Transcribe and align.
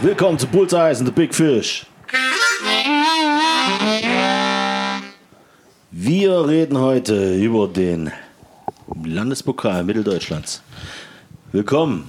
Willkommen 0.00 0.38
zu 0.38 0.46
Bullseyes 0.46 0.98
and 0.98 1.08
the 1.08 1.12
Big 1.12 1.34
Fish. 1.34 1.86
Wir 5.90 6.46
reden 6.46 6.78
heute 6.78 7.36
über 7.36 7.68
den 7.68 8.12
Landespokal 9.02 9.82
Mitteldeutschlands. 9.82 10.62
Willkommen. 11.52 12.06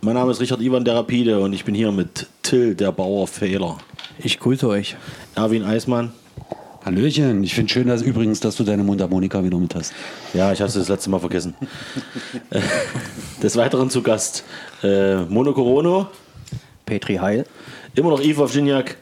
Mein 0.00 0.14
Name 0.14 0.32
ist 0.32 0.40
Richard 0.40 0.60
Ivan 0.60 0.84
der 0.84 0.96
Rapide 0.96 1.38
und 1.38 1.52
ich 1.52 1.64
bin 1.64 1.74
hier 1.76 1.92
mit 1.92 2.26
Till, 2.42 2.74
der 2.74 2.90
Bauer 2.90 3.28
Fehler. 3.28 3.78
Ich 4.18 4.40
grüße 4.40 4.66
euch. 4.66 4.96
Erwin 5.36 5.62
Eismann. 5.62 6.12
Hallöchen, 6.84 7.44
ich 7.44 7.54
finde 7.54 7.72
schön, 7.72 7.86
dass 7.86 8.02
übrigens, 8.02 8.40
dass 8.40 8.56
du 8.56 8.64
deine 8.64 8.82
Mundharmonika 8.82 9.44
wieder 9.44 9.56
mit 9.56 9.72
hast. 9.76 9.92
Ja, 10.34 10.52
ich 10.52 10.60
hatte 10.60 10.80
das 10.80 10.88
letzte 10.88 11.10
Mal 11.10 11.20
vergessen. 11.20 11.54
Des 13.42 13.56
Weiteren 13.56 13.88
zu 13.88 14.02
Gast 14.02 14.42
äh, 14.82 15.18
Mono 15.18 15.52
Corono, 15.52 16.08
Petri 16.84 17.14
Heil. 17.16 17.46
immer 17.94 18.10
noch 18.10 18.20
Yves 18.20 18.36
Wawczyniak 18.38 18.96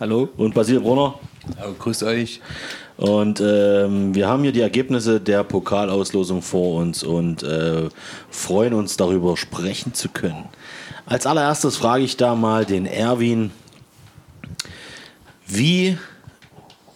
Hallo. 0.00 0.30
und 0.38 0.54
Basil 0.54 0.80
Brunner. 0.80 1.14
grüßt 1.78 2.04
euch. 2.04 2.40
Und 2.96 3.42
ähm, 3.42 4.14
wir 4.14 4.26
haben 4.26 4.42
hier 4.42 4.52
die 4.52 4.62
Ergebnisse 4.62 5.20
der 5.20 5.44
Pokalauslosung 5.44 6.40
vor 6.40 6.80
uns 6.80 7.02
und 7.02 7.42
äh, 7.42 7.90
freuen 8.30 8.72
uns 8.72 8.96
darüber 8.96 9.36
sprechen 9.36 9.92
zu 9.92 10.08
können. 10.08 10.46
Als 11.04 11.26
allererstes 11.26 11.76
frage 11.76 12.04
ich 12.04 12.16
da 12.16 12.34
mal 12.34 12.64
den 12.64 12.86
Erwin, 12.86 13.50
wie 15.46 15.98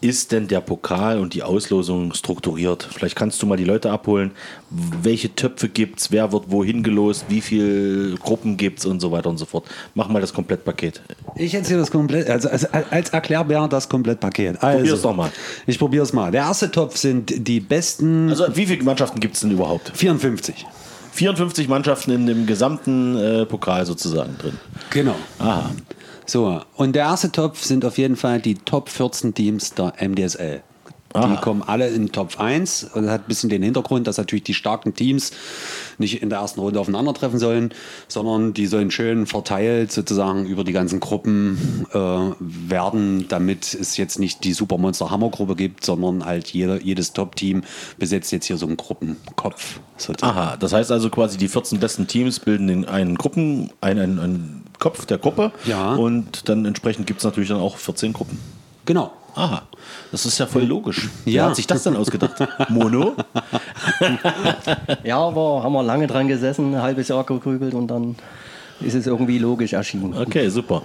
ist 0.02 0.32
denn 0.32 0.48
der 0.48 0.60
Pokal 0.60 1.18
und 1.18 1.32
die 1.32 1.42
Auslosung 1.42 2.12
strukturiert? 2.12 2.86
Vielleicht 2.92 3.16
kannst 3.16 3.40
du 3.40 3.46
mal 3.46 3.56
die 3.56 3.64
Leute 3.64 3.90
abholen. 3.90 4.32
Welche 4.68 5.34
Töpfe 5.34 5.68
gibt 5.68 6.00
es? 6.00 6.10
Wer 6.10 6.32
wird 6.32 6.50
wohin 6.50 6.82
gelost? 6.82 7.26
Wie 7.28 7.40
viele 7.40 8.16
Gruppen 8.16 8.56
gibt 8.56 8.80
es 8.80 8.84
und 8.86 9.00
so 9.00 9.12
weiter 9.12 9.30
und 9.30 9.38
so 9.38 9.44
fort? 9.44 9.64
Mach 9.94 10.08
mal 10.08 10.20
das 10.20 10.34
Komplettpaket. 10.34 11.00
Ich 11.36 11.54
erzähle 11.54 11.80
das 11.80 11.90
komplett, 11.90 12.28
also, 12.28 12.48
also 12.48 12.66
als 12.90 13.10
Erklärbär 13.10 13.68
das 13.68 13.88
Komplettpaket. 13.88 14.62
Also, 14.62 14.78
Probier's 14.78 15.02
doch 15.02 15.16
mal. 15.16 15.30
Ich 15.66 15.78
probiere 15.78 16.02
es 16.02 16.12
mal. 16.12 16.32
Der 16.32 16.42
erste 16.42 16.70
Topf 16.70 16.96
sind 16.96 17.32
die 17.46 17.60
besten 17.60 18.28
Also 18.28 18.56
wie 18.56 18.66
viele 18.66 18.82
Mannschaften 18.82 19.20
gibt 19.20 19.36
es 19.36 19.40
denn 19.40 19.52
überhaupt? 19.52 19.92
54. 19.94 20.66
54 21.12 21.68
Mannschaften 21.68 22.10
in 22.10 22.26
dem 22.26 22.46
gesamten 22.46 23.16
äh, 23.16 23.46
Pokal 23.46 23.86
sozusagen 23.86 24.36
drin. 24.38 24.58
Genau. 24.90 25.14
Aha. 25.38 25.70
So, 26.26 26.60
und 26.76 26.94
der 26.94 27.04
erste 27.04 27.32
Topf 27.32 27.62
sind 27.62 27.84
auf 27.84 27.98
jeden 27.98 28.16
Fall 28.16 28.40
die 28.40 28.54
Top 28.54 28.88
14 28.88 29.34
Teams 29.34 29.74
der 29.74 29.94
MDSL. 30.00 30.62
Die 31.14 31.18
Aha. 31.18 31.36
kommen 31.36 31.62
alle 31.62 31.88
in 31.88 32.10
Top 32.10 32.40
1 32.40 32.84
und 32.94 33.02
das 33.02 33.12
hat 33.12 33.22
ein 33.22 33.28
bisschen 33.28 33.50
den 33.50 33.62
Hintergrund, 33.62 34.06
dass 34.06 34.16
natürlich 34.16 34.44
die 34.44 34.54
starken 34.54 34.94
Teams 34.94 35.32
nicht 35.98 36.22
in 36.22 36.30
der 36.30 36.38
ersten 36.38 36.60
Runde 36.60 36.80
aufeinandertreffen 36.80 37.38
sollen, 37.38 37.74
sondern 38.08 38.54
die 38.54 38.66
sollen 38.66 38.90
schön 38.90 39.26
verteilt 39.26 39.92
sozusagen 39.92 40.46
über 40.46 40.64
die 40.64 40.72
ganzen 40.72 41.00
Gruppen 41.00 41.86
äh, 41.92 41.98
werden, 42.40 43.26
damit 43.28 43.74
es 43.74 43.98
jetzt 43.98 44.18
nicht 44.18 44.42
die 44.44 44.54
Supermonster 44.54 45.10
Hammer 45.10 45.28
Gruppe 45.28 45.54
gibt, 45.54 45.84
sondern 45.84 46.24
halt 46.24 46.48
jeder, 46.48 46.80
jedes 46.80 47.12
Top-Team 47.12 47.62
besetzt 47.98 48.32
jetzt 48.32 48.46
hier 48.46 48.56
so 48.56 48.66
einen 48.66 48.78
Gruppenkopf. 48.78 49.80
Sozusagen. 49.98 50.36
Aha, 50.36 50.56
das 50.56 50.72
heißt 50.72 50.90
also 50.90 51.10
quasi 51.10 51.36
die 51.36 51.48
14 51.48 51.78
besten 51.78 52.06
Teams 52.06 52.40
bilden 52.40 52.68
den 52.68 52.86
einen 52.86 53.16
Gruppen, 53.16 53.70
einen, 53.82 54.18
einen, 54.18 54.18
einen 54.18 54.61
Kopf 54.82 55.06
der 55.06 55.18
Gruppe 55.18 55.52
Ja. 55.64 55.94
und 55.94 56.48
dann 56.48 56.64
entsprechend 56.66 57.06
gibt 57.06 57.18
es 57.20 57.24
natürlich 57.24 57.48
dann 57.50 57.60
auch 57.60 57.76
14 57.76 58.12
Gruppen. 58.12 58.38
Genau. 58.84 59.12
Aha, 59.34 59.62
das 60.10 60.26
ist 60.26 60.38
ja 60.38 60.46
voll 60.46 60.64
logisch. 60.64 61.08
Wer 61.24 61.32
Ja. 61.32 61.46
hat 61.46 61.56
sich 61.56 61.66
das 61.66 61.84
denn 61.84 61.96
ausgedacht? 61.96 62.34
Mono? 62.68 63.14
Ja, 65.04 65.18
aber 65.18 65.62
haben 65.62 65.72
wir 65.72 65.82
lange 65.82 66.06
dran 66.06 66.28
gesessen, 66.28 66.74
ein 66.74 66.82
halbes 66.82 67.08
Jahr 67.08 67.24
gegrübelt 67.24 67.74
und 67.74 67.86
dann 67.88 68.16
ist 68.84 68.94
es 68.94 69.06
irgendwie 69.06 69.38
logisch 69.38 69.72
erschienen. 69.72 70.14
Okay, 70.16 70.48
super. 70.48 70.82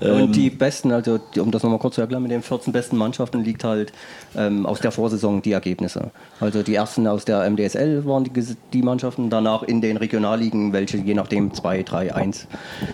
Ähm, 0.00 0.22
Und 0.22 0.36
die 0.36 0.50
besten, 0.50 0.92
also 0.92 1.20
um 1.36 1.50
das 1.50 1.62
nochmal 1.62 1.78
kurz 1.78 1.96
zu 1.96 2.00
erklären, 2.00 2.22
mit 2.22 2.32
den 2.32 2.42
14 2.42 2.72
besten 2.72 2.96
Mannschaften 2.96 3.44
liegt 3.44 3.64
halt 3.64 3.92
ähm, 4.36 4.66
aus 4.66 4.80
der 4.80 4.90
Vorsaison 4.90 5.42
die 5.42 5.52
Ergebnisse. 5.52 6.10
Also 6.40 6.62
die 6.62 6.74
ersten 6.74 7.06
aus 7.06 7.24
der 7.24 7.48
MDSL 7.48 8.04
waren 8.04 8.24
die, 8.24 8.32
die 8.72 8.82
Mannschaften, 8.82 9.30
danach 9.30 9.62
in 9.62 9.80
den 9.80 9.96
Regionalligen, 9.96 10.72
welche 10.72 10.98
je 10.98 11.14
nachdem 11.14 11.52
2, 11.52 11.82
3, 11.82 12.14
1, 12.14 12.46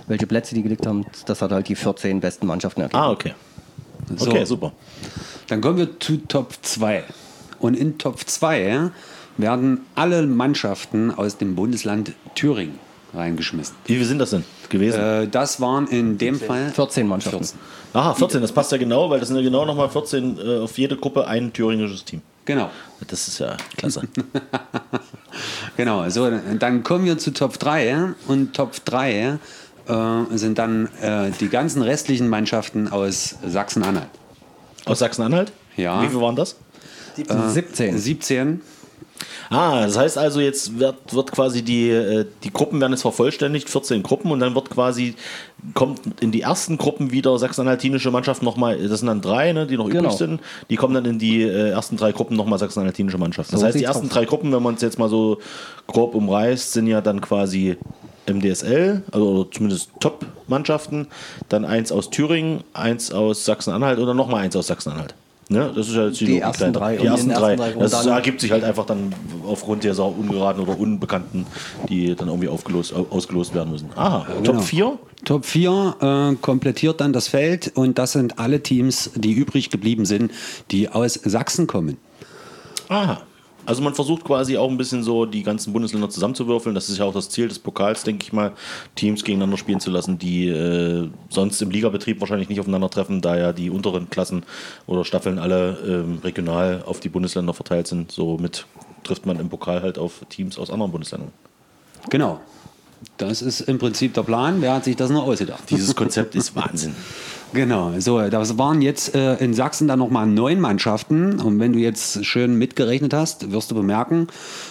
welche 0.07 0.27
Plätze 0.27 0.55
die 0.55 0.63
gelegt 0.63 0.87
haben, 0.87 1.05
das 1.27 1.43
hat 1.43 1.53
halt 1.53 1.69
die 1.69 1.77
14 1.77 2.21
besten 2.21 2.47
Mannschaften 2.47 2.83
ergeben. 2.83 2.99
ah, 2.99 3.11
okay. 3.11 3.35
So. 4.17 4.31
Okay, 4.31 4.45
super. 4.45 4.73
Dann 5.49 5.61
kommen 5.61 5.79
wir 5.79 5.99
zu 5.99 6.19
Top 6.29 6.53
2. 6.61 7.05
Und 7.59 7.75
in 7.75 7.97
Top 7.97 8.21
2 8.21 8.91
werden 9.39 9.81
alle 9.95 10.27
Mannschaften 10.27 11.11
aus 11.11 11.39
dem 11.39 11.55
Bundesland 11.55 12.13
Thüringen 12.35 12.84
reingeschmissen. 13.15 13.75
Wie 13.87 13.95
viele 13.95 14.07
sind 14.07 14.19
das 14.19 14.31
denn 14.31 14.45
gewesen? 14.69 15.01
Äh, 15.01 15.29
das 15.29 15.61
waren 15.61 15.87
in 15.89 16.19
dem 16.19 16.39
Fall 16.39 16.71
14 16.71 17.07
Mannschaften. 17.07 17.39
14. 17.39 17.59
Aha, 17.93 18.15
14, 18.15 18.41
das 18.41 18.53
passt 18.53 18.73
ja 18.73 18.79
genau, 18.79 19.09
weil 19.11 19.21
das 19.21 19.29
sind 19.29 19.37
ja 19.37 19.43
genau 19.43 19.65
nochmal 19.65 19.89
14 19.89 20.39
äh, 20.39 20.59
auf 20.59 20.77
jede 20.79 20.97
Gruppe 20.97 21.27
ein 21.27 21.53
thüringisches 21.53 22.05
Team. 22.05 22.23
Genau. 22.45 22.71
Das 23.07 23.29
ist 23.29 23.39
ja 23.39 23.57
klasse. 23.77 24.03
Genau, 25.77 26.09
so, 26.11 26.31
dann 26.61 26.85
kommen 26.85 27.05
wir 27.05 27.19
zu 27.19 27.33
Top 27.33 27.59
3 27.59 28.15
und 28.29 28.55
Top 28.55 28.73
3 28.85 29.39
äh, 29.89 30.37
sind 30.37 30.59
dann 30.59 30.89
äh, 31.03 31.33
die 31.41 31.49
ganzen 31.49 31.83
restlichen 31.83 32.29
Mannschaften 32.29 32.87
aus 32.89 33.37
Sachsen-Anhalt. 33.45 34.09
Aus 34.85 35.01
Sachsen-Anhalt? 35.01 35.53
Ja. 35.77 36.03
Wie 36.03 36.09
viele 36.09 36.21
waren 36.21 36.37
das? 36.37 36.57
17. 37.17 37.99
17. 37.99 38.61
Ah, 39.51 39.83
das 39.83 39.97
heißt 39.99 40.19
also, 40.19 40.41
jetzt 40.41 40.79
wird, 40.79 40.97
wird 41.15 41.31
quasi 41.33 41.63
die, 41.63 41.91
äh, 41.91 42.25
die 42.43 42.51
Gruppen 42.53 42.81
werden 42.81 42.93
jetzt 42.93 43.03
vervollständigt, 43.03 43.69
14 43.71 44.03
Gruppen, 44.03 44.31
und 44.33 44.41
dann 44.41 44.55
wird 44.55 44.71
quasi, 44.71 45.15
kommt 45.75 46.01
in 46.21 46.33
die 46.33 46.41
ersten 46.41 46.79
Gruppen 46.79 47.11
wieder 47.13 47.39
sachsen-anhaltinische 47.39 48.11
Mannschaften 48.11 48.45
nochmal, 48.45 48.77
das 48.89 49.01
sind 49.01 49.07
dann 49.07 49.21
drei, 49.21 49.53
ne, 49.53 49.67
die 49.67 49.77
noch 49.77 49.89
Genau. 49.89 50.05
übrig 50.05 50.15
sind, 50.19 50.41
die 50.71 50.77
kommen 50.77 50.95
dann 50.95 51.05
in 51.05 51.19
die 51.19 51.43
äh, 51.43 51.71
ersten 51.71 51.97
drei 51.97 52.13
Gruppen 52.13 52.37
nochmal 52.37 52.59
sachsen-anhaltinische 52.59 53.19
Mannschaften. 53.19 53.53
Das 53.53 53.61
So 53.61 53.67
heißt, 53.67 53.79
die 53.79 53.85
ersten 53.85 54.07
aus. 54.07 54.13
drei 54.13 54.25
Gruppen, 54.25 54.53
wenn 54.53 54.63
man 54.63 54.75
es 54.75 54.81
jetzt 54.83 54.99
mal 54.99 55.09
so 55.09 55.39
grob 55.87 56.15
umreißt, 56.15 56.73
sind 56.73 56.87
ja 56.87 57.01
dann 57.01 57.21
quasi 57.21 57.77
MDSL, 58.27 59.03
also 59.13 59.45
zumindest 59.45 59.91
Top-Mannschaften, 60.01 61.07
dann 61.51 61.65
eins 61.67 61.93
aus 61.93 62.09
Thüringen, 62.11 62.65
eins 62.73 63.13
aus 63.13 63.45
Sachsen-Anhalt 63.45 63.99
oder 63.99 64.15
nochmal 64.15 64.41
eins 64.45 64.57
aus 64.57 64.67
Sachsen-Anhalt. 64.69 65.15
Ne? 65.55 65.73
Das 65.75 65.89
ist 65.89 65.95
ja 65.95 66.07
jetzt 66.07 66.21
Die 66.21 66.39
ersten 66.39 66.73
drei. 66.73 66.97
Die 66.97 67.07
ersten 67.07 67.31
drei. 67.31 67.57
drei 67.57 67.73
Das 67.73 68.05
ergibt 68.07 68.41
sich 68.41 68.51
halt 68.51 68.65
einfach 68.65 68.85
dann 68.87 69.15
aufgrund 69.47 69.85
dieser 69.85 70.05
ungeraden 70.07 70.63
oder 70.63 70.79
Unbekannten, 70.79 71.47
die 71.89 72.15
dann 72.15 72.29
irgendwie 72.29 72.49
aufgelost, 72.49 72.93
au- 72.95 73.07
ausgelost 73.11 73.55
werden 73.55 73.71
müssen. 73.73 73.89
Aha, 73.97 74.27
genau. 74.29 74.53
Top 74.53 74.63
4? 74.63 74.99
Top 75.25 75.45
4 75.47 75.97
äh, 76.01 76.37
komplettiert 76.43 77.01
dann 77.01 77.13
das 77.13 77.29
Feld 77.29 77.73
und 77.75 77.99
das 77.99 78.13
sind 78.13 78.39
alle 78.39 78.63
Teams, 78.63 79.11
die 79.15 79.33
übrig 79.33 79.71
geblieben 79.71 80.05
sind, 80.05 80.31
die 80.71 80.89
aus 80.91 81.15
Sachsen 81.25 81.67
kommen. 81.67 81.97
Aha. 82.89 83.23
Also 83.67 83.83
man 83.83 83.95
versucht 83.95 84.25
quasi 84.25 84.57
auch 84.57 84.71
ein 84.71 84.77
bisschen 84.77 85.03
so 85.03 85.25
die 85.27 85.43
ganzen 85.43 85.73
Bundesländer 85.73 86.11
zusammenzuwürfeln. 86.11 86.75
Das 86.75 86.89
ist 86.89 86.99
ja 86.99 87.05
auch 87.05 87.15
das 87.15 87.31
Ziel 87.31 87.49
des 87.49 87.59
Pokals, 87.59 88.03
denke 88.03 88.25
ich 88.25 88.33
mal, 88.33 88.53
Teams 88.95 89.25
gegeneinander 89.25 89.57
spielen 89.57 89.81
zu 89.81 89.91
lassen, 89.91 90.19
die 90.19 90.49
äh, 90.49 91.09
sonst 91.31 91.61
im 91.63 91.71
Ligabetrieb 91.71 92.21
wahrscheinlich 92.21 92.49
nicht 92.49 92.61
aufeinandertreffen, 92.61 93.21
da 93.21 93.37
ja 93.37 93.53
die 93.53 93.71
unteren 93.71 94.11
Klassen 94.11 94.45
oder 94.87 95.05
Staffeln 95.05 95.39
alle 95.39 95.79
ähm, 95.87 96.19
regional 96.23 96.83
auf 96.87 97.01
die 97.01 97.09
Bundesländer 97.09 97.55
verteilt 97.55 97.87
sind. 97.87 98.13
Somit 98.13 98.67
trifft 99.03 99.27
man 99.27 99.39
im 99.39 99.49
Pokal 99.49 99.83
halt 99.83 99.99
auf 99.99 100.25
Teams 100.29 100.59
aus 100.59 100.71
anderen 100.71 100.93
Bundesländern. 100.93 101.33
Genau. 102.11 102.41
Das 103.19 103.43
ist 103.43 103.61
im 103.61 103.79
Prinzip 103.79 104.15
der 104.15 104.23
Plan. 104.23 104.61
Wer 104.61 104.75
hat 104.75 104.85
sich 104.85 104.97
das 104.97 105.11
noch 105.11 105.27
ausgedacht? 105.27 105.65
Dieses 105.71 105.95
Konzept 105.95 106.35
ist 106.35 106.57
Wahnsinn. 106.57 106.95
Genau, 107.55 107.93
so, 108.01 108.21
das 108.29 108.59
waren 108.59 108.83
jetzt 108.83 109.15
äh, 109.15 109.37
in 109.37 109.55
Sachsen 109.55 109.87
dann 109.87 110.01
nochmal 110.01 110.27
neun 110.27 110.59
Mannschaften. 110.59 111.39
Und 111.39 111.61
wenn 111.61 111.73
du 111.73 111.79
jetzt 111.79 112.27
schön 112.27 112.59
mitgerechnet 112.59 113.15
hast, 113.15 113.53
wirst 113.53 113.71
du 113.71 113.77
bemerken, 113.77 114.27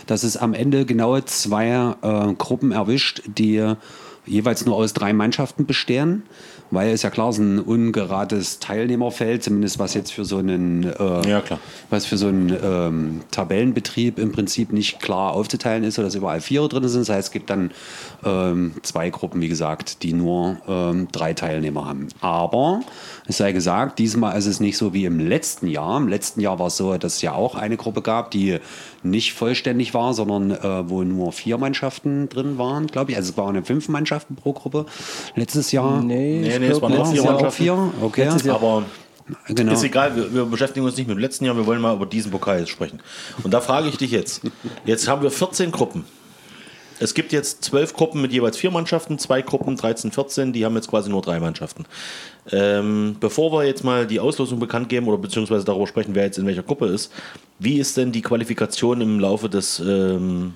dass 0.05 0.23
es 0.23 0.35
am 0.35 0.53
Ende 0.53 0.85
genau 0.85 1.17
zwei 1.21 1.95
äh, 2.01 2.33
Gruppen 2.33 2.73
erwischt, 2.73 3.21
die 3.25 3.73
jeweils 4.25 4.65
nur 4.65 4.75
aus 4.75 4.91
drei 4.91 5.13
Mannschaften 5.13 5.65
bestehen. 5.65 6.23
Weil 6.73 6.91
es 6.91 7.03
ja 7.03 7.09
klar 7.09 7.29
ist 7.29 7.37
ein 7.37 7.59
ungerates 7.59 8.59
Teilnehmerfeld, 8.59 9.43
zumindest 9.43 9.79
was 9.79 9.93
jetzt 9.93 10.11
für 10.11 10.25
so 10.25 10.37
einen, 10.37 10.83
äh, 10.83 11.29
Ja, 11.29 11.43
was 11.89 12.05
für 12.05 12.17
so 12.17 12.27
einen 12.27 12.55
ähm, 12.63 13.21
Tabellenbetrieb 13.31 14.17
im 14.17 14.31
Prinzip 14.31 14.73
nicht 14.73 14.99
klar 14.99 15.33
aufzuteilen 15.33 15.83
ist, 15.83 15.95
sodass 15.95 16.15
überall 16.15 16.41
Vierer 16.41 16.67
drin 16.69 16.87
sind. 16.87 17.01
Das 17.01 17.15
heißt, 17.15 17.27
es 17.27 17.31
gibt 17.31 17.49
dann 17.49 17.71
ähm, 18.25 18.73
zwei 18.81 19.09
Gruppen, 19.09 19.41
wie 19.41 19.49
gesagt, 19.49 20.03
die 20.03 20.13
nur 20.13 20.57
ähm, 20.67 21.07
drei 21.11 21.33
Teilnehmer 21.33 21.85
haben. 21.85 22.07
Aber 22.21 22.81
es 23.25 23.37
sei 23.37 23.51
gesagt, 23.53 23.99
diesmal 23.99 24.37
ist 24.37 24.45
es 24.47 24.59
nicht 24.59 24.77
so 24.77 24.93
wie 24.93 25.05
im 25.05 25.19
letzten 25.19 25.67
Jahr. 25.67 25.97
Im 25.97 26.07
letzten 26.07 26.41
Jahr 26.41 26.59
war 26.59 26.67
es 26.67 26.77
so, 26.77 26.97
dass 26.97 27.15
es 27.15 27.21
ja 27.21 27.33
auch 27.33 27.55
eine 27.55 27.77
Gruppe 27.77 28.01
gab, 28.01 28.31
die 28.31 28.59
nicht 29.01 29.33
vollständig 29.33 29.93
war, 29.93 30.13
sondern 30.13 30.51
äh, 30.51 30.89
wo 30.89 31.03
nur 31.03 31.31
vier 31.31 31.57
Mannschaften 31.57 32.27
drin 32.29 32.57
waren, 32.57 32.87
glaube 32.87 33.11
ich. 33.11 33.17
Also 33.17 33.31
es 33.31 33.37
waren 33.37 33.63
fünf 33.63 33.87
Mannschaften 33.89 34.35
pro 34.35 34.53
Gruppe. 34.53 34.85
Letztes 35.35 35.71
Jahr. 35.71 36.01
Nee, 36.01 36.39
Nee, 36.41 36.59
nee, 36.59 36.67
es 36.67 36.81
waren 36.81 36.91
letztes 36.93 37.11
vier 37.13 37.23
Jahr 37.23 37.25
auch 37.35 37.41
Mannschaften. 37.41 37.63
vier. 37.63 37.93
Okay. 38.01 38.23
Letztes 38.25 38.43
Jahr- 38.43 38.55
Aber 38.55 38.83
Genau. 39.47 39.71
ist 39.71 39.83
egal, 39.85 40.15
wir, 40.17 40.33
wir 40.33 40.45
beschäftigen 40.45 40.85
uns 40.85 40.97
nicht 40.97 41.07
mit 41.07 41.15
dem 41.17 41.21
letzten 41.21 41.45
Jahr, 41.45 41.55
wir 41.55 41.65
wollen 41.65 41.79
mal 41.79 41.95
über 41.95 42.05
diesen 42.05 42.29
Pokal 42.29 42.59
jetzt 42.59 42.69
sprechen. 42.71 42.99
Und 43.41 43.53
da 43.53 43.61
frage 43.61 43.87
ich 43.87 43.95
dich 43.97 44.11
jetzt, 44.11 44.41
jetzt 44.83 45.07
haben 45.07 45.21
wir 45.21 45.31
14 45.31 45.71
Gruppen. 45.71 46.03
Es 46.99 47.13
gibt 47.13 47.31
jetzt 47.31 47.63
zwölf 47.63 47.93
Gruppen 47.93 48.21
mit 48.21 48.31
jeweils 48.31 48.57
vier 48.57 48.71
Mannschaften, 48.71 49.19
zwei 49.19 49.41
Gruppen, 49.41 49.75
13, 49.75 50.11
14, 50.11 50.53
die 50.53 50.65
haben 50.65 50.75
jetzt 50.75 50.89
quasi 50.89 51.09
nur 51.09 51.21
drei 51.21 51.39
Mannschaften. 51.39 51.85
Ähm, 52.51 53.17
bevor 53.19 53.51
wir 53.51 53.65
jetzt 53.65 53.83
mal 53.83 54.05
die 54.05 54.19
Auslosung 54.19 54.59
bekannt 54.59 54.89
geben 54.89 55.07
oder 55.07 55.17
beziehungsweise 55.17 55.65
darüber 55.65 55.87
sprechen, 55.87 56.15
wer 56.15 56.25
jetzt 56.25 56.37
in 56.37 56.45
welcher 56.45 56.63
Gruppe 56.63 56.87
ist, 56.87 57.11
wie 57.59 57.79
ist 57.79 57.97
denn 57.97 58.11
die 58.11 58.21
Qualifikation 58.21 59.01
im 59.01 59.19
Laufe 59.19 59.49
des, 59.49 59.79
ähm, 59.79 60.53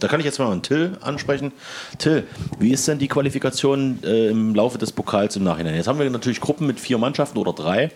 da 0.00 0.08
kann 0.08 0.20
ich 0.20 0.26
jetzt 0.26 0.38
mal 0.38 0.50
einen 0.50 0.62
Till 0.62 0.96
ansprechen. 1.00 1.52
Till, 1.98 2.24
wie 2.58 2.72
ist 2.72 2.86
denn 2.88 2.98
die 2.98 3.08
Qualifikation 3.08 3.98
äh, 4.02 4.28
im 4.28 4.54
Laufe 4.54 4.78
des 4.78 4.92
Pokals 4.92 5.36
im 5.36 5.44
Nachhinein? 5.44 5.74
Jetzt 5.74 5.88
haben 5.88 5.98
wir 5.98 6.08
natürlich 6.10 6.40
Gruppen 6.40 6.66
mit 6.66 6.80
vier 6.80 6.98
Mannschaften 6.98 7.38
oder 7.38 7.52
drei. 7.52 7.90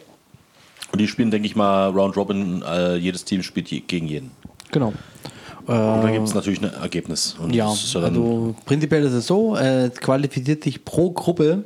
Und 0.93 1.01
die 1.01 1.09
spielen, 1.09 1.31
denke 1.31 1.47
ich 1.47 1.57
mal, 1.57 1.91
Round 1.91 2.17
Robin. 2.17 2.63
Äh, 2.63 2.97
jedes 2.97 3.25
Team 3.25 3.43
spielt 3.43 3.69
je, 3.69 3.81
gegen 3.81 4.09
jeden. 4.09 4.31
Genau. 4.73 4.93
Und 5.71 6.03
dann 6.03 6.13
gibt 6.13 6.27
es 6.27 6.35
natürlich 6.35 6.61
ein 6.63 6.73
Ergebnis. 6.83 7.37
Und 7.39 7.55
Ja, 7.55 7.69
also 7.69 8.55
prinzipiell 8.65 9.05
ist 9.05 9.13
es 9.13 9.27
so, 9.27 9.57
äh, 9.57 9.87
es 9.87 10.01
qualifiziert 10.01 10.65
sich 10.65 10.85
pro 10.85 11.11
Gruppe, 11.13 11.65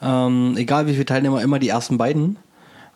ähm, 0.00 0.54
egal 0.56 0.86
wie 0.86 0.92
viele 0.92 1.04
Teilnehmer, 1.04 1.42
immer 1.42 1.58
die 1.58 1.68
ersten 1.68 1.98
beiden. 1.98 2.38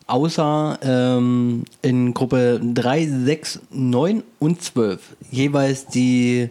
Außer 0.07 0.79
ähm, 0.81 1.65
in 1.81 2.13
Gruppe 2.13 2.59
3, 2.63 3.07
6, 3.25 3.59
9 3.71 4.23
und 4.39 4.61
12. 4.61 5.17
Jeweils 5.29 5.85
die 5.85 6.49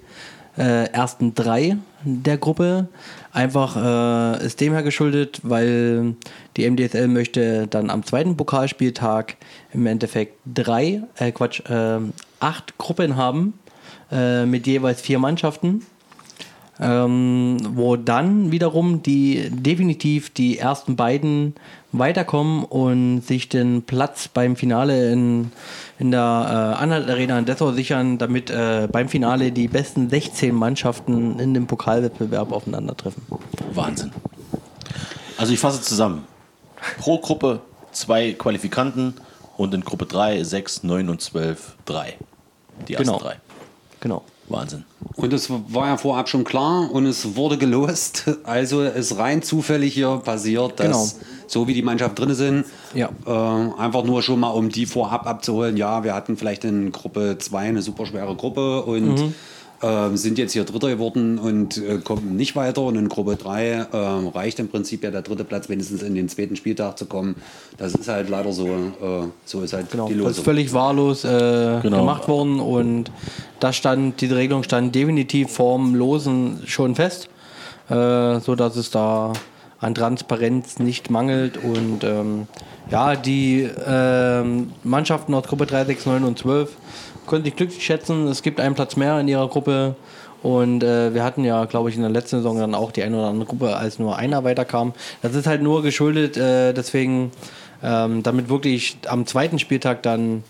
äh, 0.57 0.85
ersten 0.93 1.35
drei 1.35 1.77
der 2.05 2.39
Gruppe. 2.39 2.89
Einfach 3.33 3.77
äh, 3.77 4.47
ist 4.47 4.61
dem 4.61 4.73
her 4.73 4.83
geschuldet, 4.83 5.41
weil 5.43 6.15
die 6.57 6.71
MDSL 6.71 7.09
möchte 7.09 7.67
dann 7.67 7.91
am 7.91 8.05
zweiten 8.05 8.37
Pokalspieltag 8.37 9.37
im 9.73 9.87
Endeffekt 9.87 10.39
drei, 10.47 11.03
äh 11.17 11.33
Quatsch, 11.33 11.61
äh, 11.69 11.99
acht 12.41 12.79
Gruppen 12.79 13.17
haben 13.17 13.55
äh, 14.11 14.47
mit 14.47 14.67
jeweils 14.67 15.01
vier 15.01 15.19
Mannschaften 15.19 15.83
ähm, 16.79 17.57
wo 17.71 17.97
dann 17.97 18.53
wiederum 18.53 19.03
die 19.03 19.49
definitiv 19.51 20.31
die 20.31 20.59
ersten 20.59 20.97
beiden 20.97 21.55
weiterkommen 21.93 22.65
und 22.65 23.23
sich 23.23 23.49
den 23.49 23.83
Platz 23.83 24.29
beim 24.29 24.57
Finale 24.57 25.11
in, 25.11 25.53
in 25.99 26.11
der 26.11 26.21
äh, 26.21 26.83
Anhalt 26.83 27.09
Arena 27.09 27.39
in 27.39 27.47
Dessau 27.47 27.73
sichern, 27.73 28.19
damit 28.19 28.51
äh, 28.51 28.89
beim 28.91 29.09
Finale 29.09 29.53
die 29.53 29.69
besten 29.69 30.11
16 30.11 30.55
Mannschaften 30.55 31.39
in 31.39 31.55
dem 31.55 31.67
Pokalwettbewerb 31.67 32.53
aufeinandertreffen. 32.53 33.23
Wahnsinn. 33.73 34.13
Also 35.39 35.53
ich 35.53 35.59
fasse 35.59 35.81
zusammen. 35.81 36.25
Pro 36.99 37.19
Gruppe 37.19 37.61
zwei 37.93 38.33
Qualifikanten 38.33 39.15
und 39.57 39.75
in 39.75 39.83
Gruppe 39.83 40.07
3, 40.07 40.43
6, 40.45 40.83
9 40.85 41.09
und 41.09 41.21
12 41.21 41.77
drei. 41.85 42.15
Die 42.89 42.95
ersten 42.95 43.07
Genau. 43.09 43.19
drei. 43.19 43.37
Genau. 44.01 44.23
Wahnsinn. 44.49 44.85
Und 45.17 45.33
es 45.33 45.51
war 45.51 45.89
ja 45.89 45.97
vorab 45.97 46.29
schon 46.29 46.45
klar 46.45 46.89
und 46.93 47.07
es 47.07 47.35
wurde 47.35 47.59
gelost. 47.59 48.25
Also 48.45 48.83
ist 48.83 49.19
rein 49.19 49.43
zufällig 49.43 49.95
hier 49.95 50.19
passiert, 50.19 50.79
dass 50.79 51.15
Genau. 51.15 51.27
so 51.49 51.67
wie 51.67 51.75
die 51.75 51.83
Mannschaft 51.83 52.17
drin 52.19 52.33
sind, 52.35 52.65
Ja. 52.95 53.09
äh, 53.27 53.81
einfach 53.81 54.05
nur 54.05 54.23
schon 54.23 54.39
mal 54.39 54.51
um 54.51 54.69
die 54.69 54.87
vorab 54.87 55.27
abzuholen. 55.27 55.77
Ja, 55.77 56.05
wir 56.05 56.15
hatten 56.15 56.37
vielleicht 56.37 56.65
in 56.65 56.93
Gruppe 56.93 57.39
2 57.39 57.59
eine 57.71 57.83
super 57.83 58.07
schwere 58.07 58.37
Gruppe 58.37 58.83
und 58.85 59.15
Mhm. 59.15 59.35
Äh, 59.83 60.17
sind 60.17 60.39
jetzt 60.39 60.53
hier 60.53 60.65
Dritter 60.65 60.89
geworden 60.89 61.39
und 61.39 61.77
äh, 61.79 61.99
kommen 61.99 62.37
nicht 62.37 62.57
weiter. 62.57 62.83
Und 62.83 62.97
in 62.97 63.09
Gruppe 63.09 63.37
3 63.37 63.65
äh, 63.69 63.87
reicht 64.35 64.59
im 64.59 64.69
Prinzip 64.69 65.05
ja 65.05 65.11
der 65.11 65.23
dritte 65.23 65.45
Platz, 65.45 65.69
wenigstens 65.69 66.03
in 66.03 66.15
den 66.15 66.29
zweiten 66.29 66.57
Spieltag 66.57 66.99
zu 66.99 67.07
kommen. 67.07 67.37
Das 67.77 67.95
ist 67.95 68.09
halt 68.09 68.29
leider 68.29 68.53
so. 68.53 68.67
Äh, 68.67 69.27
so 69.45 69.63
ist 69.63 69.73
halt 69.73 69.91
Genau, 69.91 70.09
die 70.09 70.15
das 70.15 70.23
ist 70.23 70.27
Losung. 70.39 70.45
völlig 70.45 70.73
wahllos 70.73 71.25
äh, 71.25 71.81
Genau. 71.83 71.99
gemacht 72.01 72.27
worden 72.29 72.61
und 72.61 73.11
das 73.61 73.77
stand, 73.77 74.21
diese 74.21 74.37
Regelung 74.37 74.63
stand 74.63 74.95
definitiv 74.95 75.51
vorm 75.53 75.95
Losen 75.95 76.63
schon 76.67 76.95
fest, 76.95 77.29
äh, 77.89 78.41
so 78.41 78.55
dass 78.57 78.77
es 78.77 78.91
da 78.91 79.33
an 79.79 79.95
Transparenz 79.95 80.79
nicht 80.79 81.11
mangelt 81.11 81.59
und 81.63 82.03
ähm, 82.03 82.47
ja, 82.91 83.15
die 83.17 83.69
ähm, 83.87 84.73
Mannschaften 84.85 85.35
aus 85.35 85.45
Gruppe 85.45 85.67
3, 85.67 85.85
6, 85.87 86.07
9 86.07 86.25
und 86.25 86.39
12 86.39 86.71
können 87.27 87.45
sich 87.45 87.57
glücklich 87.57 87.85
schätzen. 87.85 88.27
Es 88.29 88.43
gibt 88.43 88.61
einen 88.61 88.75
Platz 88.75 88.97
mehr 88.97 89.19
in 89.21 89.29
ihrer 89.29 89.49
Gruppe 89.49 89.97
und 90.43 90.85
äh, 90.85 91.13
wir 91.13 91.25
hatten 91.25 91.45
ja, 91.45 91.65
glaube 91.65 91.91
ich, 91.91 91.97
in 91.97 92.03
der 92.03 92.11
letzten 92.11 92.37
Saison 92.37 92.59
dann 92.59 92.75
auch 92.75 92.93
die 92.93 93.03
eine 93.03 93.17
oder 93.17 93.29
andere 93.29 93.47
Gruppe, 93.47 93.77
als 93.77 93.99
nur 93.99 94.17
einer 94.17 94.45
weiterkam. 94.45 94.93
Das 95.23 95.35
ist 95.35 95.47
halt 95.47 95.63
nur 95.63 95.83
geschuldet, 95.83 96.37
äh, 96.37 96.73
deswegen, 96.73 97.33
ähm, 97.83 98.23
damit 98.23 98.49
wirklich 98.49 98.97
am 99.09 99.27
zweiten 99.27 99.59
Spieltag 99.59 100.03
dann 100.03 100.45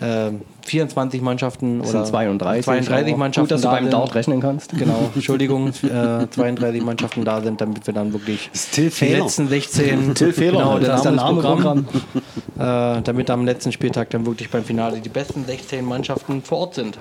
äh, 0.00 0.30
24 0.64 1.20
Mannschaften 1.20 1.80
Das 1.80 1.90
oder 1.90 2.04
sind 2.04 2.12
32. 2.12 2.64
32 2.64 3.12
aber 3.12 3.18
Mannschaften 3.18 3.48
Gut, 3.48 3.50
dass 3.50 3.60
du 3.60 3.66
da 3.66 3.72
beim 3.74 3.84
sind. 3.84 3.92
Dart 3.92 4.14
rechnen 4.14 4.40
kannst. 4.40 4.76
Genau, 4.78 5.10
Entschuldigung, 5.14 5.68
äh, 5.68 6.26
32 6.30 6.82
Mannschaften 6.82 7.24
da 7.24 7.40
sind, 7.40 7.60
damit 7.60 7.86
wir 7.86 7.94
dann 7.94 8.12
wirklich 8.12 8.50
ist 8.52 8.76
die 8.76 8.88
letzten 9.06 9.48
16 9.48 10.14
Till 10.14 10.32
Fehler, 10.32 10.58
genau, 10.58 10.78
das 10.78 10.86
der 10.86 10.94
ist 10.96 11.02
der 11.04 11.12
Name 11.12 11.42
des 11.42 11.44
Name 11.44 11.56
Programms, 11.56 11.88
äh, 12.98 13.02
damit 13.02 13.30
am 13.30 13.44
letzten 13.44 13.72
Spieltag 13.72 14.10
dann 14.10 14.26
wirklich 14.26 14.50
beim 14.50 14.64
Finale 14.64 15.00
die 15.00 15.08
besten 15.08 15.44
16 15.44 15.84
Mannschaften 15.84 16.42
vor 16.42 16.58
Ort 16.58 16.74
sind. 16.74 16.98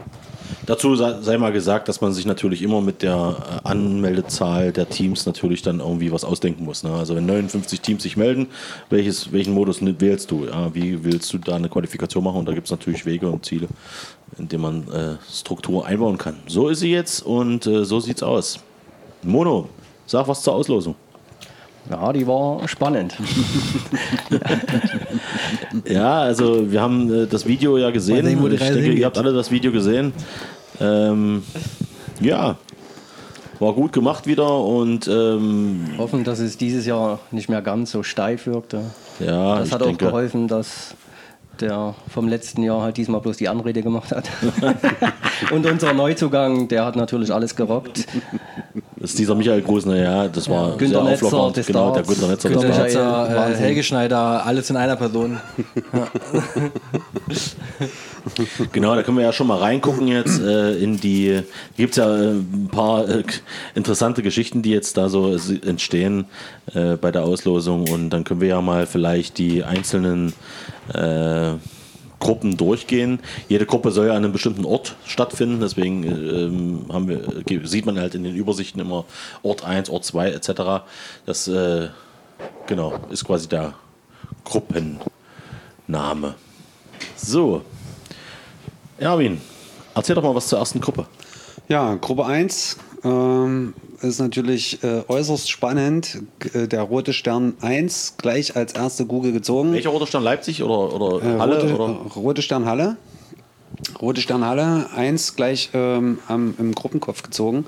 Dazu 0.65 0.95
sei 0.95 1.21
sei 1.21 1.37
mal 1.37 1.51
gesagt, 1.51 1.87
dass 1.87 2.01
man 2.01 2.13
sich 2.13 2.25
natürlich 2.25 2.61
immer 2.61 2.81
mit 2.81 3.01
der 3.01 3.35
äh, 3.65 3.67
Anmeldezahl 3.67 4.71
der 4.71 4.87
Teams 4.87 5.25
natürlich 5.25 5.61
dann 5.61 5.79
irgendwie 5.79 6.11
was 6.11 6.23
ausdenken 6.23 6.65
muss. 6.65 6.83
Ne? 6.83 6.91
Also 6.91 7.15
wenn 7.15 7.25
59 7.25 7.81
Teams 7.81 8.03
sich 8.03 8.15
melden, 8.15 8.47
welches, 8.89 9.31
welchen 9.31 9.53
Modus 9.53 9.79
wählst 9.81 10.29
du? 10.31 10.45
Ja, 10.45 10.73
wie 10.73 11.03
willst 11.03 11.33
du 11.33 11.39
da 11.39 11.55
eine 11.55 11.67
Qualifikation 11.67 12.23
machen? 12.23 12.37
Und 12.37 12.47
da 12.47 12.53
gibt 12.53 12.67
es 12.67 12.71
natürlich 12.71 13.05
Wege 13.05 13.29
und 13.29 13.45
Ziele, 13.45 13.50
in 14.37 14.47
denen 14.47 14.61
man 14.61 14.87
äh, 14.91 15.15
Struktur 15.31 15.85
einbauen 15.85 16.17
kann. 16.17 16.35
So 16.47 16.69
ist 16.69 16.79
sie 16.79 16.91
jetzt 16.91 17.25
und 17.25 17.67
äh, 17.67 17.83
so 17.83 17.99
sieht's 17.99 18.23
aus. 18.23 18.59
Mono, 19.23 19.69
sag 20.05 20.27
was 20.27 20.41
zur 20.41 20.55
Auslosung. 20.55 20.95
Ja, 21.89 22.13
die 22.13 22.25
war 22.27 22.67
spannend. 22.67 23.15
Ja, 25.85 26.21
also 26.21 26.71
wir 26.71 26.81
haben 26.81 27.23
äh, 27.23 27.27
das 27.27 27.45
Video 27.45 27.77
ja 27.77 27.91
gesehen. 27.91 28.25
Sehen, 28.25 28.51
ich 28.51 28.59
denke, 28.59 28.79
hingeht. 28.79 28.99
ihr 28.99 29.05
habt 29.05 29.17
alle 29.17 29.33
das 29.33 29.51
Video 29.51 29.71
gesehen. 29.71 30.13
Ähm, 30.79 31.43
ja, 32.19 32.57
war 33.59 33.73
gut 33.73 33.93
gemacht 33.93 34.25
wieder 34.27 34.59
und 34.59 35.07
ähm, 35.07 35.91
Hoffen, 35.97 36.23
dass 36.23 36.39
es 36.39 36.57
dieses 36.57 36.85
Jahr 36.85 37.19
nicht 37.31 37.49
mehr 37.49 37.61
ganz 37.61 37.91
so 37.91 38.03
steif 38.03 38.47
wirkte. 38.47 38.81
ja, 39.19 39.59
Das 39.59 39.71
hat 39.71 39.81
auch 39.81 39.87
denke, 39.87 40.05
geholfen, 40.05 40.47
dass 40.47 40.95
der 41.61 41.95
vom 42.09 42.27
letzten 42.27 42.63
Jahr 42.63 42.81
halt 42.81 42.97
diesmal 42.97 43.21
bloß 43.21 43.37
die 43.37 43.47
Anrede 43.47 43.81
gemacht 43.81 44.11
hat. 44.11 44.29
Und 45.51 45.65
unser 45.65 45.93
Neuzugang, 45.93 46.67
der 46.67 46.85
hat 46.85 46.95
natürlich 46.95 47.33
alles 47.33 47.55
gerockt. 47.55 48.07
Das 49.01 49.09
ist 49.11 49.19
dieser 49.19 49.33
Michael 49.33 49.63
Grusner, 49.63 49.95
ja, 49.95 50.27
das 50.27 50.47
war 50.47 50.77
Günther 50.77 51.01
sehr 51.01 51.03
Netzer 51.03 51.25
auflockernd. 51.25 51.57
des 51.57 51.65
Genau, 51.65 51.91
der. 51.91 52.03
Günther 52.03 52.27
Netzer 52.27 52.49
Günther 52.49 52.67
Darts. 52.67 52.83
Netzer, 52.83 53.49
äh. 53.49 53.55
Helge 53.55 53.83
Schneider, 53.83 54.45
alles 54.45 54.69
in 54.69 54.77
einer 54.77 54.95
Person. 54.95 55.39
Genau, 58.71 58.95
da 58.95 59.01
können 59.01 59.17
wir 59.17 59.23
ja 59.23 59.33
schon 59.33 59.47
mal 59.47 59.57
reingucken 59.57 60.07
jetzt 60.07 60.39
äh, 60.39 60.75
in 60.75 60.99
die. 60.99 61.41
Gibt 61.75 61.91
es 61.91 61.97
ja 61.97 62.15
äh, 62.15 62.33
ein 62.33 62.69
paar 62.71 63.09
äh, 63.09 63.23
interessante 63.73 64.21
Geschichten, 64.21 64.61
die 64.61 64.69
jetzt 64.69 64.95
da 64.97 65.09
so 65.09 65.35
entstehen 65.65 66.25
äh, 66.73 66.97
bei 66.97 67.11
der 67.11 67.23
Auslosung 67.23 67.89
und 67.89 68.11
dann 68.11 68.23
können 68.23 68.41
wir 68.41 68.49
ja 68.49 68.61
mal 68.61 68.85
vielleicht 68.85 69.39
die 69.39 69.63
einzelnen 69.63 70.33
äh, 70.93 71.53
Gruppen 72.21 72.55
durchgehen. 72.55 73.19
Jede 73.49 73.65
Gruppe 73.65 73.91
soll 73.91 74.07
ja 74.07 74.11
an 74.13 74.23
einem 74.23 74.31
bestimmten 74.31 74.63
Ort 74.63 74.95
stattfinden, 75.05 75.59
deswegen 75.59 76.03
ähm, 76.05 77.07
wir, 77.45 77.67
sieht 77.67 77.85
man 77.85 77.99
halt 77.99 78.15
in 78.15 78.23
den 78.23 78.35
Übersichten 78.35 78.79
immer 78.79 79.03
Ort 79.43 79.65
1, 79.65 79.89
Ort 79.89 80.05
2 80.05 80.31
etc. 80.31 80.85
Das 81.25 81.49
äh, 81.49 81.89
genau 82.67 82.93
ist 83.09 83.25
quasi 83.25 83.49
der 83.49 83.73
Gruppenname. 84.45 86.35
So, 87.17 87.63
Erwin, 88.97 89.41
erzähl 89.95 90.15
doch 90.15 90.23
mal 90.23 90.35
was 90.35 90.47
zur 90.47 90.59
ersten 90.59 90.79
Gruppe. 90.79 91.07
Ja, 91.67 91.95
Gruppe 91.95 92.25
1 92.25 92.77
ähm, 93.03 93.73
ist 94.01 94.19
natürlich 94.19 94.83
äh, 94.83 95.03
äußerst 95.07 95.49
spannend. 95.49 96.19
G- 96.39 96.59
äh, 96.59 96.67
Der 96.67 96.81
Rote 96.83 97.13
Stern 97.13 97.53
1 97.61 98.15
gleich 98.17 98.55
als 98.55 98.73
erste 98.73 99.05
Google 99.05 99.31
gezogen. 99.31 99.73
Welcher 99.73 99.89
Roter 99.89 100.07
Stern 100.07 100.23
Leipzig 100.23 100.63
oder, 100.63 100.93
oder 100.93 101.25
Äh, 101.25 101.39
Halle? 101.39 101.61
Rote, 101.61 101.75
oder? 101.75 101.87
Rote 102.15 102.41
Stern 102.41 102.65
Halle. 102.65 102.97
Rote 104.01 104.21
Stern 104.21 104.45
Halle 104.45 104.87
1 104.95 105.35
gleich 105.35 105.69
ähm, 105.73 106.19
am, 106.27 106.53
im 106.59 106.73
Gruppenkopf 106.75 107.23
gezogen. 107.23 107.65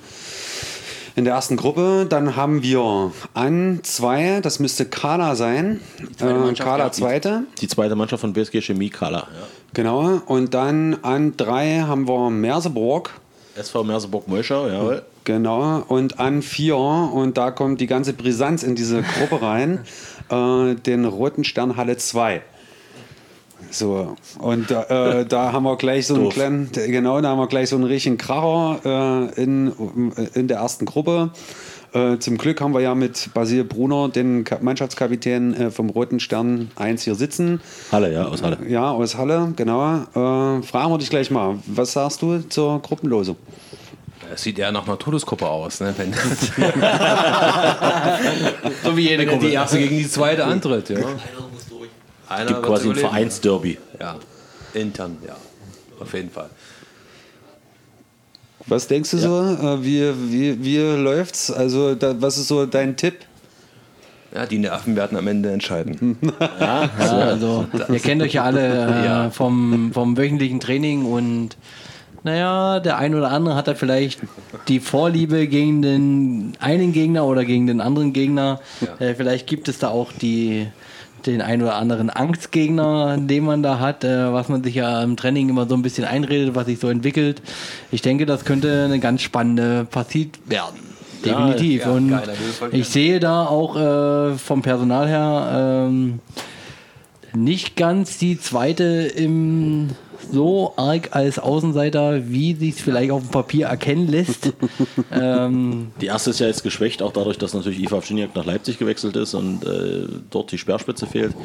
In 1.16 1.26
der 1.26 1.36
ersten 1.36 1.58
Gruppe, 1.58 2.08
dann 2.10 2.36
haben 2.36 2.64
wir 2.64 3.12
an 3.36 3.80
2, 3.84 4.40
das 4.42 4.58
müsste 4.60 4.86
Kala 4.86 5.36
sein. 5.36 5.80
Äh, 6.20 6.54
Kala 6.56 6.86
ja, 6.86 6.90
die- 6.90 7.00
zweite. 7.00 7.44
Die 7.62 7.68
zweite 7.68 7.96
Mannschaft 7.96 8.22
von 8.22 8.34
BSG 8.34 8.62
Chemie 8.62 8.90
Kala. 8.90 9.20
Ja. 9.20 9.28
Genau. 9.76 10.22
Und 10.26 10.54
dann 10.56 10.98
an 11.04 11.38
3 11.38 11.82
haben 11.82 12.08
wir 12.08 12.30
Merseburg. 12.32 13.12
SV 13.56 13.84
Merseburg-Molschau, 13.84 14.68
jawohl. 14.68 15.04
Genau, 15.26 15.84
und 15.88 16.20
an 16.20 16.42
vier, 16.42 16.76
und 16.78 17.38
da 17.38 17.52
kommt 17.52 17.80
die 17.80 17.88
ganze 17.88 18.14
Brisanz 18.14 18.64
in 18.64 18.76
diese 18.76 19.02
Gruppe 19.04 19.42
rein, 19.42 19.80
äh, 20.30 20.76
den 20.76 21.06
Roten 21.06 21.44
Stern 21.44 21.78
Halle 21.78 21.96
2. 21.98 22.42
So, 23.72 24.16
und 24.40 24.70
äh, 24.70 25.26
da 25.26 25.52
haben 25.54 25.64
wir 25.64 25.78
gleich 25.78 26.06
so 26.08 26.16
einen 26.16 26.26
Doof. 26.26 26.34
kleinen, 26.34 26.70
genau, 26.74 27.22
da 27.22 27.30
haben 27.30 27.40
wir 27.40 27.48
gleich 27.48 27.70
so 27.70 27.76
einen 27.78 27.86
richtigen 27.86 28.18
Kracher 28.18 29.32
äh, 29.36 29.42
in, 29.42 29.72
in 30.34 30.48
der 30.48 30.58
ersten 30.58 30.86
Gruppe. 30.86 31.32
Äh, 31.94 32.18
zum 32.20 32.38
Glück 32.38 32.60
haben 32.60 32.74
wir 32.74 32.82
ja 32.82 32.94
mit 32.94 33.30
Basil 33.34 33.64
Brunner, 33.64 34.10
den 34.10 34.44
Ka- 34.44 34.58
Mannschaftskapitän 34.62 35.54
äh, 35.54 35.72
vom 35.72 35.90
Roten 35.90 36.20
Stern 36.20 36.72
1 36.76 37.04
hier 37.04 37.16
sitzen. 37.16 37.62
Halle, 37.92 38.12
ja, 38.12 38.26
aus 38.26 38.44
Halle. 38.44 38.58
Ja, 38.68 38.92
aus 38.92 39.16
Halle, 39.18 39.54
genau. 39.56 39.94
Äh, 40.14 40.62
fragen 40.64 40.92
wir 40.92 40.98
dich 40.98 41.10
gleich 41.10 41.32
mal, 41.32 41.56
was 41.66 41.94
sagst 41.94 42.22
du 42.22 42.40
zur 42.50 42.82
Gruppenlosung? 42.82 43.38
Es 44.34 44.42
sieht 44.44 44.58
eher 44.58 44.72
nach 44.72 44.88
einer 44.88 44.98
Todesgruppe 44.98 45.48
aus, 45.48 45.80
ne? 45.80 45.94
Wenn, 45.96 46.12
so 48.84 48.98
wie 48.98 49.10
jede 49.10 49.26
Gruppe. 49.28 49.46
Die 49.48 49.54
erste 49.54 49.78
gegen 49.78 49.98
die 49.98 50.10
zweite 50.10 50.46
antritt, 50.46 50.90
ja. 50.90 50.98
Einer 52.30 52.46
Gibt 52.48 52.58
wird 52.58 52.66
quasi 52.66 52.90
ein. 52.90 52.96
Vereinsderby. 52.96 53.78
Ja, 54.00 54.16
intern, 54.74 55.18
ja. 55.26 55.36
Auf 56.00 56.14
jeden 56.14 56.32
Fall. 56.32 56.50
Was 58.66 58.88
denkst 58.88 59.12
du 59.12 59.18
so? 59.18 59.42
Äh, 59.42 59.84
wie, 59.84 60.14
wie, 60.32 60.64
wie 60.64 60.78
läuft's? 61.02 61.52
Also, 61.52 61.96
da, 61.96 62.16
was 62.20 62.38
ist 62.38 62.48
so 62.48 62.66
dein 62.66 62.96
Tipp? 62.96 63.16
Ja, 64.34 64.46
die 64.48 64.58
Nerven 64.58 64.96
werden 64.96 65.16
am 65.18 65.28
Ende 65.28 65.52
entscheiden. 65.52 66.18
Ja, 66.60 66.90
also, 66.98 67.68
ihr 67.90 68.00
kennt 68.00 68.22
euch 68.24 68.34
ja 68.34 68.46
alle 68.46 68.68
äh, 68.68 69.06
Ja. 69.06 69.30
vom, 69.30 69.92
vom 69.94 70.18
wöchentlichen 70.18 70.60
Training 70.60 71.06
und 71.06 71.56
naja, 72.24 72.80
der 72.80 72.98
ein 72.98 73.16
oder 73.16 73.32
andere 73.32 73.56
hat 73.56 73.68
da 73.68 73.76
vielleicht 73.76 74.22
die 74.68 74.80
Vorliebe 74.80 75.48
gegen 75.48 75.82
den 75.82 76.54
einen 76.60 76.94
Gegner 76.94 77.26
oder 77.26 77.44
gegen 77.44 77.68
den 77.68 77.82
anderen 77.82 78.14
Gegner. 78.14 78.60
Äh, 79.00 79.14
vielleicht 79.16 79.48
gibt 79.48 79.68
es 79.68 79.80
da 79.80 79.90
auch 79.90 80.12
die, 80.12 80.68
den 81.26 81.42
ein 81.42 81.62
oder 81.62 81.76
anderen 81.76 82.10
Angstgegner, 82.10 83.18
den 83.18 83.44
man 83.44 83.62
da 83.62 83.80
hat, 83.80 84.04
äh, 84.04 84.32
was 84.32 84.48
man 84.48 84.64
sich 84.64 84.76
ja 84.76 85.04
im 85.04 85.18
Training 85.18 85.50
immer 85.50 85.68
so 85.68 85.76
ein 85.76 85.82
bisschen 85.82 86.06
einredet, 86.06 86.56
was 86.56 86.66
sich 86.66 86.80
so 86.80 86.90
entwickelt. 86.90 87.42
Ich 87.92 88.02
denke, 88.02 88.26
das 88.26 88.46
könnte 88.46 88.86
eine 88.86 89.00
ganz 89.00 89.22
spannende 89.22 89.86
Partie 89.90 90.32
werden. 90.46 90.94
Definitiv. 91.26 91.86
ja, 91.86 91.92
und 91.92 92.10
geil, 92.10 92.24
ich 92.72 92.90
sehe 92.90 93.20
da 93.20 93.46
auch 93.46 93.76
äh, 93.78 94.38
vom 94.38 94.62
Personal 94.62 95.08
her 95.08 95.88
ähm, 95.88 96.20
nicht 97.36 97.76
ganz 97.76 98.18
die 98.18 98.40
zweite 98.40 98.84
im 98.84 99.90
so 100.32 100.74
arg 100.78 101.10
als 101.12 101.40
Außenseiter, 101.40 102.30
wie 102.30 102.56
sich 102.56 102.76
es 102.76 102.82
vielleicht 102.82 103.12
auf 103.12 103.22
dem 103.22 103.32
Papier 103.32 103.68
erkennen 103.68 104.08
lässt. 104.08 104.54
ähm, 105.12 105.92
Die 106.02 106.06
erste 106.06 106.30
ist 106.30 106.40
ja 106.40 106.48
jetzt 106.48 106.64
geschwächt, 106.64 107.02
auch 107.02 107.12
dadurch, 107.12 107.38
dass 107.38 107.54
natürlich 107.54 107.80
Iva 107.80 108.02
Wschiniak 108.02 108.36
nach 108.36 108.46
Leipzig 108.46 108.80
gewechselt 108.80 109.16
ist 109.16 109.34
und 109.34 109.66
äh, 109.66 110.08
dort 110.30 110.52
die 110.52 110.58
Speerspitze 110.58 111.08
fehlt. 111.08 111.36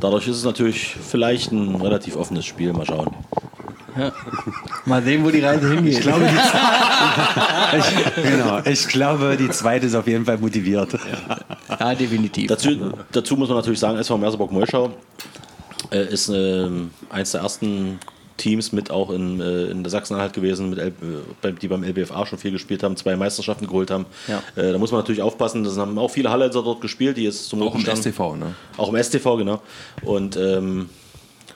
Dadurch 0.00 0.28
ist 0.28 0.36
es 0.36 0.44
natürlich 0.44 0.94
vielleicht 0.94 1.52
ein 1.52 1.76
relativ 1.76 2.16
offenes 2.16 2.44
Spiel. 2.44 2.72
Mal 2.72 2.86
schauen. 2.86 3.10
Mal 4.86 5.02
sehen, 5.02 5.24
wo 5.24 5.30
die 5.30 5.40
Reise 5.40 5.68
hingeht. 5.72 5.94
Ich 5.94 6.00
glaube, 6.00 6.26
die, 6.26 7.78
ich, 7.78 8.22
genau, 8.22 8.60
ich 8.64 8.88
glaube, 8.88 9.36
die 9.38 9.50
zweite 9.50 9.86
ist 9.86 9.94
auf 9.94 10.06
jeden 10.06 10.24
Fall 10.24 10.38
motiviert. 10.38 10.96
ja, 11.80 11.94
definitiv. 11.94 12.48
Dazu, 12.48 12.70
dazu 13.12 13.36
muss 13.36 13.48
man 13.48 13.58
natürlich 13.58 13.80
sagen, 13.80 13.98
SV 13.98 14.18
Merseburg-Molschau 14.18 14.90
äh, 15.90 16.04
ist 16.12 16.28
ähm, 16.28 16.90
eins 17.10 17.32
der 17.32 17.42
ersten 17.42 17.98
Teams 18.38 18.72
mit 18.72 18.90
auch 18.90 19.10
in, 19.10 19.40
äh, 19.40 19.66
in 19.66 19.84
der 19.84 19.90
Sachsen-Anhalt 19.90 20.32
gewesen, 20.32 20.70
mit 20.70 20.78
L 20.78 20.88
äh, 20.88 20.92
beim- 21.42 21.58
die 21.58 21.68
beim 21.68 21.84
LBFA 21.84 22.26
schon 22.26 22.38
viel 22.38 22.50
gespielt 22.50 22.82
haben, 22.82 22.96
zwei 22.96 23.14
Meisterschaften 23.14 23.66
geholt 23.66 23.90
haben. 23.90 24.06
Ja. 24.26 24.42
Äh, 24.60 24.72
da 24.72 24.78
muss 24.78 24.90
man 24.90 25.00
natürlich 25.00 25.22
aufpassen, 25.22 25.62
das 25.64 25.76
haben 25.76 25.96
auch 25.98 26.10
viele 26.10 26.30
Hallenser 26.30 26.62
dort 26.62 26.80
gespielt, 26.80 27.18
die 27.18 27.24
jetzt 27.24 27.48
zum 27.48 27.62
Auch 27.62 27.74
im 27.74 27.82
Stern- 27.82 27.96
STV, 27.98 28.36
ne? 28.36 28.54
Auch 28.78 28.92
im 28.92 29.00
STV, 29.00 29.36
genau. 29.36 29.60
Und 30.02 30.36
ähm, 30.36 30.88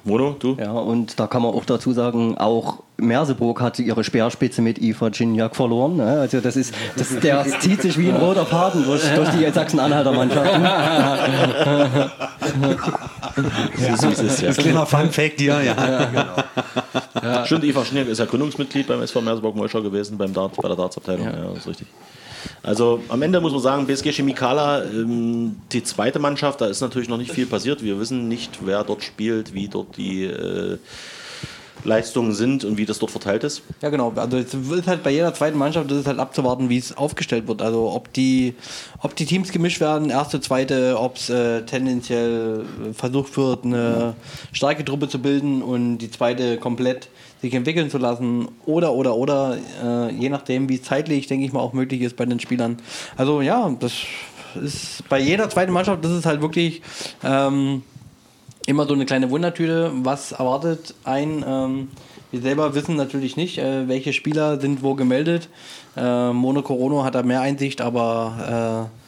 Mono, 0.07 0.37
du? 0.39 0.57
Ja, 0.59 0.71
und 0.71 1.19
da 1.19 1.27
kann 1.27 1.43
man 1.43 1.53
auch 1.53 1.65
dazu 1.65 1.93
sagen, 1.93 2.39
auch 2.39 2.79
Merseburg 2.97 3.61
hat 3.61 3.79
ihre 3.81 4.05
Speerspitze 4.05 4.63
mit 4.63 4.79
Iva 4.79 5.09
Gignac 5.09 5.57
verloren. 5.57 5.97
Ne? 5.97 6.21
Also 6.21 6.41
das 6.41 6.57
ist, 6.57 6.73
das, 6.97 7.19
der 7.19 7.45
zieht 7.61 7.83
sich 7.83 7.99
wie 7.99 8.09
ein 8.09 8.17
roter 8.17 8.47
Faden 8.47 8.85
durch, 8.85 9.03
durch 9.15 9.29
die 9.31 9.51
Sachsen-Anhalter 9.51 10.13
Mannschaften. 10.13 10.65
Ja. 13.79 13.97
So 13.99 14.09
ist 14.09 14.23
es, 14.23 14.41
ja. 14.41 14.53
Kleiner 14.53 14.87
Fun-Fact 14.87 15.41
hier, 15.41 15.61
ja. 15.63 17.45
Stimmt, 17.45 17.65
Eva 17.65 17.85
Schnick 17.85 18.09
ist 18.09 18.19
ja 18.19 18.25
Gründungsmitglied 18.25 18.87
beim 18.87 19.03
SV 19.03 19.21
Merseburg-Molschau 19.21 19.83
gewesen, 19.83 20.17
beim 20.17 20.33
Dart, 20.33 20.57
bei 20.57 20.69
der 20.69 20.77
Darts-Abteilung. 20.77 21.27
Ja. 21.27 21.33
das 21.51 21.59
ist 21.59 21.69
richtig. 21.69 21.87
Also 22.63 23.01
am 23.09 23.23
Ende 23.23 23.41
muss 23.41 23.53
man 23.53 23.61
sagen, 23.61 23.87
BSG 23.87 24.13
Chemikala, 24.13 24.85
ähm, 24.85 25.57
die 25.73 25.83
zweite 25.83 26.19
Mannschaft, 26.19 26.61
da 26.61 26.67
ist 26.67 26.81
natürlich 26.81 27.09
noch 27.09 27.19
nicht 27.19 27.33
viel 27.33 27.47
passiert. 27.47 27.83
Wir 27.83 27.99
wissen 27.99 28.29
nicht, 28.29 28.59
wer 28.65 28.85
dort 28.85 29.03
spielt, 29.03 29.55
wie 29.55 29.69
dort 29.69 29.97
die 29.97 30.25
äh, 30.25 30.79
Leistungen 31.87 32.33
sind 32.33 32.65
und 32.65 32.77
wie 32.77 32.85
das 32.85 32.99
dort 32.99 33.11
verteilt 33.11 33.45
ist. 33.45 33.63
Ja, 33.81 33.91
genau. 33.91 34.13
Also 34.17 34.37
es 34.37 34.53
ist 34.53 34.87
halt 34.87 35.03
bei 35.03 35.11
jeder 35.11 35.33
zweiten 35.33 35.57
Mannschaft, 35.57 35.91
das 35.91 35.99
ist 35.99 36.07
halt 36.07 36.19
abzuwarten, 36.19 36.69
wie 36.69 36.79
es 36.79 36.97
aufgestellt 36.97 37.49
wird. 37.49 37.63
Also 37.63 37.91
ob 37.93 38.13
die, 38.13 38.55
ob 39.01 39.15
die 39.17 39.25
Teams 39.25 39.53
gemischt 39.53 39.81
werden, 39.81 40.11
erste, 40.11 40.41
zweite, 40.41 40.99
ob 40.99 41.17
es 41.17 41.31
äh, 41.31 41.63
tendenziell 41.63 42.65
versucht 42.93 43.37
wird, 43.37 43.65
eine 43.65 44.15
starke 44.53 44.85
Truppe 44.85 45.09
zu 45.09 45.21
bilden 45.21 45.63
und 45.63 45.99
die 45.99 46.11
zweite 46.11 46.59
komplett 46.59 47.09
sich 47.43 47.55
entwickeln 47.55 47.91
zu 47.91 47.99
lassen 47.99 48.49
oder 48.65 48.93
oder 48.93 49.15
oder 49.15 49.59
äh, 49.83 50.13
je 50.13 50.29
nachdem, 50.29 50.69
wie 50.69 50.81
zeitlich, 50.81 51.27
denke 51.27 51.45
ich 51.47 51.53
mal, 51.53 51.61
auch 51.61 51.73
möglich 51.73 52.01
ist 52.01 52.17
bei 52.17 52.25
den 52.25 52.41
Spielern. 52.41 52.79
Also 53.17 53.41
ja, 53.41 53.71
das 53.79 53.93
ist 54.63 55.09
bei 55.09 55.21
jeder 55.21 55.51
zweiten 55.51 55.73
Mannschaft, 55.73 56.05
das 56.05 56.13
ist 56.13 56.27
halt 56.27 56.41
wirklich 56.41 56.83
ähm, 57.23 57.83
immer 58.67 58.87
so 58.87 58.95
eine 58.95 59.07
kleine 59.07 59.31
Wundertüte, 59.31 59.93
was 60.03 60.33
erwartet 60.33 60.95
ein. 61.05 61.45
Ähm, 61.47 61.89
wir 62.33 62.41
selber 62.41 62.75
wissen 62.75 62.97
natürlich 62.97 63.37
nicht, 63.37 63.59
äh, 63.59 63.87
welche 63.89 64.13
Spieler 64.13 64.61
sind 64.61 64.83
wo 64.83 64.95
gemeldet. 64.95 65.49
Äh, 65.97 66.33
Mono 66.33 66.63
Corono 66.63 67.05
hat 67.05 67.15
da 67.15 67.23
mehr 67.23 67.41
Einsicht, 67.41 67.81
aber 67.81 68.91
äh, 68.91 69.06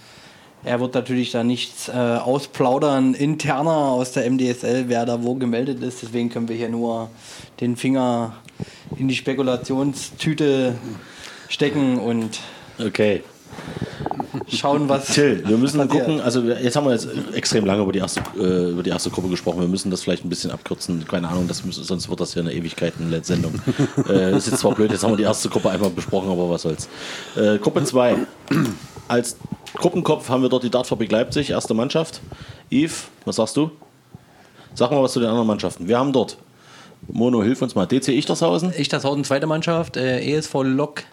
er 0.68 0.80
wird 0.80 0.94
natürlich 0.94 1.30
da 1.32 1.42
nichts 1.42 1.88
äh, 1.88 1.92
ausplaudern 1.92 3.14
interner 3.14 3.70
aus 3.70 4.12
der 4.12 4.30
MDSL, 4.30 4.84
wer 4.88 5.06
da 5.06 5.22
wo 5.22 5.34
gemeldet 5.34 5.82
ist. 5.82 6.02
Deswegen 6.02 6.28
können 6.28 6.48
wir 6.48 6.56
hier 6.56 6.68
nur 6.68 7.08
den 7.60 7.76
Finger 7.76 8.34
in 8.96 9.08
die 9.08 9.16
Spekulationstüte 9.16 10.74
stecken 11.48 11.98
und 11.98 12.40
Okay. 12.78 13.22
schauen, 14.46 14.88
was. 14.88 15.06
Till, 15.06 15.42
wir 15.48 15.56
müssen 15.56 15.78
passiert. 15.80 16.04
gucken, 16.06 16.20
also 16.20 16.42
jetzt 16.42 16.76
haben 16.76 16.84
wir 16.86 16.92
jetzt 16.92 17.08
extrem 17.34 17.64
lange 17.64 17.82
über 17.82 17.92
die 17.92 17.98
erste, 17.98 18.20
äh, 18.38 18.70
über 18.70 18.82
die 18.82 18.90
erste 18.90 19.10
Gruppe 19.10 19.28
gesprochen. 19.28 19.60
Wir 19.60 19.68
müssen 19.68 19.90
das 19.90 20.02
vielleicht 20.02 20.24
ein 20.24 20.28
bisschen 20.28 20.50
abkürzen. 20.50 21.04
Keine 21.08 21.28
Ahnung, 21.28 21.48
das 21.48 21.64
müssen, 21.64 21.82
sonst 21.82 22.08
wird 22.10 22.20
das 22.20 22.34
ja 22.34 22.42
eine 22.42 22.52
Ewigkeiten-Sendung. 22.52 23.54
äh, 24.08 24.36
ist 24.36 24.48
jetzt 24.48 24.60
zwar 24.60 24.74
blöd, 24.74 24.92
jetzt 24.92 25.02
haben 25.02 25.12
wir 25.12 25.16
die 25.16 25.22
erste 25.24 25.48
Gruppe 25.48 25.70
einmal 25.70 25.90
besprochen, 25.90 26.30
aber 26.30 26.50
was 26.50 26.62
soll's. 26.62 26.88
Äh, 27.36 27.58
Gruppe 27.58 27.82
2. 27.84 28.16
Als 29.08 29.36
Gruppenkopf 29.74 30.28
haben 30.28 30.42
wir 30.42 30.48
dort 30.48 30.64
die 30.64 30.70
Dartfabrik 30.70 31.10
Leipzig, 31.10 31.50
erste 31.50 31.74
Mannschaft. 31.74 32.20
Yves, 32.70 33.08
was 33.24 33.36
sagst 33.36 33.56
du? 33.56 33.70
Sag 34.74 34.90
mal 34.90 35.02
was 35.02 35.12
zu 35.12 35.20
den 35.20 35.28
anderen 35.28 35.46
Mannschaften. 35.46 35.88
Wir 35.88 35.98
haben 35.98 36.12
dort, 36.12 36.38
Mono, 37.06 37.42
hilf 37.42 37.60
uns 37.62 37.74
mal, 37.74 37.86
DC 37.86 38.08
Ichtershausen, 38.08 38.72
Ichtershausen, 38.72 39.24
zweite 39.24 39.46
Mannschaft, 39.46 39.96
äh, 39.96 40.20
ESV 40.20 40.54
Lok 40.62 41.04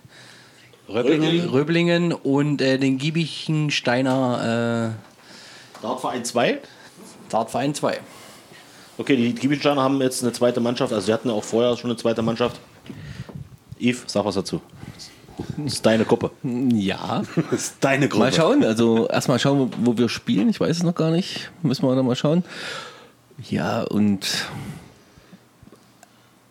Röblingen 0.87 2.13
und 2.13 2.61
äh, 2.61 2.77
den 2.77 2.99
Giebichensteiner 2.99 4.93
Dartverein 5.81 6.23
2. 6.23 6.49
äh, 6.49 6.57
Dartverein 7.29 7.73
2. 7.73 7.99
Okay, 8.97 9.15
die 9.17 9.33
Giebelsteiner 9.33 9.81
haben 9.81 9.99
jetzt 10.01 10.23
eine 10.23 10.31
zweite 10.31 10.61
Mannschaft, 10.61 10.93
also 10.93 11.05
sie 11.05 11.13
hatten 11.13 11.29
ja 11.29 11.35
auch 11.35 11.43
vorher 11.43 11.75
schon 11.75 11.89
eine 11.89 11.97
zweite 11.97 12.21
Mannschaft. 12.21 12.59
Yves, 13.79 14.03
sag 14.07 14.23
was 14.23 14.35
dazu. 14.35 14.61
Das 15.57 15.73
ist 15.73 15.85
deine 15.85 16.05
Gruppe. 16.05 16.31
Ja, 16.43 17.23
Das 17.51 17.61
ist 17.61 17.75
deine 17.81 18.07
Gruppe. 18.07 18.25
mal 18.25 18.33
schauen. 18.33 18.63
Also 18.63 19.07
erstmal 19.07 19.39
schauen, 19.39 19.71
wo 19.79 19.91
wo 19.91 19.97
wir 19.97 20.09
spielen. 20.09 20.49
Ich 20.49 20.59
weiß 20.59 20.77
es 20.77 20.83
noch 20.83 20.95
gar 20.95 21.11
nicht. 21.11 21.51
Müssen 21.61 21.87
wir 21.87 21.95
dann 21.95 22.05
mal 22.05 22.15
schauen. 22.15 22.43
Ja, 23.49 23.83
und 23.83 24.47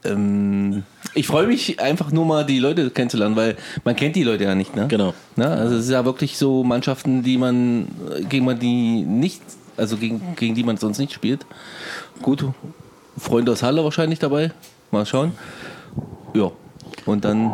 ähm, 0.05 0.83
ich 1.15 1.27
freue 1.27 1.47
mich 1.47 1.81
einfach 1.81 2.11
nur 2.13 2.27
mal, 2.27 2.45
die 2.45 2.59
Leute 2.59 2.91
kennenzulernen, 2.91 3.37
weil 3.37 3.57
man 3.85 3.97
kennt 3.97 4.17
die 4.17 4.23
Leute 4.25 4.45
ja 4.45 4.55
nicht. 4.55 4.77
Ne? 4.77 4.87
Genau. 4.89 5.15
Na, 5.37 5.47
also 5.55 5.77
es 5.77 5.85
ist 5.85 5.91
ja 5.91 6.05
wirklich 6.05 6.37
so 6.37 6.63
Mannschaften, 6.63 7.23
die 7.23 7.39
man, 7.39 7.89
gegen 8.29 8.45
man 8.45 8.59
die 8.59 9.03
nicht, 9.03 9.41
also 9.77 9.97
gegen, 9.97 10.21
gegen 10.37 10.55
die 10.55 10.65
man 10.65 10.77
sonst 10.77 10.99
nicht 10.99 11.13
spielt. 11.13 11.47
Gut, 12.21 12.45
Freunde 13.17 13.53
aus 13.53 13.63
Halle 13.63 13.83
wahrscheinlich 13.85 14.19
dabei. 14.19 14.53
Mal 14.91 15.07
schauen. 15.07 15.33
Ja. 16.35 16.51
Und 17.07 17.25
dann, 17.25 17.53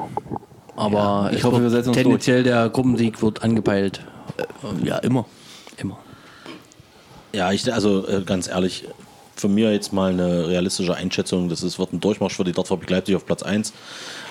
Aber 0.81 1.29
ich 1.31 1.39
es 1.39 1.45
hoffe, 1.45 1.61
wir 1.63 1.71
setzen 1.71 1.91
uns 1.91 1.99
tendenziell 1.99 2.43
der 2.43 2.69
Gruppensieg 2.71 3.21
wird 3.23 3.43
angepeilt. 3.43 4.01
ja, 4.83 4.99
immer. 4.99 5.27
Immer. 5.77 5.99
Ja, 7.33 7.53
ich, 7.53 7.73
also 7.73 8.07
äh, 8.09 8.23
ganz 8.23 8.49
ehrlich, 8.49 8.87
von 9.37 9.55
mir 9.55 9.73
jetzt 9.73 9.93
mal 9.93 10.11
eine 10.11 10.49
realistische 10.49 10.95
Einschätzung. 10.95 11.49
Das 11.49 11.63
ist, 11.63 11.79
wird 11.79 11.93
ein 11.93 12.01
Durchmarsch 12.01 12.37
für 12.37 12.45
die 12.45 12.53
Dartfabrik 12.53 12.91
Leipzig 12.91 13.17
auf 13.17 13.27
Platz 13.27 13.43
1. 13.43 13.73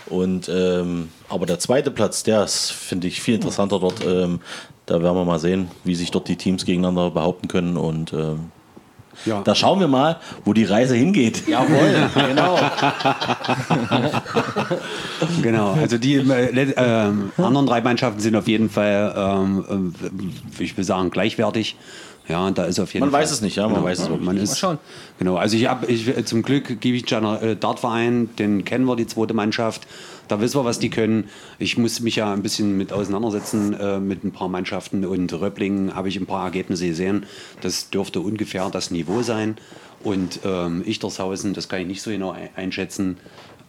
Und, 0.08 0.50
ähm, 0.50 1.10
aber 1.28 1.46
der 1.46 1.60
zweite 1.60 1.92
Platz, 1.92 2.24
der 2.24 2.44
ist, 2.44 2.72
finde 2.72 3.08
ich, 3.08 3.22
viel 3.22 3.36
interessanter 3.36 3.80
dort. 3.80 4.06
Ähm, 4.06 4.42
da 4.86 5.02
werden 5.04 5.16
wir 5.16 5.26
mal 5.26 5.40
sehen, 5.40 5.70
wie 5.84 5.96
sich 5.96 6.10
dort 6.12 6.28
die 6.28 6.36
Teams 6.36 6.66
gegeneinander 6.66 7.12
behaupten 7.12 7.48
können. 7.48 7.78
Und 7.78 8.14
ähm, 8.14 8.52
Ja. 9.26 9.42
Da 9.44 9.54
schauen 9.56 9.80
wir 9.80 9.88
mal, 9.88 10.18
wo 10.46 10.54
die 10.54 10.64
Reise 10.66 10.96
hingeht. 10.96 11.48
Jawohl, 11.48 12.10
genau. 12.28 12.58
Genau, 15.42 15.74
also 15.74 15.98
die 15.98 16.16
äh, 16.16 16.74
ähm, 16.78 17.32
anderen 17.38 17.66
drei 17.66 17.82
Mannschaften 17.82 18.20
sind 18.20 18.36
auf 18.36 18.48
jeden 18.48 18.70
Fall, 18.70 19.14
ähm, 19.16 19.94
äh, 20.58 20.64
ich 20.64 20.78
will 20.78 20.84
sagen, 20.84 21.10
gleichwertig. 21.10 21.76
Ja, 22.28 22.52
da 22.52 22.66
ist 22.66 22.80
auf 22.80 22.94
jeden 22.94 23.06
Man 23.06 23.12
Fall. 23.12 23.22
weiß 23.22 23.32
es 23.32 23.42
nicht, 23.42 23.56
ja, 23.56 23.68
man 23.68 23.84
weiß 23.84 24.00
es 24.00 24.08
wirklich 24.10 24.24
man 24.26 24.36
nicht. 24.36 24.44
ist, 24.44 24.52
Mal 24.52 24.56
schauen. 24.58 24.78
Genau, 25.18 25.38
also 25.38 25.58
ich 25.58 25.68
habe, 25.68 25.88
ich, 25.88 26.08
äh, 26.08 26.24
zum 26.24 26.44
Glück 26.44 26.80
gebe 26.80 26.96
ich 26.96 27.10
Jana, 27.10 27.42
äh, 27.42 27.56
Dartverein, 27.56 28.30
den 28.38 28.64
kennen 28.66 28.86
wir, 28.86 28.96
die 28.96 29.08
zweite 29.08 29.34
Mannschaft. 29.34 29.88
Da 30.30 30.40
wissen 30.40 30.58
wir, 30.60 30.64
was 30.66 30.80
die 30.80 30.90
können. 30.90 31.28
Ich 31.58 31.78
muss 31.78 32.00
mich 32.00 32.16
ja 32.16 32.32
ein 32.32 32.42
bisschen 32.44 32.78
mit 32.78 32.94
auseinandersetzen 32.94 33.74
äh, 33.74 34.00
mit 34.00 34.24
ein 34.24 34.32
paar 34.32 34.48
Mannschaften 34.48 35.04
und 35.04 35.34
Röpplingen 35.34 35.96
habe 35.96 36.08
ich 36.08 36.18
ein 36.18 36.26
paar 36.28 36.46
Ergebnisse 36.46 36.88
gesehen. 36.88 37.26
Das 37.62 37.90
dürfte 37.90 38.22
ungefähr 38.22 38.70
das 38.70 38.92
Niveau 38.92 39.22
sein. 39.24 39.58
Und 40.04 40.40
ähm, 40.46 40.84
Ichtershausen, 40.86 41.54
das 41.54 41.68
kann 41.68 41.82
ich 41.82 41.88
nicht 41.88 42.02
so 42.02 42.10
genau 42.12 42.32
ein- 42.32 42.50
einschätzen, 42.56 43.18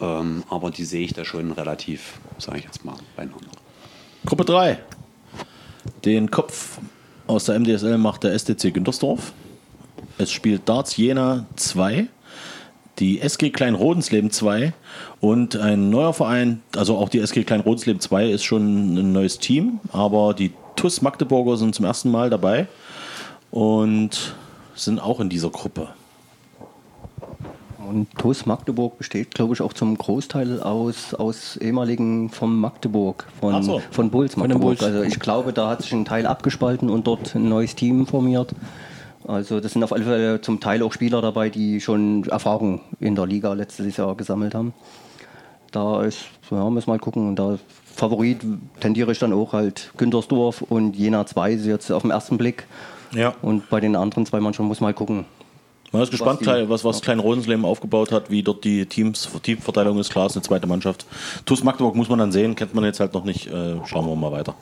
ähm, 0.01 0.45
aber 0.49 0.71
die 0.71 0.85
sehe 0.85 1.03
ich 1.05 1.13
da 1.13 1.25
schon 1.25 1.51
relativ, 1.51 2.21
sage 2.39 2.59
ich 2.59 2.65
jetzt 2.65 2.85
mal, 2.85 2.95
beieinander. 3.17 3.49
Gruppe 4.25 4.45
3. 4.45 4.79
Den 6.05 6.31
Kopf 6.31 6.79
aus 7.27 7.47
der 7.47 7.59
MDSL 7.59 7.99
macht 7.99 8.23
der 8.23 8.39
STC 8.39 8.73
Güntersdorf. 8.73 9.33
Es 10.19 10.31
spielt 10.31 10.69
Darts 10.69 10.97
Jena 10.97 11.47
2, 11.57 12.07
die 13.01 13.21
SG 13.21 13.51
Klein 13.51 13.75
Rodensleben 13.75 14.31
2 14.31 14.73
und 15.21 15.57
ein 15.57 15.91
neuer 15.91 16.13
Verein, 16.13 16.63
also 16.77 16.97
auch 16.99 17.09
die 17.09 17.19
SG 17.19 17.45
Klein 17.45 17.61
Rodensleben 17.61 18.01
2 18.01 18.31
ist 18.31 18.45
schon 18.45 18.95
ein 18.95 19.13
neues 19.13 19.39
Team, 19.39 19.81
aber 19.93 20.35
die 20.35 20.53
TUS 20.77 21.03
Magdeburger 21.03 21.57
sind 21.57 21.75
zum 21.75 21.87
ersten 21.87 22.11
Mal 22.11 22.31
dabei 22.31 22.69
und 23.51 24.35
sind 24.75 25.01
auch 25.01 25.21
in 25.21 25.29
dieser 25.29 25.51
Gruppe. 25.51 25.89
Und 27.89 28.09
TuS 28.19 28.47
Magdeburg 28.47 28.99
besteht, 28.99 29.35
glaube 29.35 29.55
ich, 29.55 29.63
auch 29.63 29.73
zum 29.73 29.99
Großteil 29.99 30.63
aus, 30.63 31.13
aus 31.13 31.57
ehemaligen 31.57 32.31
vom 32.31 32.61
Magdeburg, 32.61 33.27
von, 33.41 33.63
so. 33.65 33.83
von 33.91 34.11
Bulls 34.11 34.37
Magdeburg. 34.37 34.79
Bulls. 34.79 34.83
Also 34.83 35.03
ich 35.03 35.19
glaube, 35.19 35.53
da 35.53 35.71
hat 35.71 35.83
sich 35.83 35.93
ein 35.93 36.05
Teil 36.05 36.27
abgespalten 36.27 36.89
und 36.89 37.09
dort 37.09 37.35
ein 37.35 37.49
neues 37.49 37.75
Team 37.75 38.07
formiert. 38.07 38.55
Also 39.27 39.61
das 39.61 39.73
sind 39.73 39.85
auf 39.85 39.93
alle 39.93 40.05
Fälle 40.05 40.41
zum 40.41 40.61
Teil 40.61 40.83
auch 40.83 40.93
Spieler 40.93 41.21
dabei, 41.21 41.51
die 41.51 41.81
schon 41.81 42.25
Erfahrung 42.29 42.81
in 43.01 43.15
der 43.15 43.27
Liga 43.27 43.53
letztes 43.53 43.97
Jahr 43.97 44.15
gesammelt 44.17 44.55
haben. 44.55 44.73
Da 45.73 46.03
ist, 46.03 46.19
ja, 46.51 46.69
müssen 46.71 46.89
wir 46.89 46.95
mal 46.95 46.99
gucken. 46.99 47.29
Und 47.29 47.37
da 47.37 47.59
Favorit 47.95 48.39
tendiere 48.81 49.13
ich 49.13 49.19
dann 49.19 49.33
auch 49.33 49.53
halt 49.53 49.93
Güntersdorf 49.97 50.63
und 50.63 50.97
Jena 50.97 51.27
2 51.27 51.53
ist 51.53 51.67
jetzt 51.67 51.91
auf 51.93 52.03
den 52.03 52.11
ersten 52.11 52.39
Blick. 52.39 52.67
Ja. 53.15 53.35
Und 53.43 53.69
bei 53.71 53.81
den 53.81 53.95
anderen 53.97 54.25
zwei 54.27 54.41
Mannschaften 54.41 54.69
muss 54.69 54.81
man 54.81 54.89
mal 54.91 54.95
gucken. 54.95 55.27
Man 55.93 56.03
ist 56.03 56.11
gespannt, 56.13 56.41
die- 56.41 56.45
Klein- 56.45 56.69
was, 56.69 56.85
was 56.85 57.01
Klein 57.03 57.19
Rodensleben 57.19 57.65
aufgebaut 57.65 58.13
hat, 58.13 58.31
wie 58.31 58.43
dort 58.45 58.65
die 58.65 58.87
Teams, 58.87 59.29
Teamverteilung 59.43 59.99
ist. 59.99 60.11
Klar, 60.11 60.27
ist 60.27 60.37
eine 60.37 60.43
zweite 60.43 60.67
Mannschaft. 60.69 61.05
TuS 61.45 61.65
Magdeburg 61.65 61.97
muss 61.97 62.09
man 62.09 62.21
dann 62.21 62.31
sehen, 62.33 62.55
kennt 62.55 62.75
man 62.75 62.85
jetzt 62.85 63.01
halt 63.01 63.13
noch 63.13 63.25
nicht. 63.25 63.49
Äh, 63.49 63.77
schauen 63.87 64.07
wir 64.07 64.15
mal 64.17 64.31
weiter. 64.33 64.55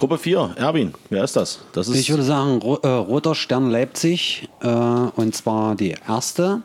Gruppe 0.00 0.18
4, 0.18 0.54
Erwin, 0.56 0.94
wer 1.10 1.22
ist 1.24 1.36
das? 1.36 1.60
Das 1.72 1.86
ist 1.88 1.96
Ich 1.96 2.10
würde 2.10 2.22
sagen, 2.22 2.60
äh, 2.82 2.88
Roter 2.88 3.34
Stern 3.34 3.70
Leipzig, 3.70 4.48
äh, 4.62 4.66
und 4.66 5.34
zwar 5.36 5.74
die 5.76 5.94
erste. 6.08 6.62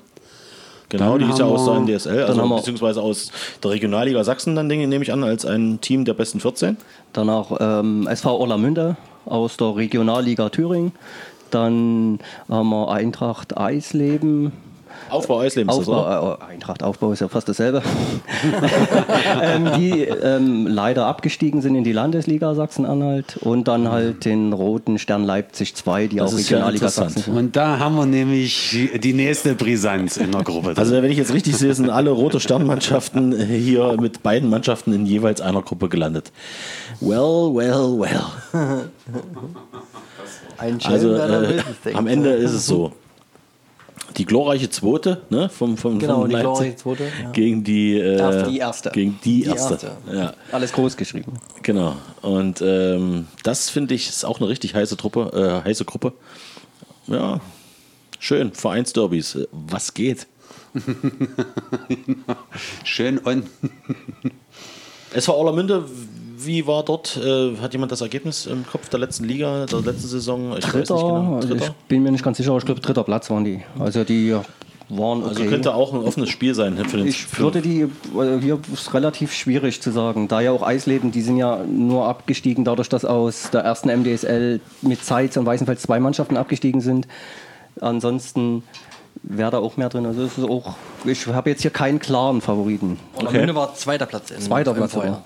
genau, 0.89 1.17
dann 1.17 1.27
die 1.27 1.33
ist 1.33 1.39
ja 1.39 1.45
aus 1.45 1.65
der 1.65 1.75
NDSL, 1.75 2.27
dann 2.27 2.39
also 2.39 2.55
beziehungsweise 2.55 3.01
aus 3.01 3.31
der 3.61 3.71
Regionalliga 3.71 4.23
Sachsen, 4.23 4.55
dann 4.55 4.69
denke- 4.69 4.87
nehme 4.87 5.03
ich 5.03 5.11
an, 5.11 5.23
als 5.23 5.45
ein 5.45 5.79
Team 5.81 6.05
der 6.05 6.13
besten 6.13 6.39
14. 6.39 6.77
Danach 7.13 7.51
ähm, 7.59 8.07
SV 8.07 8.37
Orlamünde 8.39 8.95
aus 9.25 9.57
der 9.57 9.75
Regionalliga 9.75 10.49
Thüringen. 10.49 10.93
Dann 11.51 12.19
haben 12.49 12.69
wir 12.69 12.89
Eintracht 12.89 13.57
Eisleben. 13.57 14.51
Aufbau 15.09 15.39
Eisleben 15.39 15.69
ist 15.69 15.79
das, 15.79 15.87
oder? 15.87 16.21
Aufbau, 16.21 16.45
äh, 16.45 16.51
Eintracht 16.53 16.83
Aufbau 16.83 17.11
ist 17.11 17.19
ja 17.19 17.27
fast 17.27 17.47
dasselbe. 17.47 17.81
ähm, 19.41 19.69
die 19.77 20.01
ähm, 20.01 20.67
leider 20.67 21.05
abgestiegen 21.05 21.61
sind 21.61 21.75
in 21.75 21.83
die 21.83 21.91
Landesliga 21.91 22.55
Sachsen-Anhalt. 22.55 23.37
Und 23.37 23.67
dann 23.67 23.89
halt 23.91 24.25
den 24.25 24.53
Roten 24.53 24.97
Stern 24.99 25.23
Leipzig 25.23 25.75
2, 25.75 26.07
die 26.07 26.17
Das 26.17 26.27
auch 26.33 26.37
ja 26.37 26.43
Regionalliga 26.43 26.85
interessant. 26.85 27.11
Sachsen 27.11 27.23
sind. 27.33 27.37
Und 27.37 27.55
da 27.55 27.79
haben 27.79 27.95
wir 27.95 28.05
nämlich 28.05 28.75
die- 29.01 29.13
nächste 29.15 29.55
Brisanz 29.55 30.17
in 30.17 30.31
der 30.31 30.43
Gruppe. 30.43 30.69
drin. 30.69 30.77
Also 30.77 30.93
wenn 30.93 31.09
ich 31.09 31.17
jetzt 31.17 31.33
richtig 31.33 31.55
sehe, 31.57 31.73
sind 31.73 31.89
alle 31.89 32.09
rote 32.09 32.39
Sternmannschaften 32.39 33.33
hier 33.47 33.95
mit 33.99 34.23
beiden 34.23 34.49
Mannschaften 34.49 34.91
in 34.93 35.05
jeweils 35.05 35.39
einer 35.39 35.61
Gruppe 35.61 35.87
gelandet. 35.87 36.31
Well, 36.99 37.51
well, 37.53 37.97
well. 37.97 38.85
Also 40.83 41.13
äh, 41.15 41.61
am 41.93 42.07
Ende 42.07 42.29
ist 42.31 42.51
es 42.51 42.65
so. 42.65 42.91
Die 44.17 44.25
glorreiche 44.25 44.69
Zweite, 44.69 45.21
ne, 45.29 45.49
vom, 45.49 45.77
vom, 45.77 45.99
Genau, 45.99 46.21
von 46.21 46.29
die 46.29 46.33
Leipzig 46.35 46.45
glorreiche 46.53 46.75
Zweite, 46.77 47.03
ja. 47.23 47.31
gegen 47.31 47.63
die, 47.63 47.97
äh, 47.97 48.17
Erste. 48.17 48.49
Die 48.51 48.57
erste. 48.59 48.89
Gegen 48.91 49.19
die, 49.23 49.41
Die 49.43 49.49
erste. 49.49 49.73
erste. 49.73 49.91
Ja, 50.11 50.33
Alles 50.51 50.71
groß 50.71 50.95
geschrieben. 50.95 51.33
genau. 51.63 51.95
Und 52.21 52.61
ähm, 52.61 53.27
das 53.43 53.69
finde 53.69 53.93
ich 53.95 54.07
ist 54.09 54.23
auch 54.25 54.39
eine 54.39 54.47
richtig 54.49 54.73
heiße 54.75 54.95
Truppe, 54.97 55.61
äh, 55.63 55.67
heiße 55.67 55.85
Gruppe. 55.85 56.13
Ja, 57.07 57.39
schön. 58.19 58.53
Vereinsderbys. 58.53 59.37
Was 59.51 59.93
geht? 59.93 60.27
Schön 62.83 63.17
und 63.19 63.47
SV 65.13 65.33
Orlamünde, 65.33 65.85
wie 66.37 66.67
war 66.67 66.83
dort? 66.83 67.17
Äh, 67.17 67.57
hat 67.57 67.73
jemand 67.73 67.91
das 67.91 68.01
Ergebnis 68.01 68.45
im 68.45 68.65
Kopf 68.65 68.89
der 68.89 68.99
letzten 68.99 69.25
Liga, 69.25 69.65
der 69.65 69.81
letzten 69.81 70.07
Saison? 70.07 70.57
Ich 70.57 70.65
weiß 70.65 70.71
Dritter, 70.71 70.93
nicht 70.95 71.03
genau. 71.03 71.35
also 71.35 71.47
Dritter? 71.47 71.65
ich 71.65 71.71
bin 71.87 72.03
mir 72.03 72.11
nicht 72.11 72.23
ganz 72.23 72.37
sicher, 72.37 72.49
aber 72.49 72.59
ich 72.59 72.65
glaube 72.65 72.81
dritter 72.81 73.03
Platz 73.03 73.29
waren 73.29 73.45
die. 73.45 73.63
Also 73.79 74.03
die 74.03 74.35
waren 74.89 75.19
okay. 75.19 75.29
Also 75.29 75.45
könnte 75.45 75.73
auch 75.73 75.93
ein 75.93 75.99
offenes 75.99 76.29
Spiel 76.29 76.53
sein 76.53 76.77
für 76.77 76.97
den 76.97 77.07
Ich 77.07 77.39
würde 77.39 77.61
die, 77.61 77.81
äh, 77.81 78.39
hier 78.41 78.59
ist 78.71 78.93
relativ 78.93 79.33
schwierig 79.33 79.81
zu 79.81 79.91
sagen, 79.91 80.27
da 80.27 80.41
ja 80.41 80.51
auch 80.51 80.61
Eisleben, 80.61 81.11
die 81.11 81.21
sind 81.21 81.37
ja 81.37 81.63
nur 81.63 82.07
abgestiegen, 82.07 82.65
dadurch, 82.65 82.89
dass 82.89 83.05
aus 83.05 83.49
der 83.51 83.61
ersten 83.61 83.89
MDSL 83.89 84.59
mit 84.81 85.03
Zeitz 85.03 85.37
und 85.37 85.45
Weißenfels 85.45 85.81
zwei 85.81 85.99
Mannschaften 85.99 86.37
abgestiegen 86.37 86.81
sind. 86.81 87.07
Ansonsten 87.81 88.63
wäre 89.23 89.51
da 89.51 89.57
auch 89.59 89.77
mehr 89.77 89.89
drin. 89.89 90.05
Also 90.05 90.23
es 90.23 90.37
ist 90.37 90.43
auch, 90.43 90.75
ich 91.05 91.27
habe 91.27 91.49
jetzt 91.49 91.61
hier 91.61 91.71
keinen 91.71 91.99
klaren 91.99 92.41
Favoriten. 92.41 92.99
Orlamünde 93.15 93.55
war 93.55 93.73
zweiter 93.75 94.05
Platz. 94.05 94.31
In, 94.31 94.41
Zweiter 94.41 94.73
Platz 94.73 94.93
sogar. 94.93 95.23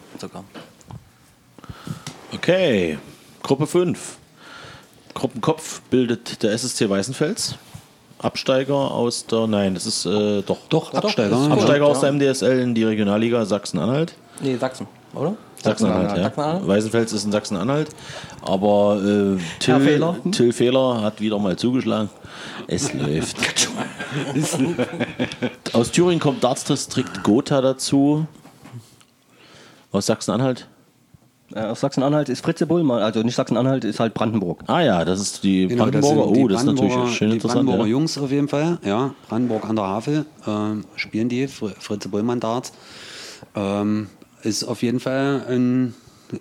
Okay, 2.33 2.97
Gruppe 3.41 3.65
5. 3.65 4.17
Gruppenkopf 5.15 5.81
bildet 5.89 6.43
der 6.43 6.51
SSC 6.51 6.89
Weißenfels. 6.89 7.55
Absteiger 8.19 8.75
aus 8.75 9.25
der, 9.25 9.47
nein, 9.47 9.73
das 9.73 9.85
ist 9.85 10.05
äh, 10.05 10.41
doch, 10.41 10.59
doch 10.69 10.93
Absteiger. 10.93 11.51
Absteiger 11.51 11.85
aus 11.87 12.01
der 12.01 12.11
MDSL 12.11 12.59
in 12.59 12.75
die 12.75 12.83
Regionalliga 12.83 13.45
Sachsen-Anhalt. 13.45 14.13
Nee, 14.41 14.57
Sachsen, 14.57 14.87
oder? 15.13 15.35
Sachsen-Anhalt, 15.63 16.17
ja. 16.17 16.23
Sachsen-Anhalt. 16.23 16.67
Weißenfels 16.67 17.13
ist 17.13 17.23
in 17.23 17.31
Sachsen-Anhalt. 17.31 17.89
Aber 18.41 19.01
äh, 19.03 19.37
Till, 19.59 19.79
Fehler. 19.79 20.15
Till 20.31 20.53
Fehler 20.53 21.01
hat 21.01 21.21
wieder 21.21 21.39
mal 21.39 21.55
zugeschlagen. 21.55 22.09
Es 22.67 22.93
läuft. 22.93 23.37
Aus 25.73 25.91
Thüringen 25.91 26.19
kommt 26.19 26.43
Darts-Distrikt 26.43 27.23
Gotha 27.23 27.61
dazu. 27.61 28.27
Aus 29.91 30.05
Sachsen-Anhalt? 30.05 30.67
Äh, 31.55 31.61
aus 31.61 31.79
Sachsen-Anhalt 31.79 32.29
ist 32.29 32.41
Fritze 32.43 32.65
Bullmann, 32.67 33.01
also 33.01 33.21
nicht 33.23 33.35
Sachsen-Anhalt, 33.35 33.83
ist 33.83 33.99
halt 33.99 34.13
Brandenburg. 34.13 34.63
Ah 34.67 34.81
ja, 34.81 35.03
das 35.05 35.19
ist 35.19 35.43
die 35.43 35.67
Genau, 35.67 35.89
das 35.89 36.01
Brandenburger. 36.05 36.25
sind 36.27 36.35
die 36.37 36.43
oh, 36.43 36.47
das 36.47 36.61
ist 36.61 36.65
natürlich 36.67 37.15
schön 37.15 37.29
die 37.29 37.35
interessant. 37.35 37.65
Brandenburger 37.65 37.85
Ja. 37.85 37.91
Jungs 37.91 38.17
auf 38.17 38.31
jeden 38.31 38.47
Fall, 38.47 38.77
ja. 38.83 39.13
Brandenburg 39.27 39.65
an 39.67 39.75
der 39.75 39.85
Havel 39.85 40.25
ähm, 40.47 40.85
spielen 40.95 41.29
die, 41.29 41.47
Fr 41.47 41.69
Fritze 41.79 42.09
Bullmann 42.09 42.39
Darts. 42.39 42.71
Ähm, 43.55 44.07
ist 44.43 44.63
auf 44.63 44.83
jeden 44.83 44.99
Fall 44.99 45.43
ein, 45.49 45.95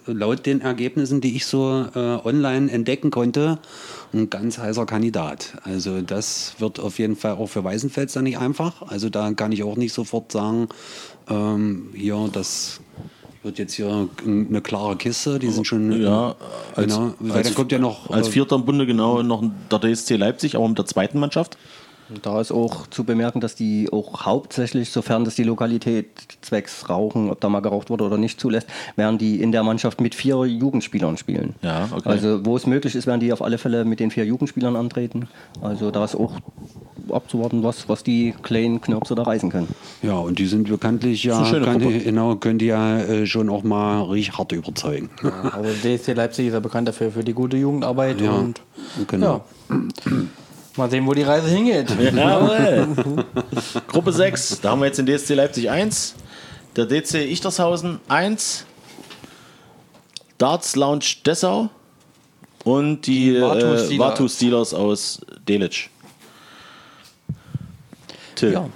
laut 0.07 0.45
den 0.47 0.61
Ergebnissen, 0.61 1.21
die 1.21 1.35
ich 1.37 1.47
so 1.47 1.87
äh, 1.95 1.99
online 1.99 2.71
entdecken 2.71 3.11
konnte, 3.11 3.59
ein 4.13 4.29
ganz 4.31 4.59
heißer 4.59 4.85
Kandidat. 4.87 5.55
Also 5.65 6.03
das 6.03 6.55
wird 6.59 6.79
auf 6.81 6.99
jeden 6.99 7.17
Fall 7.17 7.33
auch 7.33 7.47
für 7.47 7.65
Weißenfels 7.65 8.13
dann 8.13 8.25
nicht 8.25 8.39
einfach. 8.39 8.83
Also 8.89 9.09
da 9.09 9.33
kann 9.33 9.53
ich 9.53 9.63
auch 9.63 9.77
nicht 9.77 9.93
sofort 9.95 10.31
sagen, 10.33 10.69
ähm, 11.31 11.91
hier, 11.95 12.29
das 12.33 12.81
wird 13.49 13.59
jetzt 13.59 13.75
hier 13.75 14.09
eine 14.27 14.61
klare 14.61 14.97
Kiste. 14.97 15.39
Die 15.39 15.49
sind 15.49 15.67
schon, 15.67 16.01
Ja, 16.03 16.37
als, 16.77 16.95
genau, 16.95 17.15
als, 17.35 17.47
dann 17.47 17.55
kommt 17.55 17.73
ja 17.73 17.79
noch 17.79 18.11
als 18.11 18.29
äh, 18.29 18.31
Vierter 18.33 18.57
im 18.57 18.65
Bunde 18.67 18.87
genau 18.87 19.23
noch 19.23 19.43
der 19.71 19.81
DSC 19.81 20.17
Leipzig, 20.17 20.55
aber 20.55 20.69
mit 20.69 20.79
der 20.79 20.87
zweiten 20.87 21.19
Mannschaft. 21.19 21.57
Da 22.23 22.41
ist 22.41 22.53
auch 22.53 22.87
zu 22.87 23.05
bemerken, 23.05 23.41
dass 23.41 23.55
die 23.55 23.89
auch 23.93 24.25
hauptsächlich, 24.25 24.91
sofern 24.91 25.25
das 25.25 25.35
die 25.35 25.43
Lokalität 25.45 26.07
zwecks 26.41 26.89
Rauchen, 26.89 27.31
ob 27.31 27.41
da 27.41 27.49
mal 27.49 27.61
geraucht 27.61 27.91
wurde 27.91 28.05
oder 28.05 28.17
nicht 28.17 28.41
zulässt, 28.41 28.67
werden 28.97 29.19
die 29.19 29.41
in 29.41 29.53
der 29.53 29.63
Mannschaft 29.63 30.01
mit 30.01 30.15
vier 30.15 30.45
Jugendspielern 30.47 31.17
spielen. 31.17 31.55
Ja, 31.63 31.89
okay. 31.93 32.09
Also 32.09 32.45
wo 32.45 32.57
es 32.57 32.67
möglich 32.67 32.95
ist, 32.95 33.07
werden 33.07 33.21
die 33.21 33.33
auf 33.33 33.43
alle 33.43 33.59
Fälle 33.59 33.85
mit 33.85 34.01
den 34.01 34.11
vier 34.11 34.25
Jugendspielern 34.25 34.77
antreten. 34.77 35.29
Also 35.61 35.91
da 35.91 36.05
ist 36.05 36.15
auch 36.15 36.33
abzuwarten, 37.11 37.63
was, 37.63 37.89
was 37.89 38.03
die 38.05 38.35
kleinen 38.43 38.81
Knirpse 38.81 39.15
da 39.15 39.23
reißen 39.23 39.51
können. 39.51 39.69
Ja, 40.03 40.15
und 40.15 40.39
die 40.39 40.47
sind 40.47 40.69
bekanntlich 40.69 41.25
ja, 41.25 41.43
kann, 41.65 41.79
genau, 41.81 42.37
können 42.37 42.59
die 42.59 42.67
ja 42.67 42.99
äh, 42.99 43.27
schon 43.27 43.49
auch 43.49 43.63
mal 43.63 44.03
richtig 44.03 44.37
hart 44.39 44.53
überzeugen. 44.53 45.11
Also 45.53 45.71
DSC 45.83 46.13
Leipzig 46.13 46.49
ist 46.49 46.53
ja 46.53 46.61
bekannt 46.61 46.89
dafür 46.89 47.11
für 47.11 47.25
die 47.25 47.33
gute 47.33 47.57
Jugendarbeit 47.57 48.21
Ja, 48.21 48.33
und 48.33 48.61
genau. 49.09 49.45
ja. 49.71 49.77
Mal 50.79 50.89
sehen, 50.91 51.07
wo 51.07 51.13
die 51.13 51.23
Reise 51.23 51.49
hingeht. 51.49 51.91
Jawohl. 52.15 52.89
Gruppe 53.89 54.13
6, 54.13 54.61
da 54.61 54.71
haben 54.71 54.81
wir 54.81 54.87
jetzt 54.87 54.99
den 54.99 55.07
DSC 55.07 55.35
Leipzig 55.35 55.69
1, 55.69 56.15
der 56.77 56.87
DC 56.87 57.15
Ichtershausen 57.15 57.99
1, 58.09 58.65
Darts 60.39 60.77
Lounge 60.77 61.05
Dessau 61.27 61.69
und 62.63 63.07
die, 63.07 63.35
Die 63.35 63.99
Vatu 63.99 64.27
äh, 64.27 64.29
Steelers 64.29 64.73
aus 64.73 65.21
Delitzsch. 65.49 65.89
Till. 68.37 68.53
Ja. 68.53 68.71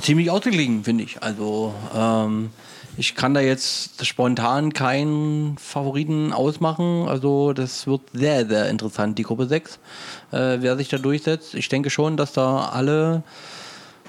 Ziemlich 0.00 0.30
ausgeglichen, 0.30 0.82
finde 0.82 1.04
ich. 1.04 1.22
Also, 1.22 1.72
ähm, 1.96 2.50
ich 2.96 3.14
kann 3.14 3.34
da 3.34 3.40
jetzt 3.40 4.04
spontan 4.06 4.72
keinen 4.72 5.56
Favoriten 5.58 6.32
ausmachen. 6.32 7.08
Also, 7.08 7.52
das 7.52 7.86
wird 7.86 8.02
sehr, 8.12 8.46
sehr 8.46 8.68
interessant, 8.68 9.18
die 9.18 9.22
Gruppe 9.22 9.46
6, 9.46 9.78
äh, 10.32 10.58
wer 10.60 10.76
sich 10.76 10.88
da 10.88 10.98
durchsetzt. 10.98 11.54
Ich 11.54 11.68
denke 11.68 11.90
schon, 11.90 12.16
dass 12.16 12.32
da 12.32 12.70
alle 12.72 13.22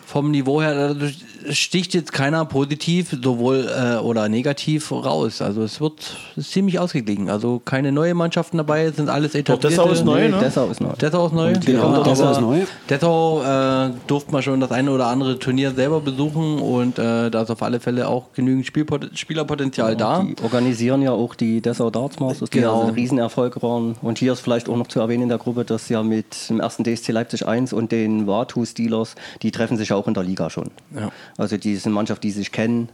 vom 0.06 0.32
Niveau 0.32 0.62
her, 0.62 0.94
da 0.94 1.08
sticht 1.52 1.94
jetzt 1.94 2.12
keiner 2.14 2.46
positiv 2.46 3.16
sowohl 3.22 3.70
äh, 3.70 3.98
oder 3.98 4.30
negativ 4.30 4.92
raus. 4.92 5.42
Also 5.42 5.64
es 5.64 5.80
wird 5.82 6.16
ziemlich 6.40 6.80
ausgeglichen. 6.80 7.30
Also 7.30 7.62
keine 7.64 7.92
neue 7.92 8.14
Mannschaften 8.14 8.58
dabei, 8.58 8.86
es 8.86 8.96
sind 8.96 9.10
alles 9.10 9.36
etablierte. 9.36 9.70
Dessau 9.70 9.90
ist 9.92 10.06
neu, 10.06 10.30
ne? 10.30 10.40
Dessau 10.40 10.68
ist 10.70 10.82
neu. 10.82 10.94
Dessau 10.94 11.28
ist 11.28 11.34
neu. 11.34 11.54
Genau, 11.66 12.04
Dessau 12.04 12.32
ist 12.32 12.42
neu. 12.42 12.62
Dessau 12.90 13.42
äh, 13.44 13.92
durfte 14.08 14.32
man 14.32 14.42
schon 14.42 14.60
das 14.60 14.72
eine 14.72 14.92
oder 14.92 15.08
andere 15.08 15.40
Turnier 15.40 15.72
selber 15.72 16.02
besuchen 16.02 16.60
und 16.60 16.98
äh, 17.00 17.30
da 17.30 17.42
ist 17.42 17.52
auf 17.52 17.62
alle 17.62 17.80
Fälle 17.80 18.08
auch 18.08 18.32
genügend 18.34 18.66
Spielpot 18.66 19.10
Spielerpotenzial 19.18 19.96
da. 19.96 20.24
Die 20.24 20.36
organisieren 20.44 21.02
ja 21.02 21.12
auch 21.12 21.36
die 21.36 21.62
Dessau 21.62 21.90
Darts 21.90 22.20
Masters, 22.20 22.50
die 22.50 22.60
Genau. 22.60 22.76
also 22.76 22.88
ein 22.88 22.94
Riesenerfolg 22.94 23.62
waren. 23.62 23.96
Und 24.02 24.18
hier 24.20 24.34
ist 24.34 24.40
vielleicht 24.42 24.70
auch 24.70 24.78
noch 24.78 24.88
zu 24.88 25.00
erwähnen 25.00 25.24
in 25.24 25.30
der 25.30 25.38
Gruppe, 25.38 25.66
dass 25.66 25.90
ja 25.90 26.04
mit 26.04 26.50
dem 26.50 26.60
ersten 26.60 26.84
DSC 26.84 27.12
Leipzig 27.12 27.46
1 27.48 27.74
und 27.74 27.92
den 27.92 28.28
Vatu 28.28 28.66
Steelers, 28.66 29.16
die 29.42 29.52
treffen 29.52 29.78
sich 29.78 29.94
auch 29.96 30.08
in 30.08 30.14
der 30.14 30.24
Liga 30.24 30.50
schon. 30.50 30.72
Ja. 30.96 31.12
Also 31.38 31.58
die 31.58 31.76
sind 31.76 31.92
Mannschaft, 31.94 32.24
die 32.24 32.32
sich 32.32 32.52
kennen 32.52 32.90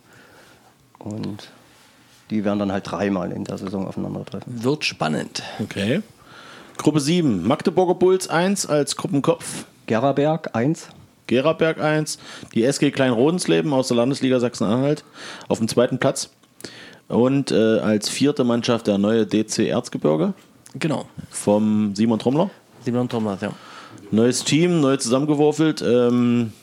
und 0.99 1.49
die 2.29 2.45
werden 2.45 2.59
dann 2.59 2.71
halt 2.71 2.89
dreimal 2.89 3.31
in 3.31 3.43
der 3.43 3.57
Saison 3.57 3.87
aufeinandertreffen. 3.87 4.63
Wird 4.63 4.85
spannend. 4.85 5.43
Okay. 5.59 6.01
Gruppe 6.77 6.99
7, 6.99 7.45
Magdeburger 7.45 7.95
Bulls 7.95 8.27
1 8.29 8.65
als 8.65 8.95
Gruppenkopf, 8.95 9.65
Gerberg 9.85 10.55
1, 10.55 10.87
Geraberg 11.27 11.79
1, 11.79 12.17
die 12.55 12.63
SG 12.63 12.91
Klein-Rodensleben 12.91 13.73
aus 13.73 13.89
der 13.89 13.97
Landesliga 13.97 14.39
Sachsen-Anhalt 14.39 15.03
auf 15.47 15.59
dem 15.59 15.67
zweiten 15.67 15.99
Platz. 15.99 16.29
Und 17.07 17.51
äh, 17.51 17.79
als 17.79 18.09
vierte 18.09 18.43
Mannschaft 18.45 18.87
der 18.87 18.97
neue 18.97 19.25
DC 19.25 19.59
Erzgebirge 19.59 20.33
Genau. 20.75 21.05
vom 21.29 21.93
Simon 21.95 22.19
Trommler. 22.19 22.49
Simon 22.83 23.09
Thomas, 23.09 23.41
ja. 23.41 23.51
Neues 24.11 24.43
Team, 24.43 24.79
neu 24.81 24.97
zusammengewürfelt. 24.97 25.81
Ähm, 25.81 26.53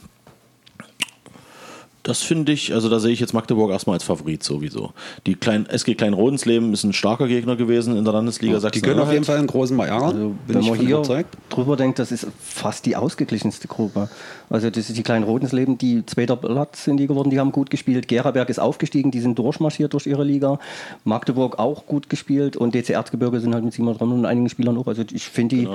das 2.08 2.22
finde 2.22 2.52
ich, 2.52 2.72
also 2.72 2.88
da 2.88 3.00
sehe 3.00 3.12
ich 3.12 3.20
jetzt 3.20 3.34
Magdeburg 3.34 3.70
erstmal 3.70 3.94
als 3.94 4.02
Favorit 4.02 4.42
sowieso. 4.42 4.92
Die 5.26 5.34
Klein, 5.34 5.66
SG 5.66 5.94
Klein-Rodensleben 5.94 6.72
ist 6.72 6.82
ein 6.84 6.94
starker 6.94 7.28
Gegner 7.28 7.54
gewesen 7.54 7.98
in 7.98 8.04
der 8.04 8.14
Landesliga 8.14 8.54
Die 8.54 8.60
Sachsen-Anhalt. 8.60 8.96
können 8.96 9.06
auf 9.06 9.12
jeden 9.12 9.24
Fall 9.26 9.36
einen 9.36 9.46
großen 9.46 9.76
Mal 9.76 9.88
ärgern. 9.88 10.04
Also, 10.04 10.34
wenn 10.46 10.64
man 10.64 10.78
hier 10.78 10.96
überzeugt. 10.96 11.36
drüber 11.50 11.76
denkt, 11.76 11.98
das 11.98 12.10
ist 12.10 12.26
fast 12.40 12.86
die 12.86 12.96
ausgeglichenste 12.96 13.68
Gruppe. 13.68 14.08
Also 14.48 14.70
das 14.70 14.88
ist 14.88 14.96
die 14.96 15.02
kleinen 15.02 15.24
Rotensleben, 15.24 15.76
die 15.76 16.06
zweiter 16.06 16.36
Platz 16.36 16.84
sind 16.84 16.96
die 16.96 17.06
geworden, 17.06 17.28
die 17.28 17.38
haben 17.38 17.52
gut 17.52 17.68
gespielt. 17.68 18.08
Geraberg 18.08 18.48
ist 18.48 18.58
aufgestiegen, 18.58 19.10
die 19.10 19.20
sind 19.20 19.38
durchmarschiert 19.38 19.92
durch 19.92 20.06
ihre 20.06 20.24
Liga. 20.24 20.58
Magdeburg 21.04 21.58
auch 21.58 21.84
gut 21.84 22.08
gespielt 22.08 22.56
und 22.56 22.74
DC 22.74 22.88
Erzgebirge 22.88 23.38
sind 23.40 23.52
halt 23.54 23.64
mit 23.64 23.74
Simon 23.74 23.98
Trommel 23.98 24.18
und 24.20 24.24
einigen 24.24 24.48
Spielern 24.48 24.78
auch. 24.78 24.86
Also 24.86 25.02
ich 25.12 25.28
finde 25.28 25.56
die, 25.56 25.68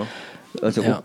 also 0.63 0.81
Ja. 0.81 1.03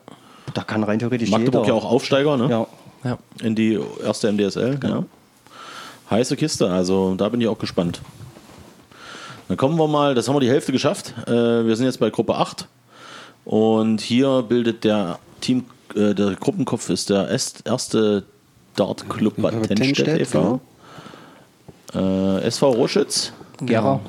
da 0.55 0.63
kann 0.63 0.83
rein 0.85 0.99
theoretisch 0.99 1.31
Magdeburg 1.31 1.67
jeder. 1.67 1.77
ja 1.77 1.83
auch 1.83 1.91
Aufsteiger, 1.91 2.39
ne? 2.39 2.49
Ja, 2.49 2.67
ja. 3.05 3.19
In 3.43 3.55
die 3.55 3.79
erste 4.03 4.33
MDSL, 4.33 4.79
ja. 4.83 5.05
Heiße 6.11 6.37
Kiste, 6.37 6.71
also 6.71 7.15
da 7.17 7.29
bin 7.29 7.41
ich 7.41 7.49
auch 7.49 7.59
gespannt. 7.59 8.01
Dann 9.49 9.57
kommen 9.57 9.77
wir 9.79 9.89
mal, 9.89 10.15
das 10.15 10.29
haben 10.29 10.35
wir 10.37 10.41
die 10.41 10.51
Hälfte 10.51 10.73
geschafft. 10.73 11.15
Äh, 11.27 11.33
wir 11.67 11.77
sind 11.77 11.87
jetzt 11.87 12.01
bei 12.01 12.11
Gruppe 12.11 12.35
8. 12.37 12.67
Und 13.45 14.01
hier 14.01 14.43
bildet 14.43 14.85
der 14.85 15.19
Team, 15.41 15.65
äh, 15.95 16.15
der 16.15 16.35
Gruppenkopf 16.35 16.91
ist 16.91 17.09
der 17.11 17.29
erste 17.65 18.25
Dart 18.77 19.09
Club 19.09 19.35
Bad 19.39 19.69
Tennstedt, 19.69 20.21
e.V. 20.21 20.61
Äh, 21.95 22.41
SV 22.47 22.71
Roschitz, 22.73 23.33
Gera. 23.63 24.01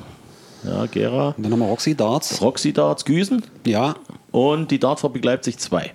ja, 0.64 0.86
Gera, 0.86 1.28
Und 1.36 1.42
dann 1.44 1.52
haben 1.52 1.60
wir 1.60 1.66
Roxy 1.68 1.94
Darts. 1.94 2.40
Roxy 2.42 2.72
Darts 2.74 3.04
Güsen 3.06 3.42
Ja. 3.66 3.94
und 4.30 4.70
die 4.70 4.78
Dartfabrik 4.78 5.24
Leipzig 5.24 5.58
2. 5.58 5.92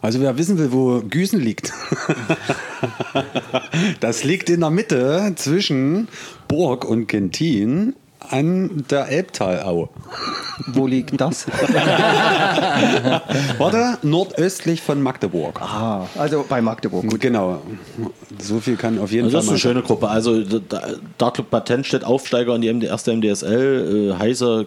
Also 0.00 0.20
wer 0.20 0.38
wissen 0.38 0.56
will, 0.58 0.70
wo 0.72 1.00
Güsen 1.00 1.40
liegt. 1.40 1.72
das 4.00 4.24
liegt 4.24 4.50
in 4.50 4.60
der 4.60 4.70
Mitte 4.70 5.32
zwischen 5.36 6.08
Burg 6.48 6.84
und 6.84 7.06
Gentin 7.08 7.94
an 8.28 8.84
der 8.90 9.08
Elbtalau. 9.08 9.88
Wo 10.68 10.86
liegt 10.86 11.18
das? 11.20 11.46
Warte, 13.58 13.98
nordöstlich 14.02 14.82
von 14.82 15.02
Magdeburg. 15.02 15.60
ah, 15.60 16.06
also 16.16 16.44
bei 16.48 16.60
Magdeburg. 16.60 17.06
Gut. 17.08 17.20
Genau. 17.20 17.62
So 18.38 18.60
viel 18.60 18.76
kann 18.76 18.98
auf 18.98 19.10
jeden 19.10 19.26
Also 19.26 19.36
das 19.38 19.44
ist 19.44 19.48
Fall 19.48 19.54
eine 19.54 19.60
schöne 19.60 19.82
Gruppe. 19.82 20.08
Also 20.08 20.42
da- 20.42 20.82
Dart 21.18 21.34
Club 21.34 21.50
Bad 21.50 21.66
Tennstedt, 21.66 22.04
Aufsteiger 22.04 22.54
in 22.54 22.62
die 22.62 22.68
MD, 22.72 22.84
erste 22.86 23.12
MDSL, 23.12 24.12
äh, 24.14 24.18
heißer, 24.18 24.66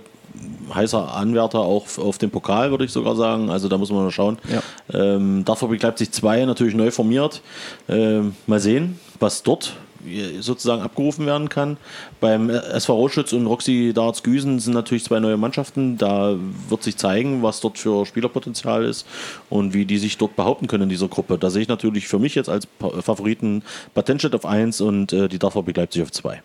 heißer 0.73 1.13
Anwärter 1.13 1.59
auch 1.59 1.85
auf 1.97 2.17
den 2.17 2.29
Pokal, 2.29 2.71
würde 2.71 2.85
ich 2.85 2.91
sogar 2.91 3.15
sagen. 3.15 3.49
Also 3.49 3.67
da 3.69 3.77
muss 3.77 3.91
man 3.91 4.03
mal 4.03 4.11
schauen. 4.11 4.37
Ja. 4.51 4.61
Ähm, 4.93 5.45
Dartfabrik 5.45 5.81
Leipzig 5.81 6.11
2 6.11 6.45
natürlich 6.45 6.75
neu 6.75 6.91
formiert. 6.91 7.41
Ähm, 7.87 8.35
mal 8.47 8.59
sehen, 8.59 8.99
was 9.19 9.43
dort 9.43 9.73
äh, 10.05 10.41
sozusagen 10.41 10.81
abgerufen 10.81 11.25
werden 11.25 11.49
kann. 11.49 11.77
Beim 12.19 12.49
äh, 12.49 12.57
SV 12.57 12.95
Roschütz 12.95 13.33
und 13.33 13.47
Roxy 13.47 13.91
Darts 13.93 14.23
Güsen 14.23 14.59
sind 14.59 14.73
natürlich 14.73 15.03
zwei 15.03 15.19
neue 15.19 15.37
Mannschaften. 15.37 15.97
Da 15.97 16.35
wird 16.69 16.83
sich 16.83 16.97
zeigen, 16.97 17.43
was 17.43 17.61
dort 17.61 17.77
für 17.77 18.05
Spielerpotenzial 18.05 18.83
ist 18.83 19.05
und 19.49 19.73
wie 19.73 19.85
die 19.85 19.97
sich 19.97 20.17
dort 20.17 20.35
behaupten 20.35 20.67
können 20.67 20.83
in 20.83 20.89
dieser 20.89 21.07
Gruppe. 21.07 21.37
Da 21.37 21.49
sehe 21.49 21.61
ich 21.61 21.67
natürlich 21.67 22.07
für 22.07 22.19
mich 22.19 22.35
jetzt 22.35 22.49
als 22.49 22.67
Favoriten 23.01 23.63
Patentstadt 23.93 24.35
auf 24.35 24.45
1 24.45 24.81
und 24.81 25.13
äh, 25.13 25.29
die 25.29 25.39
Dartfabrik 25.39 25.77
Leipzig 25.77 26.01
auf 26.01 26.11
2. 26.11 26.41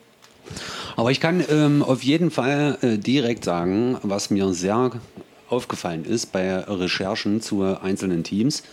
Aber 0.99 1.13
ich 1.13 1.21
kann 1.21 1.45
ähm, 1.49 1.85
auf 1.85 2.03
jeden 2.03 2.33
Fall 2.33 2.77
äh, 2.83 2.99
direkt 2.99 3.45
sagen, 3.45 3.99
was 4.03 4.31
mir 4.31 4.53
sehr 4.53 4.91
aufgefallen 5.49 6.05
ist 6.05 6.33
bei 6.33 6.59
Recherchen 6.59 7.41
zu 7.41 7.63
einzelnen 7.63 8.25
Teams, 8.25 8.65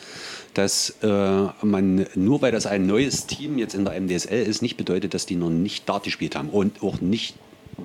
dass 0.55 0.95
äh, 1.03 1.43
man 1.61 2.07
nur 2.15 2.41
weil 2.41 2.51
das 2.51 2.65
ein 2.65 2.87
neues 2.87 3.27
Team 3.27 3.59
jetzt 3.59 3.75
in 3.75 3.85
der 3.85 4.01
MDSL 4.01 4.41
ist, 4.41 4.63
nicht 4.63 4.75
bedeutet, 4.75 5.13
dass 5.13 5.27
die 5.27 5.35
noch 5.35 5.51
nicht 5.51 5.87
Dart 5.87 6.05
gespielt 6.05 6.35
haben 6.35 6.49
und 6.49 6.81
auch 6.81 6.99
nicht, 6.99 7.35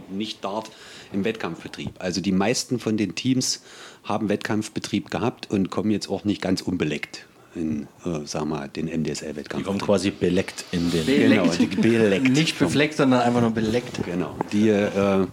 nicht 0.09 0.42
Dart 0.42 0.70
im 1.12 1.26
Wettkampfbetrieb. 1.26 1.90
Also 1.98 2.22
die 2.22 2.33
meisten 2.33 2.79
von 2.79 2.96
den 2.96 3.14
Teams 3.14 3.61
haben 4.05 4.31
Wettkampfbetrieb 4.31 5.11
gehabt 5.11 5.50
und 5.50 5.68
kommen 5.68 5.90
jetzt 5.90 6.09
auch 6.09 6.24
nicht 6.24 6.40
ganz 6.40 6.62
unbeleckt 6.62 7.26
in, 7.55 7.83
äh, 8.05 8.21
sag 8.27 8.45
mal, 8.45 8.69
den 8.69 8.87
MDSL-Wettkampf. 8.87 9.63
Die 9.63 9.67
kommen 9.67 9.81
quasi 9.81 10.11
beleckt 10.11 10.65
in 10.73 10.91
den. 10.91 11.05
Genau, 11.07 11.47
die 11.47 11.67
beleckt. 11.67 12.29
Nicht 12.29 12.59
befleckt, 12.59 12.97
sondern 12.97 13.21
einfach 13.23 13.41
nur 13.41 13.51
beleckt. 13.51 14.01
Genau, 14.05 14.35
die 14.53 14.69
äh, 14.69 15.27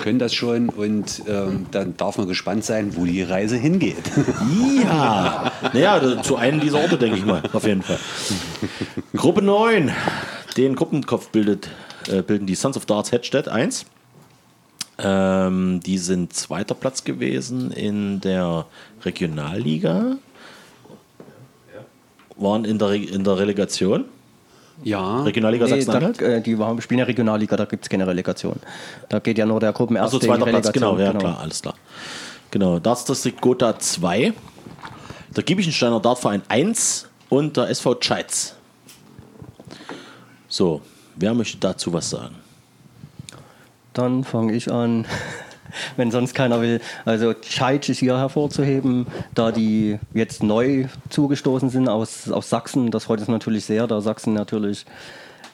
können 0.00 0.18
das 0.18 0.34
schon 0.34 0.68
und 0.68 1.22
ähm, 1.28 1.66
dann 1.70 1.96
darf 1.96 2.18
man 2.18 2.26
gespannt 2.26 2.64
sein, 2.64 2.96
wo 2.96 3.04
die 3.04 3.22
Reise 3.22 3.56
hingeht. 3.56 3.96
Ja, 4.82 5.52
naja, 5.72 6.00
da- 6.00 6.22
zu 6.22 6.36
einem 6.36 6.60
dieser 6.60 6.80
Orte, 6.80 6.98
denke 6.98 7.18
ich 7.18 7.24
mal, 7.24 7.42
auf 7.52 7.66
jeden 7.66 7.82
Fall. 7.82 7.98
Gruppe 9.14 9.42
9. 9.42 9.92
Den 10.56 10.74
Gruppenkopf 10.76 11.28
bildet, 11.30 11.68
äh, 12.08 12.22
bilden 12.22 12.46
die 12.46 12.54
Sons 12.54 12.76
of 12.76 12.86
Darts 12.86 13.12
Hedstedt 13.12 13.48
1. 13.48 13.86
Ähm, 14.98 15.80
die 15.84 15.98
sind 15.98 16.32
zweiter 16.32 16.74
Platz 16.74 17.02
gewesen 17.04 17.72
in 17.72 18.20
der 18.20 18.66
Regionalliga. 19.04 20.16
Waren 22.36 22.64
in 22.64 22.78
der, 22.78 22.88
Re 22.90 22.96
in 22.96 23.24
der 23.24 23.38
Relegation. 23.38 24.04
Ja, 24.82 25.22
Regionalliga 25.22 25.66
Nee, 25.66 25.70
Sachsen-Anhalt. 25.82 26.20
äh, 26.20 26.40
die 26.42 26.58
waren, 26.58 26.80
spielen 26.80 26.98
ja 26.98 27.04
Regionalliga, 27.04 27.56
da 27.56 27.64
gibt 27.64 27.84
es 27.84 27.88
keine 27.88 28.06
Relegation. 28.06 28.56
Da 29.08 29.20
geht 29.20 29.38
ja 29.38 29.46
nur 29.46 29.60
der 29.60 29.72
Gruppenerste 29.72 30.18
die 30.18 30.26
zweiter 30.26 30.46
Platz, 30.46 30.72
genau, 30.72 30.98
ja 30.98 31.12
klar, 31.12 31.38
alles 31.40 31.62
klar. 31.62 31.74
Genau, 32.50 32.80
Darts-Distrikt 32.80 33.40
Gotha 33.40 33.78
2, 33.78 34.32
der 35.36 35.42
Giebichensteiner 35.44 36.00
Dartverein 36.00 36.42
1 36.48 37.08
und 37.28 37.56
der 37.56 37.68
SV 37.70 37.96
Scheitz. 38.00 38.54
So, 40.48 40.80
wer 41.16 41.34
möchte 41.34 41.58
dazu 41.58 41.92
was 41.92 42.10
sagen? 42.10 42.34
Dann 43.92 44.24
fange 44.24 44.54
ich 44.54 44.70
an, 44.72 45.06
wenn 45.96 46.10
sonst 46.10 46.34
keiner 46.34 46.60
will. 46.60 46.80
Also 47.04 47.34
Scheitsch 47.42 47.88
ist 47.88 47.98
hier 48.00 48.16
hervorzuheben, 48.18 49.06
da 49.34 49.52
die 49.52 49.98
jetzt 50.12 50.42
neu 50.42 50.86
zugestoßen 51.10 51.70
sind 51.70 51.88
aus, 51.88 52.30
aus 52.30 52.50
Sachsen. 52.50 52.90
Das 52.90 53.04
freut 53.04 53.20
uns 53.20 53.28
natürlich 53.28 53.64
sehr, 53.64 53.86
da 53.86 54.00
Sachsen 54.00 54.34
natürlich 54.34 54.84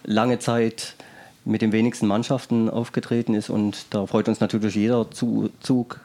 lange 0.04 0.38
Zeit 0.38 0.94
mit 1.44 1.62
den 1.62 1.72
wenigsten 1.72 2.06
Mannschaften 2.06 2.68
aufgetreten 2.68 3.34
ist 3.34 3.48
und 3.50 3.86
da 3.90 4.06
freut 4.06 4.28
uns 4.28 4.40
natürlich 4.40 4.74
jeder 4.74 5.10
Zu- 5.10 5.50
Zug 5.60 6.00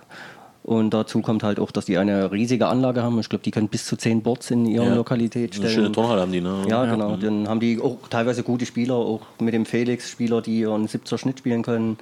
Und 0.63 0.93
dazu 0.95 1.21
kommt 1.21 1.43
halt 1.43 1.60
auch, 1.60 1.69
dass 1.71 1.86
die 1.86 1.97
eine 1.99 2.32
riesige 2.32 2.65
Anlage 2.67 3.04
haben. 3.04 3.19
Ich 3.19 3.30
glaube, 3.30 3.43
die 3.43 3.51
können 3.51 3.67
bis 3.67 3.86
zu 3.86 3.97
zehn 3.97 4.23
Boards 4.23 4.49
in 4.49 4.65
ihrer 4.65 4.86
Ja. 4.88 4.95
Lokalität 4.95 5.51
Eine 5.51 5.58
stellen. 5.60 5.73
schöne 5.75 5.91
Turnhalle 5.91 6.21
haben 6.21 6.32
die, 6.32 6.41
ne? 6.41 6.63
Ja, 6.67 6.86
genau. 6.86 7.17
Dann 7.17 7.47
haben 7.47 7.60
die 7.60 7.80
auch 7.80 7.97
teilweise 8.10 8.41
gute 8.41 8.65
Spieler, 8.65 8.95
auch 8.95 9.21
mit 9.39 9.54
dem 9.54 9.65
Felix 9.67 10.10
Spieler, 10.10 10.41
die 10.41 10.62
ihren 10.62 10.88
70er 10.88 11.19
Schnitt 11.19 11.38
spielen 11.39 11.62
können. 11.62 11.97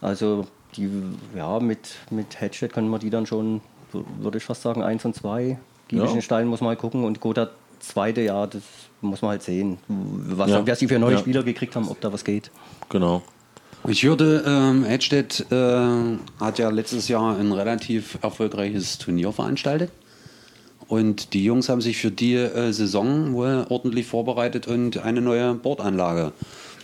Also 0.00 0.46
die, 0.76 0.90
ja, 1.36 1.60
mit, 1.60 1.80
mit 2.10 2.40
Headset 2.40 2.68
können 2.68 2.88
wir 2.90 2.98
die 2.98 3.10
dann 3.10 3.26
schon, 3.26 3.60
würde 4.18 4.38
ich 4.38 4.44
fast 4.44 4.62
sagen, 4.62 4.82
eins 4.82 5.04
und 5.04 5.14
zwei. 5.14 5.58
Giebischen 5.88 6.16
Ja. 6.16 6.22
Stein 6.22 6.46
muss 6.46 6.60
man 6.60 6.68
halt 6.70 6.78
gucken 6.78 7.04
und 7.04 7.20
Gotha 7.20 7.48
zweite, 7.80 8.22
ja, 8.22 8.46
das 8.46 8.62
muss 9.02 9.20
man 9.22 9.32
halt 9.32 9.42
sehen. 9.42 9.78
Was, 9.88 10.50
Ja. 10.50 10.66
was 10.66 10.78
sie 10.78 10.88
für 10.88 10.98
neue 10.98 11.14
Ja. 11.14 11.18
Spieler 11.18 11.42
gekriegt 11.42 11.76
haben, 11.76 11.88
ob 11.88 12.00
da 12.00 12.12
was 12.12 12.24
geht. 12.24 12.50
Genau. 12.88 13.22
Ich 13.86 14.02
hörte, 14.02 14.42
ähm, 14.46 14.84
Edstedt 14.86 15.44
äh, 15.52 16.16
hat 16.40 16.58
ja 16.58 16.70
letztes 16.70 17.08
Jahr 17.08 17.36
ein 17.38 17.52
relativ 17.52 18.16
erfolgreiches 18.22 18.96
Turnier 18.96 19.30
veranstaltet. 19.32 19.90
Und 20.88 21.32
die 21.34 21.44
Jungs 21.44 21.68
haben 21.68 21.80
sich 21.82 21.98
für 21.98 22.10
die 22.10 22.34
äh, 22.34 22.72
Saison 22.72 23.32
wohl 23.34 23.66
ordentlich 23.68 24.06
vorbereitet 24.06 24.66
und 24.66 24.98
eine 24.98 25.20
neue 25.20 25.54
Bordanlage 25.54 26.32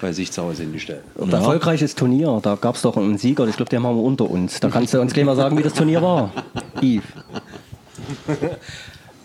bei 0.01 0.13
sich 0.13 0.33
zu 0.33 0.43
Hause 0.43 0.63
hingestellt. 0.63 1.03
Ein 1.21 1.31
erfolgreiches 1.31 1.95
Turnier, 1.95 2.41
da 2.43 2.55
gab 2.57 2.75
es 2.77 2.83
doch 2.83 2.97
einen 2.97 3.19
Sieger, 3.19 3.47
ich 3.47 3.57
glaube, 3.57 3.69
den 3.71 3.83
haben 3.83 3.97
wir 3.97 4.03
unter 4.03 4.31
uns. 4.31 4.61
Da 4.61 4.69
kannst 4.69 4.95
du 4.95 5.01
uns 5.01 5.13
gleich 5.13 5.25
mal 5.27 5.37
sagen, 5.37 5.57
wie 5.59 5.63
das 5.63 5.75
Turnier 5.75 6.01
war. 6.03 6.33
Yves. 6.81 7.05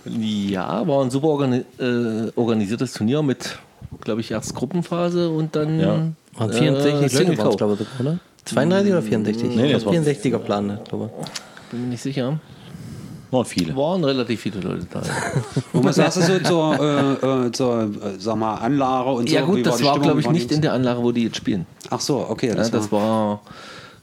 Ja, 0.06 0.88
war 0.88 1.04
ein 1.04 1.10
super 1.10 1.28
organi 1.30 1.64
äh, 1.80 2.32
organisiertes 2.36 2.94
Turnier 2.94 3.24
mit, 3.24 3.58
glaube 4.02 4.22
ich, 4.22 4.30
erst 4.32 4.54
Gruppenphase 4.54 5.30
und 5.30 5.56
dann 5.56 5.80
Ja. 5.80 6.08
Waren 6.38 6.52
äh, 6.52 6.54
64 6.54 6.94
Leute 6.94 7.10
Single 7.10 7.38
waren 7.38 7.48
es, 7.48 7.52
Co. 7.52 7.58
glaube 7.58 7.78
ich, 7.82 8.00
oder? 8.00 8.20
32 8.46 8.92
oder 8.92 9.02
64? 9.02 9.44
Nee, 9.56 9.66
ich 9.68 9.72
das 9.72 9.84
glaube, 9.84 9.98
war- 9.98 10.04
64er 10.04 10.38
Plan, 10.38 10.80
glaube 10.88 11.10
ich. 11.24 11.72
Bin 11.72 11.82
mir 11.82 11.88
nicht 11.88 12.02
sicher. 12.04 12.40
Waren 13.32 13.46
viele. 13.46 13.76
Waren 13.76 14.04
relativ 14.04 14.42
viele 14.42 14.60
Leute 14.60 14.88
da. 14.90 15.02
Und 15.74 15.84
was 15.84 15.96
sagst 15.96 16.18
du 16.18 16.22
so 16.22 16.40
zur, 16.40 16.80
äh, 16.80 17.46
äh, 17.48 17.52
zur 17.52 17.82
äh, 17.84 17.88
sag 18.18 18.36
mal, 18.38 18.56
Anlage 18.56 19.10
und 19.10 19.30
so? 19.30 19.36
ja 19.36 19.42
Wie 19.48 19.52
gut, 19.52 19.66
das 19.66 19.78
die 19.78 19.84
war, 19.86 20.00
glaube 20.00 20.20
ich, 20.20 20.30
nicht 20.30 20.52
in 20.52 20.62
der 20.62 20.74
Anlage, 20.74 21.02
wo 21.04 21.12
die 21.12 21.24
jetzt 21.24 21.38
spielen. 21.38 21.66
Ach 21.90 22.00
so, 22.00 22.26
okay. 22.30 22.50
Ja, 22.50 22.56
Das, 22.56 22.72
das 22.72 22.92
war, 22.92 23.42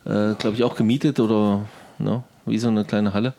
war, 0.05 0.31
äh, 0.31 0.35
glaube 0.35 0.57
ich, 0.57 0.65
auch 0.65 0.75
gemietet 0.75 1.21
oder 1.21 1.61
ne, 1.99 2.23
wie 2.47 2.59
so 2.59 2.69
eine 2.69 2.85
kleine 2.85 3.15
Halle. 3.15 3.35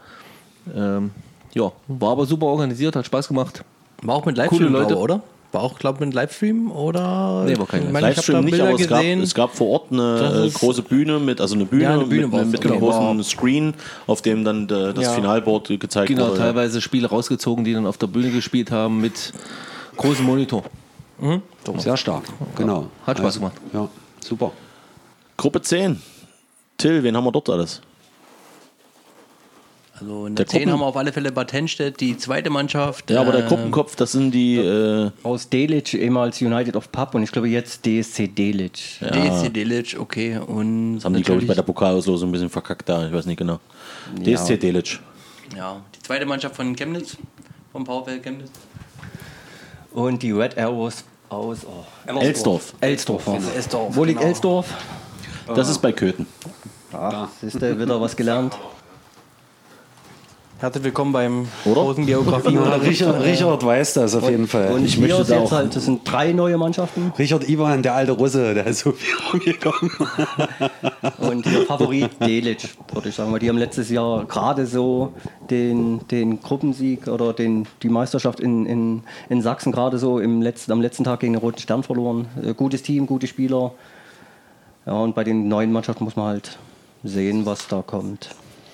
Ähm, 0.76 1.12
ja, 1.54 1.72
war 1.88 2.12
aber 2.12 2.26
super 2.26 2.46
organisiert, 2.48 2.96
hat 2.96 3.06
Spaß 3.06 3.28
gemacht. 3.28 3.64
War 4.02 4.16
auch 4.16 4.26
mit 4.26 4.38
Livestream, 4.38 4.72
Leute. 4.72 4.88
glaube 4.88 4.94
ich, 4.94 5.00
oder? 5.00 5.22
War 5.54 5.62
auch, 5.62 5.78
glaube 5.78 6.00
ich, 6.00 6.06
mit 6.08 6.14
Livestream 6.16 6.72
oder? 6.72 7.44
Nee, 7.46 7.58
war 7.60 7.68
kein 7.68 7.84
Ich 7.84 7.94
hab 7.94 8.02
Livestream 8.02 8.44
nicht, 8.46 8.60
aber 8.60 8.74
es 8.74 8.88
gab, 8.88 9.04
es 9.04 9.34
gab 9.36 9.56
vor 9.56 9.68
Ort 9.70 9.92
eine 9.92 10.46
äh, 10.48 10.50
große 10.50 10.82
Bühne 10.82 11.20
mit, 11.20 11.40
also 11.40 11.54
eine 11.54 11.66
Bühne, 11.66 11.84
Ja, 11.84 11.94
eine 11.94 12.06
Bühne 12.06 12.24
mit, 12.28 12.32
war's, 12.32 12.48
mit 12.48 12.66
einem 12.66 12.80
großen 12.80 13.18
War- 13.18 13.24
Screen, 13.24 13.76
auf 14.08 14.24
dem 14.24 14.44
dann 14.44 14.64
äh, 14.64 14.94
das 14.94 15.04
Ja. 15.06 15.12
Finalboard 15.14 15.68
gezeigt 15.80 16.08
Genau, 16.08 16.30
wurde. 16.30 16.38
teilweise 16.40 16.82
Spiele 16.82 17.08
rausgezogen, 17.08 17.64
die 17.64 17.74
dann 17.74 17.86
auf 17.86 17.98
der 18.00 18.08
Bühne 18.08 18.32
gespielt 18.32 18.72
haben 18.72 19.00
mit 19.00 19.32
großem 19.96 20.26
Monitor. 20.26 20.64
sehr 21.78 21.98
stark, 21.98 22.24
genau. 22.56 22.88
Hat 23.06 23.20
Spaß 23.20 23.36
gemacht. 23.36 23.54
Ja, 23.74 23.88
super. 24.22 24.52
Gruppe 25.38 25.62
10. 25.62 26.02
Till, 26.80 27.04
wen 27.04 27.16
haben 27.16 27.26
wir 27.26 27.32
dort 27.32 27.50
alles? 27.52 27.80
Also 30.00 30.26
in 30.26 30.36
Der 30.36 30.46
der 30.46 30.52
10 30.52 30.60
Gruppen- 30.60 30.74
haben 30.74 30.80
wir 30.80 30.86
auf 30.88 30.98
alle 30.98 31.14
Fälle 31.14 31.32
Bad 31.32 31.54
Henstedt, 31.54 32.00
die 32.00 32.18
zweite 32.18 32.50
Mannschaft. 32.50 33.12
Ja, 33.12 33.22
aber 33.22 33.32
der 33.32 33.46
äh, 33.46 33.48
Gruppenkopf, 33.48 33.96
das 33.96 34.14
sind 34.14 34.32
die. 34.32 34.58
Äh, 34.58 35.12
Aus 35.22 35.50
Delitzsch, 35.50 35.94
ehemals 35.94 36.42
United 36.42 36.76
of 36.76 36.92
Pub 36.92 37.14
und 37.14 37.22
ich 37.24 37.32
glaube 37.32 37.48
jetzt 37.48 37.86
DSC 37.86 38.28
Delitzsch. 38.28 39.00
DSC 39.02 39.50
Delitzsch, 39.50 39.96
okay. 39.96 40.38
Und 40.40 40.96
das 40.96 41.06
haben 41.06 41.14
die, 41.14 41.22
glaube 41.22 41.42
ich, 41.42 41.48
bei 41.48 41.54
der 41.54 41.62
Pokalauslosung 41.62 42.30
ein 42.30 42.32
bisschen 42.32 42.50
verkackt 42.50 42.90
da. 42.90 43.06
Ich 43.06 43.14
weiß 43.14 43.28
nicht 43.28 43.38
genau. 43.38 43.60
DSC 44.20 44.58
Delitzsch. 44.58 45.00
Ja, 45.56 45.82
die 45.96 46.00
zweite 46.02 46.26
Mannschaft 46.26 46.56
von 46.56 46.76
Chemnitz, 46.76 47.16
vom 47.72 47.86
VfL 47.86 48.20
Chemnitz. 48.20 48.50
Und 49.92 50.24
die 50.24 50.32
Red 50.32 50.58
Arrows 50.58 51.04
aus 51.30 51.60
oh, 51.68 51.86
Elsdorf. 52.20 52.74
Elsdorf. 52.82 53.26
sie. 53.26 53.56
Elsdorf, 53.56 53.96
Wo 53.96 54.04
liegt 54.04 54.18
genau. 54.20 54.30
Elsdorf? 54.30 54.68
Das 55.48 55.70
ist 55.70 55.80
bei 55.80 55.92
Köthen. 55.92 56.26
Ah, 56.92 57.28
siehst 57.42 57.62
du, 57.62 57.80
wieder 57.80 58.02
was 58.02 58.16
gelernt. 58.16 58.58
Herzlich 60.64 60.86
willkommen 60.86 61.12
beim 61.12 61.48
Oder? 61.66 61.82
großen 61.82 62.06
Geografie. 62.06 62.54
Ja, 62.54 62.76
Richard, 62.76 63.22
Richard 63.22 63.66
weiß 63.66 63.96
das 63.96 64.16
auf 64.16 64.30
jeden 64.30 64.48
Fall. 64.48 64.72
Und 64.72 64.86
Ich 64.86 64.98
möchte 64.98 65.22
da 65.26 65.42
auch- 65.42 65.52
halt, 65.52 65.76
das 65.76 65.84
sind 65.84 66.10
drei 66.10 66.32
neue 66.32 66.58
Mannschaften. 66.58 67.12
Richard 67.20 67.50
Ivan, 67.50 67.84
der 67.84 67.96
alte 67.96 68.14
Russe, 68.14 68.54
der 68.54 68.68
ist 68.68 68.80
so 68.80 68.92
viel 68.94 69.14
rumgekommen. 69.34 69.92
Und 71.20 71.46
ihr 71.48 71.66
Favorit 71.66 72.12
Delitzsch, 72.22 72.70
würde 72.94 73.10
ich 73.10 73.16
sagen, 73.16 73.34
weil 73.34 73.40
die 73.40 73.50
haben 73.50 73.58
letztes 73.58 73.90
Jahr 73.90 74.24
gerade 74.24 74.66
so 74.66 75.12
den, 75.50 76.00
den 76.08 76.42
Gruppensieg 76.42 77.10
oder 77.10 77.34
den, 77.34 77.68
die 77.82 77.90
Meisterschaft 77.90 78.40
in, 78.40 78.66
in, 78.66 79.04
in 79.28 79.42
Sachsen 79.42 79.74
gerade 79.74 79.98
so 79.98 80.18
im 80.20 80.42
letzten, 80.42 80.72
am 80.72 80.80
letzten 80.80 81.04
Tag 81.04 81.20
gegen 81.20 81.34
den 81.34 81.42
Roten 81.42 81.60
Stern 81.60 81.84
verloren. 81.84 82.28
Äh, 82.42 82.54
Gutes 82.54 82.84
Team, 82.84 83.06
gute 83.06 83.28
Spieler. 83.28 83.74
Ja, 84.86 84.94
und 84.94 85.14
bei 85.14 85.26
den 85.26 85.50
neuen 85.50 85.74
Mannschaften 85.74 86.06
muss 86.06 86.16
man 86.16 86.28
halt 86.28 86.58
sehen, 87.04 87.46
was 87.46 87.68
da 87.68 87.82
kommt. 87.82 88.30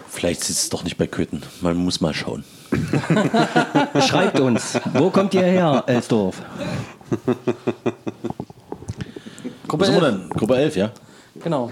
Vielleicht 0.09 0.43
sitzt 0.43 0.63
es 0.63 0.69
doch 0.69 0.83
nicht 0.83 0.97
bei 0.97 1.07
Köthen. 1.07 1.43
Man 1.61 1.77
muss 1.77 2.01
mal 2.01 2.13
schauen. 2.13 2.43
Schreibt 4.07 4.39
uns, 4.39 4.79
wo 4.93 5.09
kommt 5.09 5.33
ihr 5.33 5.43
her, 5.43 5.83
Elsdorf? 5.87 6.41
Gruppe 9.67 9.85
sind 9.85 9.95
wir 9.95 10.03
11. 10.03 10.19
denn? 10.19 10.29
Gruppe 10.29 10.55
11, 10.55 10.75
ja? 10.75 10.91
Genau. 11.43 11.71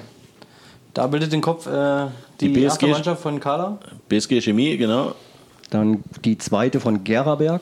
Da 0.94 1.08
bildet 1.08 1.34
den 1.34 1.42
Kopf 1.42 1.66
äh, 1.68 2.08
die, 2.40 2.54
Die 2.54 2.62
erste 2.62 2.86
BSG 2.86 2.92
Mannschaft 2.94 3.22
von 3.22 3.40
Kala. 3.40 3.80
BSG 4.08 4.42
Chemie, 4.42 4.78
genau. 4.78 5.16
Dann 5.70 6.04
die 6.24 6.38
zweite 6.38 6.80
von 6.80 7.04
Geraberg. 7.04 7.62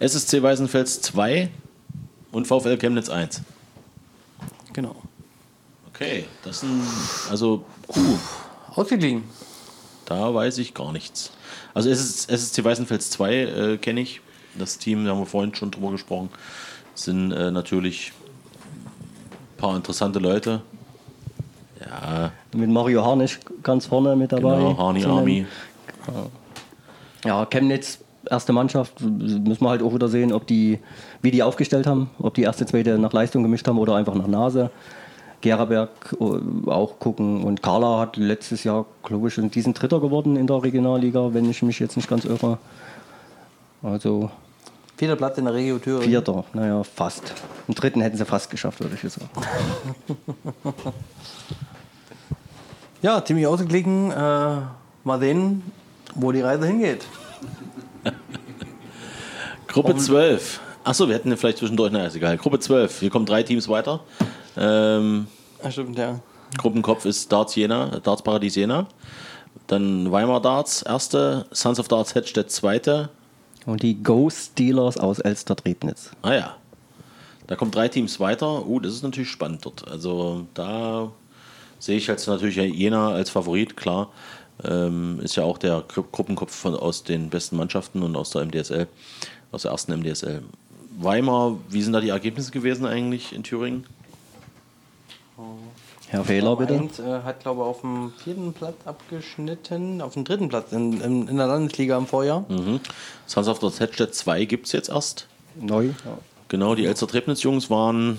SSC 0.00 0.42
Weißenfels 0.42 1.00
2 1.02 1.48
und 2.32 2.46
VfL 2.46 2.76
Chemnitz 2.76 3.08
1. 3.08 3.42
Genau. 4.72 4.96
Okay, 5.88 6.26
das 6.44 6.60
sind. 6.60 6.82
Also, 7.30 7.64
Ausgeglichen. 8.78 9.24
da 10.06 10.32
weiß 10.32 10.58
ich 10.58 10.74
gar 10.74 10.92
nichts. 10.92 11.32
Also, 11.74 11.90
SS, 11.90 12.26
SSC 12.26 12.64
Weißenfels 12.64 13.10
2 13.10 13.34
äh, 13.34 13.76
kenne 13.78 14.00
ich. 14.00 14.20
Das 14.58 14.78
Team, 14.78 15.04
da 15.04 15.12
haben 15.12 15.20
wir 15.20 15.26
vorhin 15.26 15.54
schon 15.54 15.70
drüber 15.70 15.90
gesprochen, 15.92 16.30
sind 16.94 17.30
äh, 17.32 17.50
natürlich 17.50 18.12
ein 19.54 19.56
paar 19.58 19.76
interessante 19.76 20.18
Leute. 20.18 20.62
Ja, 21.80 22.32
Mit 22.52 22.68
Mario 22.70 23.04
Harnisch 23.04 23.38
ganz 23.62 23.86
vorne 23.86 24.16
mit 24.16 24.32
dabei. 24.32 24.56
genau, 24.56 24.92
nennen. 24.92 25.06
Army. 25.06 25.46
Ja, 27.24 27.46
Chemnitz, 27.46 27.98
erste 28.28 28.52
Mannschaft, 28.52 29.00
müssen 29.00 29.60
wir 29.62 29.68
halt 29.70 29.82
auch 29.82 29.94
wieder 29.94 30.08
sehen, 30.08 30.32
ob 30.32 30.46
die, 30.46 30.78
wie 31.22 31.30
die 31.30 31.42
aufgestellt 31.42 31.86
haben, 31.86 32.10
ob 32.18 32.34
die 32.34 32.42
erste, 32.42 32.66
zweite 32.66 32.98
nach 32.98 33.12
Leistung 33.12 33.42
gemischt 33.42 33.68
haben 33.68 33.78
oder 33.78 33.94
einfach 33.94 34.14
nach 34.14 34.26
Nase. 34.26 34.70
Geraberg 35.40 36.16
äh, 36.20 36.70
auch 36.70 36.98
gucken 36.98 37.44
und 37.44 37.62
Carla 37.62 38.00
hat 38.00 38.16
letztes 38.16 38.64
Jahr, 38.64 38.86
glaube 39.02 39.28
ich, 39.28 39.38
in 39.38 39.50
diesen 39.50 39.74
Dritter 39.74 40.00
geworden 40.00 40.36
in 40.36 40.46
der 40.46 40.62
Regionalliga, 40.62 41.32
wenn 41.34 41.48
ich 41.48 41.62
mich 41.62 41.78
jetzt 41.78 41.96
nicht 41.96 42.08
ganz 42.08 42.24
irre. 42.24 42.58
Also 43.82 44.30
Vierter 44.96 45.14
Platz 45.14 45.38
in 45.38 45.44
der 45.44 45.54
Regio 45.54 45.78
Thüringen. 45.78 46.08
Vierter, 46.08 46.44
naja, 46.54 46.82
fast. 46.82 47.34
Im 47.68 47.74
dritten 47.74 48.00
hätten 48.00 48.16
sie 48.16 48.24
fast 48.24 48.50
geschafft, 48.50 48.80
würde 48.80 48.96
ich 48.96 49.02
jetzt 49.02 49.18
sagen. 49.20 49.30
Ja, 53.00 53.24
ziemlich 53.24 53.46
ausgeglichen. 53.46 54.10
Äh, 54.10 54.60
mal 55.04 55.20
sehen, 55.20 55.62
wo 56.16 56.32
die 56.32 56.40
Reise 56.40 56.66
hingeht. 56.66 57.06
Gruppe 59.68 59.94
12. 59.94 60.60
Achso, 60.82 61.06
wir 61.06 61.14
hätten 61.14 61.36
vielleicht 61.36 61.58
zwischendurch, 61.58 61.92
naja, 61.92 62.06
ist 62.06 62.16
egal. 62.16 62.36
Gruppe 62.36 62.58
12. 62.58 63.00
Hier 63.00 63.10
kommen 63.10 63.26
drei 63.26 63.44
Teams 63.44 63.68
weiter. 63.68 64.00
Ähm, 64.58 65.26
Ach, 65.62 65.72
stimmt, 65.72 65.98
ja. 65.98 66.20
Gruppenkopf 66.56 67.04
ist 67.04 67.30
Darts 67.30 67.54
Jena, 67.54 68.00
Darts 68.00 68.22
Paradies 68.22 68.54
Jena. 68.54 68.86
Dann 69.66 70.10
Weimar 70.10 70.40
Darts, 70.40 70.82
erste. 70.82 71.46
Sons 71.50 71.78
of 71.78 71.88
Darts 71.88 72.14
Hedstedt, 72.14 72.50
zweite. 72.50 73.10
Und 73.66 73.82
die 73.82 74.02
Ghost 74.02 74.58
Dealers 74.58 74.96
aus 74.96 75.18
Elster-Triebnitz. 75.18 76.10
Ah 76.22 76.34
ja. 76.34 76.56
Da 77.46 77.56
kommen 77.56 77.70
drei 77.70 77.88
Teams 77.88 78.18
weiter. 78.20 78.66
Uh, 78.66 78.80
das 78.80 78.94
ist 78.94 79.02
natürlich 79.02 79.30
spannend 79.30 79.64
dort. 79.64 79.86
Also 79.88 80.46
da 80.54 81.12
sehe 81.78 81.96
ich 81.96 82.06
jetzt 82.06 82.26
natürlich 82.26 82.56
Jena 82.56 83.10
als 83.10 83.30
Favorit, 83.30 83.76
klar. 83.76 84.10
Ähm, 84.64 85.20
ist 85.22 85.36
ja 85.36 85.44
auch 85.44 85.58
der 85.58 85.84
Gru 85.86 86.02
Gruppenkopf 86.10 86.54
von, 86.54 86.74
aus 86.74 87.04
den 87.04 87.30
besten 87.30 87.56
Mannschaften 87.56 88.02
und 88.02 88.16
aus 88.16 88.30
der 88.30 88.44
MDSL, 88.44 88.88
aus 89.52 89.62
der 89.62 89.70
ersten 89.70 89.92
MDSL. 89.98 90.42
Weimar, 90.98 91.58
wie 91.68 91.82
sind 91.82 91.92
da 91.92 92.00
die 92.00 92.08
Ergebnisse 92.08 92.50
gewesen 92.50 92.84
eigentlich 92.84 93.32
in 93.32 93.44
Thüringen? 93.44 93.84
Herr 96.08 96.24
Fehler, 96.24 96.56
bitte. 96.56 96.74
Eins, 96.74 96.98
äh, 96.98 97.20
hat, 97.22 97.40
glaube 97.40 97.60
ich, 97.60 97.66
auf 97.66 97.80
dem 97.82 98.12
vierten 98.22 98.52
Platz 98.52 98.76
abgeschnitten, 98.86 100.00
auf 100.00 100.14
dem 100.14 100.24
dritten 100.24 100.48
Platz 100.48 100.72
in, 100.72 101.00
in, 101.00 101.28
in 101.28 101.36
der 101.36 101.46
Landesliga 101.46 101.98
im 101.98 102.06
Vorjahr. 102.06 102.44
Mhm. 102.48 102.80
Sons 103.26 103.46
of 103.48 103.58
Darts 103.58 103.78
Hedstedt 103.78 104.14
2 104.14 104.46
gibt 104.46 104.66
es 104.66 104.72
jetzt 104.72 104.88
erst. 104.88 105.26
Neu. 105.60 105.86
Ja. 105.86 106.18
Genau, 106.48 106.74
die 106.74 106.86
Elster 106.86 107.06
Trebnitz-Jungs 107.06 107.68
waren 107.68 108.18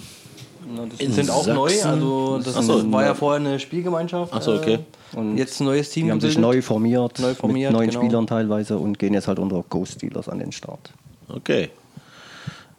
Die 1.00 1.08
sind 1.08 1.32
auch 1.32 1.48
neu, 1.48 1.72
also 1.84 2.40
das 2.44 2.56
Ach 2.58 2.62
so, 2.62 2.92
war 2.92 3.04
ja. 3.04 3.16
vorher 3.16 3.40
eine 3.40 3.60
Spielgemeinschaft. 3.60 4.32
Ach 4.34 4.42
so, 4.42 4.54
okay. 4.54 4.80
Äh, 5.14 5.18
Und 5.18 5.38
jetzt 5.38 5.60
ein 5.60 5.66
neues 5.66 5.90
Team 5.90 6.06
Die 6.06 6.12
haben 6.12 6.22
sich 6.22 6.38
neu 6.38 6.62
formiert, 6.62 7.18
Neu 7.20 7.34
formiert, 7.34 7.72
mit 7.72 7.80
neuen 7.80 7.90
genau. 7.90 8.02
Spielern 8.04 8.28
teilweise 8.28 8.78
und 8.78 9.00
gehen 9.00 9.16
jetzt 9.16 9.28
halt 9.28 9.40
unter 9.40 9.64
Ghost 9.68 9.94
Steelers 9.94 10.30
an 10.30 10.38
den 10.38 10.52
Start. 10.52 10.92
Okay. 11.28 11.72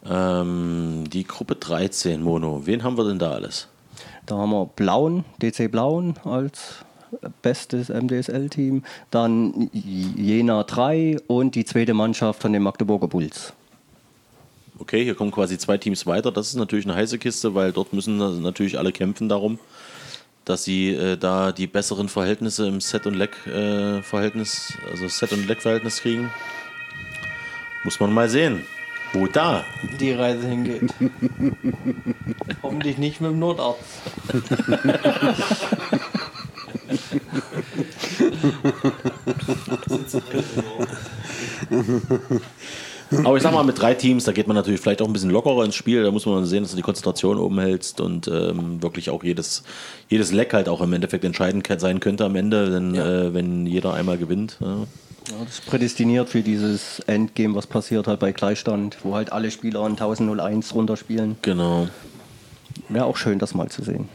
Ähm, 0.08 1.04
die 1.12 1.24
Gruppe 1.24 1.56
13, 1.56 2.22
Mono. 2.22 2.62
Wen 2.64 2.84
haben 2.84 2.96
wir 2.96 3.04
denn 3.04 3.18
da 3.18 3.32
alles? 3.32 3.66
Da 4.26 4.36
haben 4.36 4.50
wir 4.50 4.66
Blauen, 4.66 5.24
DC 5.42 5.70
Blauen 5.70 6.14
als 6.24 6.84
bestes 7.42 7.88
MDSL-Team, 7.88 8.82
dann 9.10 9.70
Jena 9.72 10.62
3 10.62 11.16
und 11.26 11.54
die 11.54 11.64
zweite 11.64 11.94
Mannschaft 11.94 12.42
von 12.42 12.52
den 12.52 12.62
Magdeburger 12.62 13.08
Bulls. 13.08 13.52
Okay, 14.78 15.04
hier 15.04 15.14
kommen 15.14 15.30
quasi 15.30 15.58
zwei 15.58 15.76
Teams 15.76 16.06
weiter. 16.06 16.32
Das 16.32 16.48
ist 16.48 16.54
natürlich 16.54 16.86
eine 16.86 16.94
heiße 16.94 17.18
Kiste, 17.18 17.54
weil 17.54 17.72
dort 17.72 17.92
müssen 17.92 18.16
natürlich 18.42 18.78
alle 18.78 18.92
kämpfen 18.92 19.28
darum, 19.28 19.58
dass 20.44 20.64
sie 20.64 20.94
äh, 20.94 21.18
da 21.18 21.52
die 21.52 21.66
besseren 21.66 22.08
Verhältnisse 22.08 22.66
im 22.66 22.80
Set- 22.80 23.06
und 23.06 23.14
Leck-Verhältnis, 23.14 24.72
also 24.90 25.06
Set- 25.08 25.32
und 25.32 25.46
Leck-Verhältnis 25.46 26.00
kriegen. 26.00 26.30
Muss 27.84 28.00
man 28.00 28.12
mal 28.12 28.28
sehen, 28.28 28.64
wo 29.12 29.26
da. 29.26 29.64
die 29.98 30.12
Reise 30.12 30.46
hingeht. 30.48 30.82
Hoffentlich 32.62 32.98
nicht 32.98 33.20
mit 33.20 33.30
dem 33.30 33.38
Notarzt. 33.38 33.82
Aber 43.24 43.36
ich 43.36 43.42
sag 43.42 43.52
mal, 43.52 43.64
mit 43.64 43.80
drei 43.80 43.94
Teams, 43.94 44.24
da 44.24 44.32
geht 44.32 44.46
man 44.46 44.54
natürlich 44.54 44.80
vielleicht 44.80 45.02
auch 45.02 45.06
ein 45.06 45.12
bisschen 45.12 45.30
lockerer 45.30 45.64
ins 45.64 45.74
Spiel. 45.74 46.04
Da 46.04 46.10
muss 46.10 46.26
man 46.26 46.44
sehen, 46.46 46.62
dass 46.62 46.70
du 46.70 46.76
die 46.76 46.82
Konzentration 46.82 47.38
oben 47.38 47.58
hältst 47.58 48.00
und 48.00 48.28
ähm, 48.28 48.80
wirklich 48.82 49.10
auch 49.10 49.24
jedes, 49.24 49.64
jedes 50.08 50.30
Leck 50.32 50.52
halt 50.52 50.68
auch 50.68 50.80
im 50.80 50.92
Endeffekt 50.92 51.24
entscheidend 51.24 51.66
sein 51.80 51.98
könnte 52.00 52.24
am 52.24 52.36
Ende, 52.36 52.70
denn, 52.70 52.94
äh, 52.94 53.34
wenn 53.34 53.66
jeder 53.66 53.94
einmal 53.94 54.18
gewinnt. 54.18 54.58
Ja. 54.60 54.86
Ja, 55.30 55.44
das 55.44 55.54
ist 55.60 55.66
prädestiniert 55.66 56.28
für 56.28 56.42
dieses 56.42 57.00
Endgame, 57.00 57.54
was 57.54 57.66
passiert 57.66 58.06
halt 58.06 58.20
bei 58.20 58.32
Gleichstand, 58.32 58.98
wo 59.02 59.14
halt 59.14 59.32
alle 59.32 59.50
Spieler 59.50 59.80
in 59.86 59.92
1001 59.92 60.74
runterspielen. 60.74 61.36
Genau. 61.42 61.88
Wäre 62.88 63.04
auch 63.04 63.16
schön, 63.16 63.38
das 63.38 63.54
mal 63.54 63.68
zu 63.68 63.82
sehen. 63.82 64.08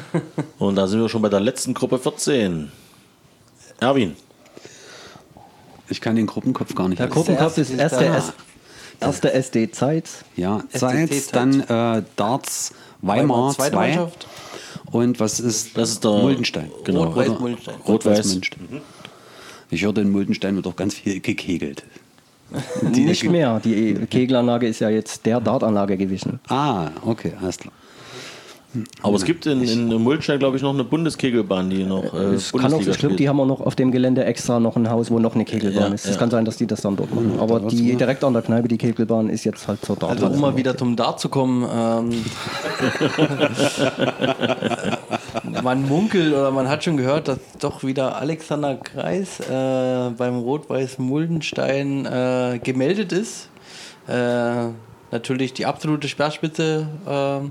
Und 0.58 0.76
da 0.76 0.86
sind 0.86 1.00
wir 1.00 1.08
schon 1.08 1.22
bei 1.22 1.28
der 1.28 1.40
letzten 1.40 1.74
Gruppe 1.74 1.98
14. 1.98 2.70
Erwin. 3.80 4.14
Ich 5.88 6.00
kann 6.00 6.14
den 6.16 6.26
Gruppenkopf 6.26 6.74
gar 6.74 6.88
nicht 6.88 7.00
Der. 7.00 7.08
Gruppenkopf 7.08 7.58
ist 7.58 7.70
erste, 7.70 8.04
da. 8.04 8.16
S 8.16 8.32
erste 9.00 9.32
SD 9.32 9.72
Zeit. 9.72 10.08
Ja, 10.36 10.62
Zeit, 10.72 11.34
dann 11.34 11.60
äh, 11.62 12.02
Darts 12.16 12.72
Weimar 13.00 13.52
zweite 13.54 13.72
2. 13.72 13.76
Mannschaft. 13.80 14.26
Und 14.92 15.18
was 15.18 15.40
ist 15.40 15.76
Das 15.76 15.90
ist 15.90 16.04
der 16.04 16.12
Muldenstein? 16.12 16.70
Genau. 16.84 17.04
Rot-Weiß 17.04 17.28
Oder- 17.28 17.40
Muldenstein. 17.40 18.82
Ich 19.72 19.84
hörte, 19.84 20.02
in 20.02 20.10
Muldenstein 20.10 20.54
wird 20.54 20.66
auch 20.66 20.76
ganz 20.76 20.94
viel 20.94 21.20
gekegelt. 21.20 21.82
Nicht 22.82 23.24
mehr. 23.24 23.58
Die 23.64 23.94
Kegelanlage 24.10 24.68
ist 24.68 24.80
ja 24.80 24.90
jetzt 24.90 25.24
der 25.24 25.40
Dartanlage 25.40 25.96
gewichen. 25.96 26.40
Ah, 26.48 26.90
okay, 27.06 27.32
alles 27.40 27.56
klar. 27.56 27.72
Aber 29.02 29.16
es 29.16 29.24
gibt 29.24 29.44
in, 29.46 29.62
in 29.62 29.88
Muldenstein, 29.88 30.38
glaube 30.38 30.56
ich, 30.56 30.62
noch 30.62 30.72
eine 30.72 30.84
Bundeskegelbahn, 30.84 31.68
die 31.68 31.84
noch 31.84 32.04
äh, 32.14 32.34
Es 32.34 32.52
kann 32.52 32.72
auch, 32.72 32.80
ich 32.80 32.98
glaube, 32.98 33.16
die 33.16 33.28
haben 33.28 33.38
auch 33.40 33.46
noch 33.46 33.60
auf 33.60 33.76
dem 33.76 33.90
Gelände 33.92 34.24
extra 34.24 34.60
noch 34.60 34.76
ein 34.76 34.88
Haus, 34.90 35.10
wo 35.10 35.18
noch 35.18 35.34
eine 35.34 35.44
Kegelbahn 35.44 35.88
Ja, 35.88 35.94
ist. 35.94 36.06
Es 36.06 36.12
ja. 36.12 36.16
kann 36.18 36.30
sein, 36.30 36.44
dass 36.46 36.56
die 36.56 36.66
das 36.66 36.80
dann 36.80 36.96
dort 36.96 37.14
machen. 37.14 37.38
Aber 37.38 37.60
die 37.60 37.94
direkt 37.96 38.24
an 38.24 38.32
der 38.32 38.40
Kneipe, 38.42 38.68
die 38.68 38.78
Kegelbahn, 38.78 39.28
ist 39.28 39.44
jetzt 39.44 39.68
halt 39.68 39.84
zur 39.84 39.96
Also 40.02 40.08
Darthalle. 40.08 40.34
um 40.34 40.40
mal 40.40 40.56
wieder 40.56 40.76
zum 40.76 40.96
Dart 40.96 41.20
zu 41.20 41.28
kommen, 41.28 41.66
ähm, 41.70 42.12
man 45.62 45.86
munkelt 45.88 46.32
oder 46.32 46.50
man 46.50 46.68
hat 46.68 46.84
schon 46.84 46.96
gehört, 46.96 47.28
dass 47.28 47.38
doch 47.58 47.82
wieder 47.82 48.16
Alexander 48.16 48.76
Kreis 48.76 49.40
äh, 49.40 50.10
beim 50.10 50.38
Rot-Weiß 50.38 50.98
Muldenstein 50.98 52.06
äh, 52.06 52.60
gemeldet 52.62 53.12
ist. 53.12 53.48
Äh, 54.08 54.68
natürlich 55.10 55.52
die 55.52 55.66
absolute 55.66 56.08
Speerspitze. 56.08 56.86
Äh, 57.06 57.50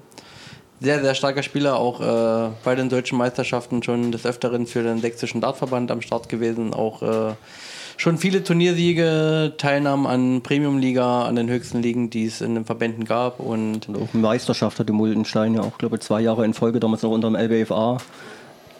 sehr, 0.83 1.01
sehr 1.01 1.13
starker 1.13 1.43
Spieler, 1.43 1.77
auch 1.77 2.01
äh, 2.01 2.51
bei 2.63 2.73
den 2.73 2.89
deutschen 2.89 3.17
Meisterschaften 3.17 3.83
schon 3.83 4.11
des 4.11 4.25
Öfteren 4.25 4.65
für 4.65 4.81
den 4.81 4.99
sächsischen 4.99 5.39
Dartverband 5.39 5.91
am 5.91 6.01
Start 6.01 6.27
gewesen. 6.27 6.73
Auch 6.73 7.03
äh, 7.03 7.33
schon 8.01 8.17
viele 8.17 8.43
Turniersiege, 8.43 9.53
Teilnahmen 9.59 10.07
an 10.07 10.41
Premium-Liga, 10.41 11.25
an 11.25 11.35
den 11.35 11.47
höchsten 11.49 11.83
Ligen, 11.83 12.09
die 12.09 12.25
es 12.25 12.41
in 12.41 12.55
den 12.55 12.65
Verbänden 12.65 13.05
gab. 13.05 13.39
Und 13.39 13.87
Und 13.87 14.01
auch 14.01 14.13
Meisterschaft 14.13 14.79
hatte 14.79 14.91
Muldenstein 14.91 15.53
ja 15.53 15.61
auch, 15.61 15.77
glaube 15.77 15.97
ich, 15.97 16.01
zwei 16.01 16.19
Jahre 16.19 16.43
in 16.43 16.55
Folge, 16.55 16.79
damals 16.79 17.03
noch 17.03 17.11
unter 17.11 17.29
dem 17.29 17.35
LBFA. 17.35 17.99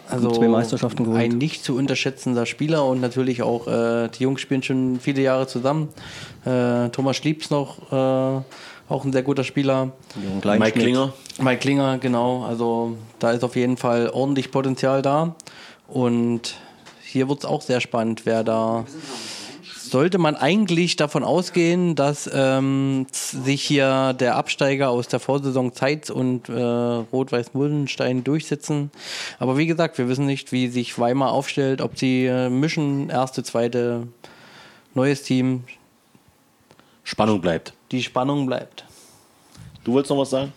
also 0.10 0.32
zwei 0.32 0.48
Meisterschaften 0.48 1.04
geholt. 1.04 1.22
ein 1.22 1.38
nicht 1.38 1.64
zu 1.64 1.76
unterschätzender 1.78 2.48
Spieler 2.48 2.84
und 2.84 3.00
natürlich 3.00 3.44
auch, 3.44 3.68
äh, 3.68 4.10
die 4.10 4.24
Jungs 4.24 4.42
spielen 4.42 4.64
schon 4.64 5.00
viele 5.00 5.22
Jahre 5.22 5.46
zusammen. 5.46 5.90
Äh, 6.44 6.90
Thomas 6.90 7.16
Schliebs 7.16 7.52
noch, 7.52 7.92
äh, 7.92 8.42
auch 8.90 9.06
ein 9.06 9.12
sehr 9.14 9.22
guter 9.22 9.44
Spieler. 9.44 9.92
Mike 10.44 10.80
Klinger. 10.80 11.14
Mike 11.40 11.60
Klinger, 11.60 12.00
genau. 12.00 12.44
Also 12.44 12.98
da 13.20 13.32
ist 13.32 13.44
auf 13.44 13.56
jeden 13.56 13.78
Fall 13.78 14.10
ordentlich 14.10 14.50
Potenzial 14.50 15.04
da. 15.04 15.36
Und 15.88 16.56
hier 17.12 17.28
wird 17.28 17.40
es 17.40 17.46
auch 17.46 17.62
sehr 17.62 17.82
spannend, 17.82 18.26
wer 18.26 18.44
da. 18.44 18.86
Sollte 19.76 20.18
man 20.18 20.38
eigentlich 20.38 20.96
davon 20.96 21.26
ausgehen, 21.26 21.96
dass 21.96 22.30
ähm, 22.34 23.08
sich 23.12 23.62
hier 23.62 24.14
der 24.14 24.38
Absteiger 24.38 24.90
aus 24.90 25.10
der 25.10 25.20
Vorsaison 25.20 25.74
Zeitz 25.74 26.10
und 26.10 26.48
äh, 26.48 26.54
Rot-Weiß 26.54 27.54
Muldenstein 27.54 28.24
durchsetzen. 28.24 28.90
Aber 29.38 29.58
wie 29.58 29.68
gesagt, 29.68 29.98
wir 29.98 30.08
wissen 30.08 30.26
nicht, 30.26 30.54
wie 30.54 30.70
sich 30.70 30.98
Weimar 30.98 31.34
aufstellt, 31.34 31.82
ob 31.82 31.98
sie 31.98 32.26
äh, 32.26 32.50
mischen, 32.50 33.10
erste, 33.10 33.44
zweite, 33.44 34.08
neues 34.94 35.24
Team. 35.24 35.66
Spannung 37.04 37.42
bleibt. 37.42 37.74
Die 37.92 38.02
Spannung 38.02 38.46
bleibt. 38.46 38.86
Du 39.84 39.92
wolltest 39.92 40.12
noch 40.12 40.20
was 40.20 40.30
sagen? 40.30 40.54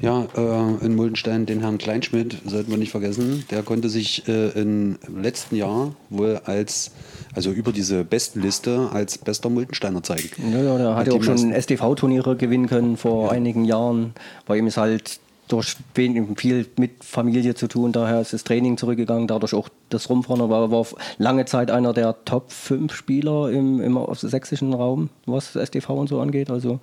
Ja, 0.00 0.26
äh, 0.36 0.84
in 0.84 0.96
Muldenstein 0.96 1.46
den 1.46 1.60
Herrn 1.60 1.78
Kleinschmidt 1.78 2.38
sollten 2.44 2.70
wir 2.70 2.78
nicht 2.78 2.90
vergessen. 2.90 3.44
Der 3.50 3.62
konnte 3.62 3.88
sich 3.88 4.26
äh, 4.28 4.48
im 4.50 4.98
letzten 5.16 5.56
Jahr 5.56 5.94
wohl 6.10 6.40
als, 6.44 6.90
also 7.34 7.50
über 7.50 7.72
diese 7.72 8.04
Bestenliste 8.04 8.90
als 8.92 9.18
bester 9.18 9.50
Muldensteiner 9.50 10.02
zeigen. 10.02 10.30
Ja, 10.52 10.62
ja, 10.62 10.78
der 10.78 10.96
hat 10.96 11.06
ja 11.06 11.12
auch 11.12 11.22
schon 11.22 11.52
STV-Turniere 11.52 12.36
gewinnen 12.36 12.68
können 12.68 12.96
vor 12.96 13.30
einigen 13.30 13.64
Jahren. 13.64 14.14
Bei 14.46 14.58
ihm 14.58 14.66
ist 14.66 14.76
halt 14.76 15.20
durch 15.48 15.76
wenig, 15.94 16.26
viel 16.38 16.66
mit 16.76 17.04
Familie 17.04 17.54
zu 17.54 17.68
tun, 17.68 17.92
daher 17.92 18.20
ist 18.20 18.32
das 18.32 18.44
Training 18.44 18.78
zurückgegangen, 18.78 19.28
dadurch 19.28 19.54
auch 19.54 19.68
das 19.90 20.08
Rumfahren. 20.08 20.40
Er 20.40 20.48
war, 20.48 20.86
lange 21.18 21.44
Zeit 21.44 21.70
einer 21.70 21.92
der 21.92 22.16
Top 22.24 22.50
5 22.50 22.92
Spieler 22.94 23.50
im, 23.50 23.80
im 23.80 23.98
sächsischen 24.14 24.72
Raum, 24.72 25.10
was 25.26 25.52
STV 25.52 25.90
und 25.90 26.08
so 26.08 26.20
angeht. 26.20 26.50
Also 26.50 26.80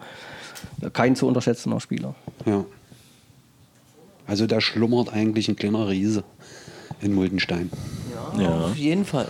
kein 0.94 1.16
zu 1.16 1.28
unterschätzender 1.28 1.80
Spieler. 1.80 2.14
Ja. 2.46 2.64
Also 4.28 4.48
da 4.48 4.62
schlummert 4.62 5.12
eigentlich 5.14 5.48
ein 5.50 5.56
kleiner 5.56 5.88
Riese 5.90 6.24
in 7.02 7.14
Muldenstein. 7.14 7.70
Ja. 8.40 8.66
Auf 8.66 8.76
jeden 8.76 9.06
Fall. 9.06 9.28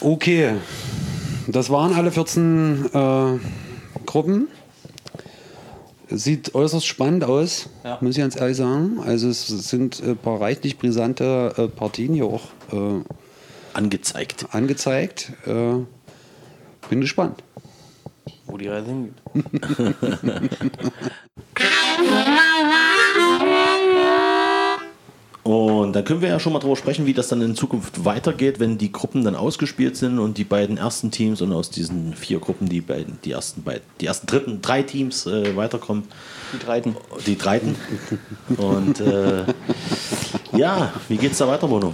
Okay, 0.00 0.54
das 1.46 1.68
waren 1.70 1.92
alle 1.94 2.10
14 2.10 2.86
äh, 2.92 3.38
Gruppen. 4.06 4.48
Sieht 6.08 6.54
äußerst 6.54 6.86
spannend 6.86 7.22
aus, 7.24 7.68
Ja. 7.84 7.98
muss 8.00 8.16
ich 8.16 8.20
ganz 8.22 8.34
ehrlich 8.40 8.56
sagen. 8.56 8.98
Also 9.04 9.28
es 9.28 9.46
sind 9.46 10.02
ein 10.02 10.16
paar 10.16 10.40
reichlich 10.40 10.76
brisante 10.78 11.52
äh, 11.56 11.68
Partien 11.68 12.14
hier 12.14 12.24
auch 12.26 12.44
äh, 12.72 13.02
Angezeigt. 13.74 14.46
angezeigt. 14.52 15.32
Äh, 15.46 15.74
bin 16.88 17.00
gespannt. 17.00 17.42
Wo 18.46 18.56
die 18.56 18.66
Reise 18.66 18.86
hingeht. 18.88 19.14
Und 25.90 25.96
dann 25.96 26.04
können 26.04 26.22
wir 26.22 26.28
ja 26.28 26.38
schon 26.38 26.52
mal 26.52 26.60
darüber 26.60 26.76
sprechen, 26.76 27.04
wie 27.04 27.14
das 27.14 27.26
dann 27.26 27.42
in 27.42 27.56
Zukunft 27.56 28.04
weitergeht, 28.04 28.60
wenn 28.60 28.78
die 28.78 28.92
Gruppen 28.92 29.24
dann 29.24 29.34
ausgespielt 29.34 29.96
sind 29.96 30.20
und 30.20 30.38
die 30.38 30.44
beiden 30.44 30.76
ersten 30.76 31.10
Teams 31.10 31.42
und 31.42 31.52
aus 31.52 31.68
diesen 31.68 32.14
vier 32.14 32.38
Gruppen 32.38 32.68
die 32.68 32.80
beiden, 32.80 33.18
die 33.24 33.32
ersten 33.32 33.64
beiden, 33.64 33.82
die 34.00 34.06
ersten 34.06 34.28
dritten, 34.28 34.62
drei 34.62 34.84
Teams 34.84 35.26
äh, 35.26 35.56
weiterkommen. 35.56 36.04
Die 36.54 36.64
Dreiten. 36.64 36.94
Die 37.26 37.36
Dreiten. 37.36 37.74
Und 38.56 39.00
äh, 39.00 39.46
ja, 40.56 40.92
wie 41.08 41.16
geht's 41.16 41.38
da 41.38 41.48
weiter, 41.48 41.66
Mono? 41.66 41.92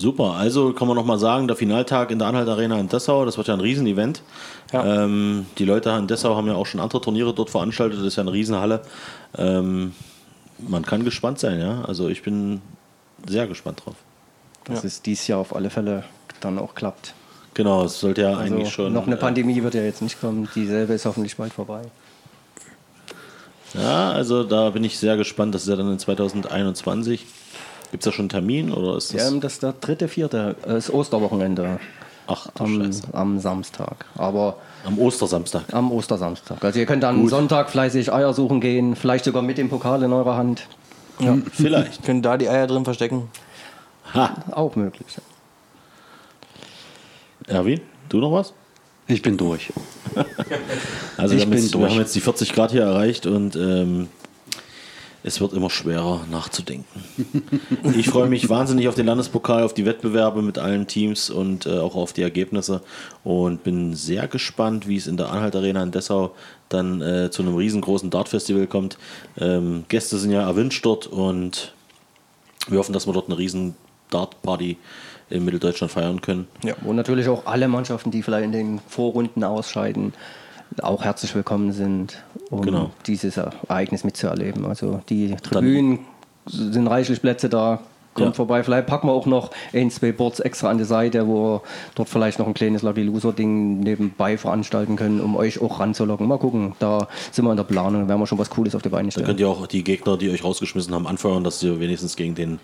Super, 0.00 0.32
also 0.32 0.72
kann 0.72 0.88
man 0.88 0.96
nochmal 0.96 1.18
sagen, 1.18 1.46
der 1.46 1.58
Finaltag 1.58 2.10
in 2.10 2.18
der 2.18 2.28
Anhalt 2.28 2.48
Arena 2.48 2.80
in 2.80 2.88
Dessau, 2.88 3.26
das 3.26 3.36
wird 3.36 3.48
ja 3.48 3.54
ein 3.54 3.60
Riesenevent. 3.60 4.22
Ähm, 4.72 5.44
die 5.58 5.66
Leute 5.66 5.90
in 5.90 6.06
Dessau 6.06 6.36
haben 6.36 6.46
ja 6.46 6.54
auch 6.54 6.64
schon 6.64 6.80
andere 6.80 7.02
Turniere 7.02 7.34
dort 7.34 7.50
veranstaltet, 7.50 7.98
das 7.98 8.06
ist 8.06 8.16
ja 8.16 8.22
eine 8.22 8.32
Riesenhalle. 8.32 8.80
Ähm, 9.36 9.92
man 10.56 10.86
kann 10.86 11.04
gespannt 11.04 11.38
sein, 11.38 11.60
ja. 11.60 11.82
Also 11.82 12.08
ich 12.08 12.22
bin 12.22 12.62
sehr 13.28 13.46
gespannt 13.46 13.82
drauf. 13.84 13.96
Dass 14.64 14.84
es 14.84 15.02
dieses 15.02 15.26
Jahr 15.26 15.38
auf 15.38 15.54
alle 15.54 15.68
Fälle 15.68 16.04
dann 16.40 16.58
auch 16.58 16.74
klappt. 16.74 17.12
Genau, 17.52 17.84
es 17.84 18.00
sollte 18.00 18.22
ja 18.22 18.28
Also 18.30 18.54
eigentlich 18.54 18.70
schon. 18.70 18.94
noch 18.94 19.06
eine 19.06 19.16
äh, 19.16 19.18
Pandemie 19.18 19.62
wird 19.62 19.74
ja 19.74 19.82
jetzt 19.82 20.00
nicht 20.00 20.18
kommen. 20.18 20.48
Dieselbe 20.54 20.94
ist 20.94 21.04
hoffentlich 21.04 21.36
bald 21.36 21.52
vorbei. 21.52 21.82
Ja, 23.74 24.12
also 24.12 24.44
da 24.44 24.70
bin 24.70 24.82
ich 24.82 24.98
sehr 24.98 25.18
gespannt. 25.18 25.54
Das 25.54 25.64
ist 25.64 25.68
ja 25.68 25.76
dann 25.76 25.92
in 25.92 25.98
2021. 25.98 27.26
Gibt 27.90 28.02
es 28.02 28.04
da 28.04 28.12
schon 28.12 28.24
einen 28.24 28.28
Termin 28.30 28.72
oder 28.72 28.96
ist 28.96 29.12
das? 29.14 29.32
Ja, 29.32 29.38
das 29.40 29.54
ist 29.54 29.62
der 29.62 29.72
dritte, 29.80 30.08
vierte, 30.08 30.56
äh, 30.64 30.68
das 30.74 30.92
Osterwochenende 30.92 31.78
Ach 32.26 32.46
du 32.54 32.64
am, 32.64 32.84
Scheiße. 32.84 33.02
am 33.12 33.38
Samstag. 33.40 34.04
Aber 34.16 34.56
Am 34.84 34.98
Ostersamstag. 34.98 35.64
am 35.72 35.90
Ostersamstag. 35.90 36.62
Also 36.64 36.78
ihr 36.78 36.86
könnt 36.86 37.02
am 37.04 37.26
Sonntag 37.28 37.70
fleißig 37.70 38.12
Eier 38.12 38.32
suchen 38.32 38.60
gehen, 38.60 38.94
vielleicht 38.94 39.24
sogar 39.24 39.42
mit 39.42 39.58
dem 39.58 39.68
Pokal 39.68 40.02
in 40.04 40.12
eurer 40.12 40.36
Hand. 40.36 40.66
Ja. 41.18 41.36
Vielleicht. 41.52 42.04
Können 42.04 42.22
da 42.22 42.36
die 42.38 42.48
Eier 42.48 42.66
drin 42.68 42.84
verstecken. 42.84 43.28
Ha, 44.14 44.34
Auch 44.52 44.76
möglich. 44.76 45.06
Erwin, 47.46 47.80
du 48.08 48.18
noch 48.18 48.32
was? 48.32 48.52
Ich 49.06 49.22
bin 49.22 49.36
durch. 49.36 49.72
Also 51.16 51.34
Ich 51.34 51.40
wir, 51.40 51.44
haben 51.46 51.50
bin 51.50 51.58
jetzt, 51.62 51.72
wir 51.74 51.80
durch. 51.80 51.90
haben 51.92 51.98
jetzt 52.00 52.14
die 52.14 52.20
40 52.20 52.52
Grad 52.54 52.70
hier 52.70 52.82
erreicht 52.82 53.26
und 53.26 53.54
ähm, 53.54 54.08
es 55.22 55.40
wird 55.40 55.52
immer 55.52 55.70
schwerer 55.70 56.26
nachzudenken. 56.30 57.04
ich 57.96 58.08
freue 58.08 58.28
mich 58.28 58.48
wahnsinnig 58.48 58.88
auf 58.88 58.94
den 58.94 59.06
Landespokal, 59.06 59.62
auf 59.62 59.74
die 59.74 59.84
Wettbewerbe 59.84 60.42
mit 60.42 60.58
allen 60.58 60.86
Teams 60.86 61.30
und 61.30 61.66
äh, 61.66 61.78
auch 61.78 61.94
auf 61.94 62.12
die 62.12 62.22
Ergebnisse 62.22 62.82
und 63.24 63.62
bin 63.62 63.94
sehr 63.94 64.28
gespannt, 64.28 64.88
wie 64.88 64.96
es 64.96 65.06
in 65.06 65.16
der 65.16 65.30
Anhalt 65.30 65.54
Arena 65.54 65.82
in 65.82 65.90
Dessau 65.90 66.34
dann 66.68 67.02
äh, 67.02 67.30
zu 67.30 67.42
einem 67.42 67.56
riesengroßen 67.56 68.10
Dart-Festival 68.10 68.66
kommt. 68.66 68.96
Ähm, 69.38 69.84
Gäste 69.88 70.18
sind 70.18 70.30
ja 70.30 70.42
erwünscht 70.42 70.84
dort 70.84 71.06
und 71.06 71.74
wir 72.68 72.78
hoffen, 72.78 72.92
dass 72.92 73.06
wir 73.06 73.12
dort 73.12 73.28
eine 73.28 73.38
riesen 73.38 73.74
Dart-Party 74.10 74.78
in 75.30 75.44
Mitteldeutschland 75.44 75.92
feiern 75.92 76.20
können. 76.20 76.48
Ja. 76.64 76.74
Wo 76.82 76.92
natürlich 76.92 77.28
auch 77.28 77.46
alle 77.46 77.68
Mannschaften, 77.68 78.10
die 78.10 78.22
vielleicht 78.22 78.44
in 78.44 78.52
den 78.52 78.80
Vorrunden 78.88 79.44
ausscheiden, 79.44 80.12
auch 80.82 81.02
herzlich 81.04 81.34
willkommen 81.34 81.72
sind, 81.72 82.22
um 82.50 82.62
Genau. 82.62 82.90
dieses 83.06 83.36
Ereignis 83.36 84.04
mitzuerleben. 84.04 84.64
Also 84.66 85.00
die 85.08 85.34
Tribünen 85.36 86.00
sind 86.46 86.86
reichlich 86.86 87.20
Plätze 87.20 87.48
da. 87.48 87.80
Kommt 88.12 88.28
Ja. 88.30 88.32
vorbei. 88.32 88.64
Vielleicht 88.64 88.88
packen 88.88 89.06
wir 89.06 89.12
auch 89.12 89.26
noch 89.26 89.52
ein, 89.72 89.88
zwei 89.88 90.10
Boards 90.10 90.40
extra 90.40 90.68
an 90.68 90.78
die 90.78 90.84
Seite, 90.84 91.28
wo 91.28 91.60
dort 91.94 92.08
vielleicht 92.08 92.40
noch 92.40 92.48
ein 92.48 92.54
kleines 92.54 92.82
Lucky 92.82 93.02
Loser-Ding 93.02 93.78
nebenbei 93.80 94.36
veranstalten 94.36 94.96
können, 94.96 95.20
um 95.20 95.36
euch 95.36 95.62
auch 95.62 95.78
ranzulocken. 95.78 96.26
Mal 96.26 96.38
gucken, 96.38 96.72
da 96.80 97.06
sind 97.30 97.44
wir 97.44 97.52
in 97.52 97.56
der 97.56 97.62
Planung, 97.64 98.08
werden 98.08 98.20
wir 98.20 98.26
schon 98.26 98.38
was 98.38 98.50
Cooles 98.50 98.74
auf 98.74 98.82
die 98.82 98.88
Beine 98.88 99.04
Dann 99.04 99.10
stellen. 99.12 99.26
könnt 99.28 99.38
ihr 99.38 99.48
auch 99.48 99.64
die 99.68 99.84
Gegner, 99.84 100.16
die 100.16 100.28
euch 100.28 100.42
rausgeschmissen 100.42 100.92
haben, 100.92 101.06
anfeuern, 101.06 101.44
dass 101.44 101.62
ihr 101.62 101.78
wenigstens 101.78 102.16
gegen 102.16 102.34
den 102.34 102.58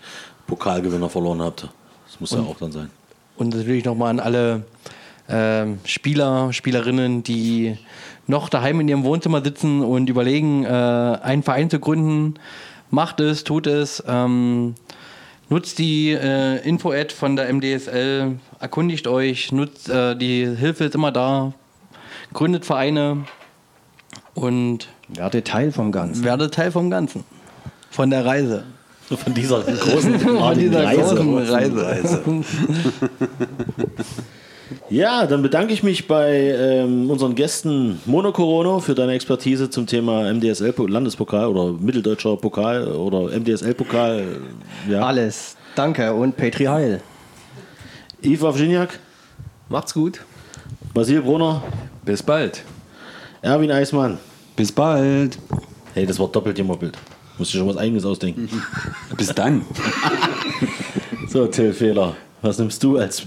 Pokalgewinner 0.47 1.09
verloren 1.09 1.41
habt. 1.41 1.69
Das 2.07 2.19
muss 2.19 2.31
ja 2.31 2.39
auch 2.39 2.57
dann 2.59 2.73
sein. 2.73 2.89
Und 3.37 3.55
natürlich 3.55 3.85
nochmal 3.85 4.09
an 4.09 4.19
alle 4.19 4.65
ähm, 5.29 5.79
Spieler, 5.85 6.53
Spielerinnen, 6.53 7.23
die 7.23 7.77
noch 8.27 8.49
daheim 8.49 8.79
in 8.81 8.87
ihrem 8.87 9.03
Wohnzimmer 9.03 9.41
sitzen 9.43 9.81
und 9.81 10.09
überlegen, 10.09 10.63
äh, 10.65 10.67
einen 10.67 11.43
Verein 11.43 11.69
zu 11.69 11.79
gründen. 11.79 12.35
Macht 12.89 13.19
es, 13.19 13.43
tut 13.43 13.67
es. 13.67 14.03
Ähm, 14.07 14.75
nutzt 15.49 15.79
die 15.79 16.11
äh, 16.11 16.57
Info-Ad 16.67 17.13
von 17.13 17.35
der 17.35 17.51
MDSL, 17.53 18.37
erkundigt 18.59 19.07
euch, 19.07 19.51
nutzt, 19.51 19.89
äh, 19.89 20.15
die 20.15 20.45
Hilfe 20.45 20.85
ist 20.85 20.95
immer 20.95 21.11
da. 21.11 21.53
Gründet 22.33 22.65
Vereine 22.65 23.25
und 24.33 24.89
Werde 25.07 25.43
Teil 25.43 25.71
vom 25.71 25.91
Ganzen. 25.91 26.23
werdet 26.23 26.53
Teil 26.53 26.71
vom 26.71 26.89
Ganzen. 26.89 27.23
Von 27.89 28.09
der 28.09 28.25
Reise. 28.25 28.63
Von 29.07 29.33
dieser 29.33 29.61
großen, 29.61 30.19
Von 30.19 30.59
dieser 30.59 30.83
Reise. 30.83 31.15
großen 31.15 31.37
Reise. 31.49 32.23
Ja, 34.89 35.25
dann 35.27 35.41
bedanke 35.41 35.73
ich 35.73 35.83
mich 35.83 36.07
bei 36.07 36.33
ähm, 36.33 37.09
unseren 37.09 37.35
Gästen 37.35 37.99
Mono 38.05 38.31
Corono 38.31 38.79
für 38.79 38.95
deine 38.95 39.13
Expertise 39.13 39.69
zum 39.69 39.85
Thema 39.87 40.31
MDSL 40.33 40.71
-Po- 40.71 40.89
Landespokal 40.89 41.47
oder 41.47 41.73
Mitteldeutscher 41.73 42.35
Pokal 42.37 42.87
oder 42.87 43.31
MDSL 43.37 43.73
Pokal. 43.73 44.23
Ja. 44.89 45.01
Alles. 45.01 45.55
Danke 45.75 46.13
und 46.13 46.35
Petri 46.35 46.65
Heil. 46.65 47.01
Yves 48.23 48.41
Wawrzyniak, 48.41 48.99
Macht's 49.69 49.93
gut. 49.93 50.21
Basil 50.93 51.21
Brunner, 51.21 51.61
Bis 52.03 52.23
bald. 52.23 52.63
Erwin 53.41 53.71
Eismann. 53.71 54.17
Bis 54.55 54.71
bald. 54.71 55.37
Hey, 55.93 56.05
das 56.05 56.17
war 56.19 56.27
doppelt 56.29 56.55
gemoppelt. 56.55 56.97
Musst 57.37 57.53
du 57.53 57.59
schon 57.59 57.67
was 57.67 57.77
eigenes 57.77 58.03
ausdenken. 58.05 58.49
Bis 59.15 59.27
dann. 59.33 59.61
So, 61.27 61.45
Till 61.47 61.73
Fehler. 61.73 62.15
Was 62.41 62.57
nimmst 62.57 62.81
du 62.83 62.97
als 62.97 63.23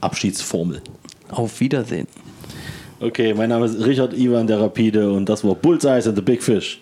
Abschiedsformel? 0.00 0.82
Auf 1.30 1.60
Wiedersehen. 1.60 2.06
Okay, 3.00 3.34
mein 3.34 3.50
Name 3.50 3.66
ist 3.66 3.84
Richard 3.84 4.14
Ivan 4.14 4.46
der 4.46 4.60
Rapide 4.60 5.12
und 5.12 5.28
das 5.28 5.44
war 5.44 5.54
Bullseye 5.54 6.02
and 6.06 6.16
the 6.16 6.22
Big 6.22 6.42
Fish. 6.42 6.80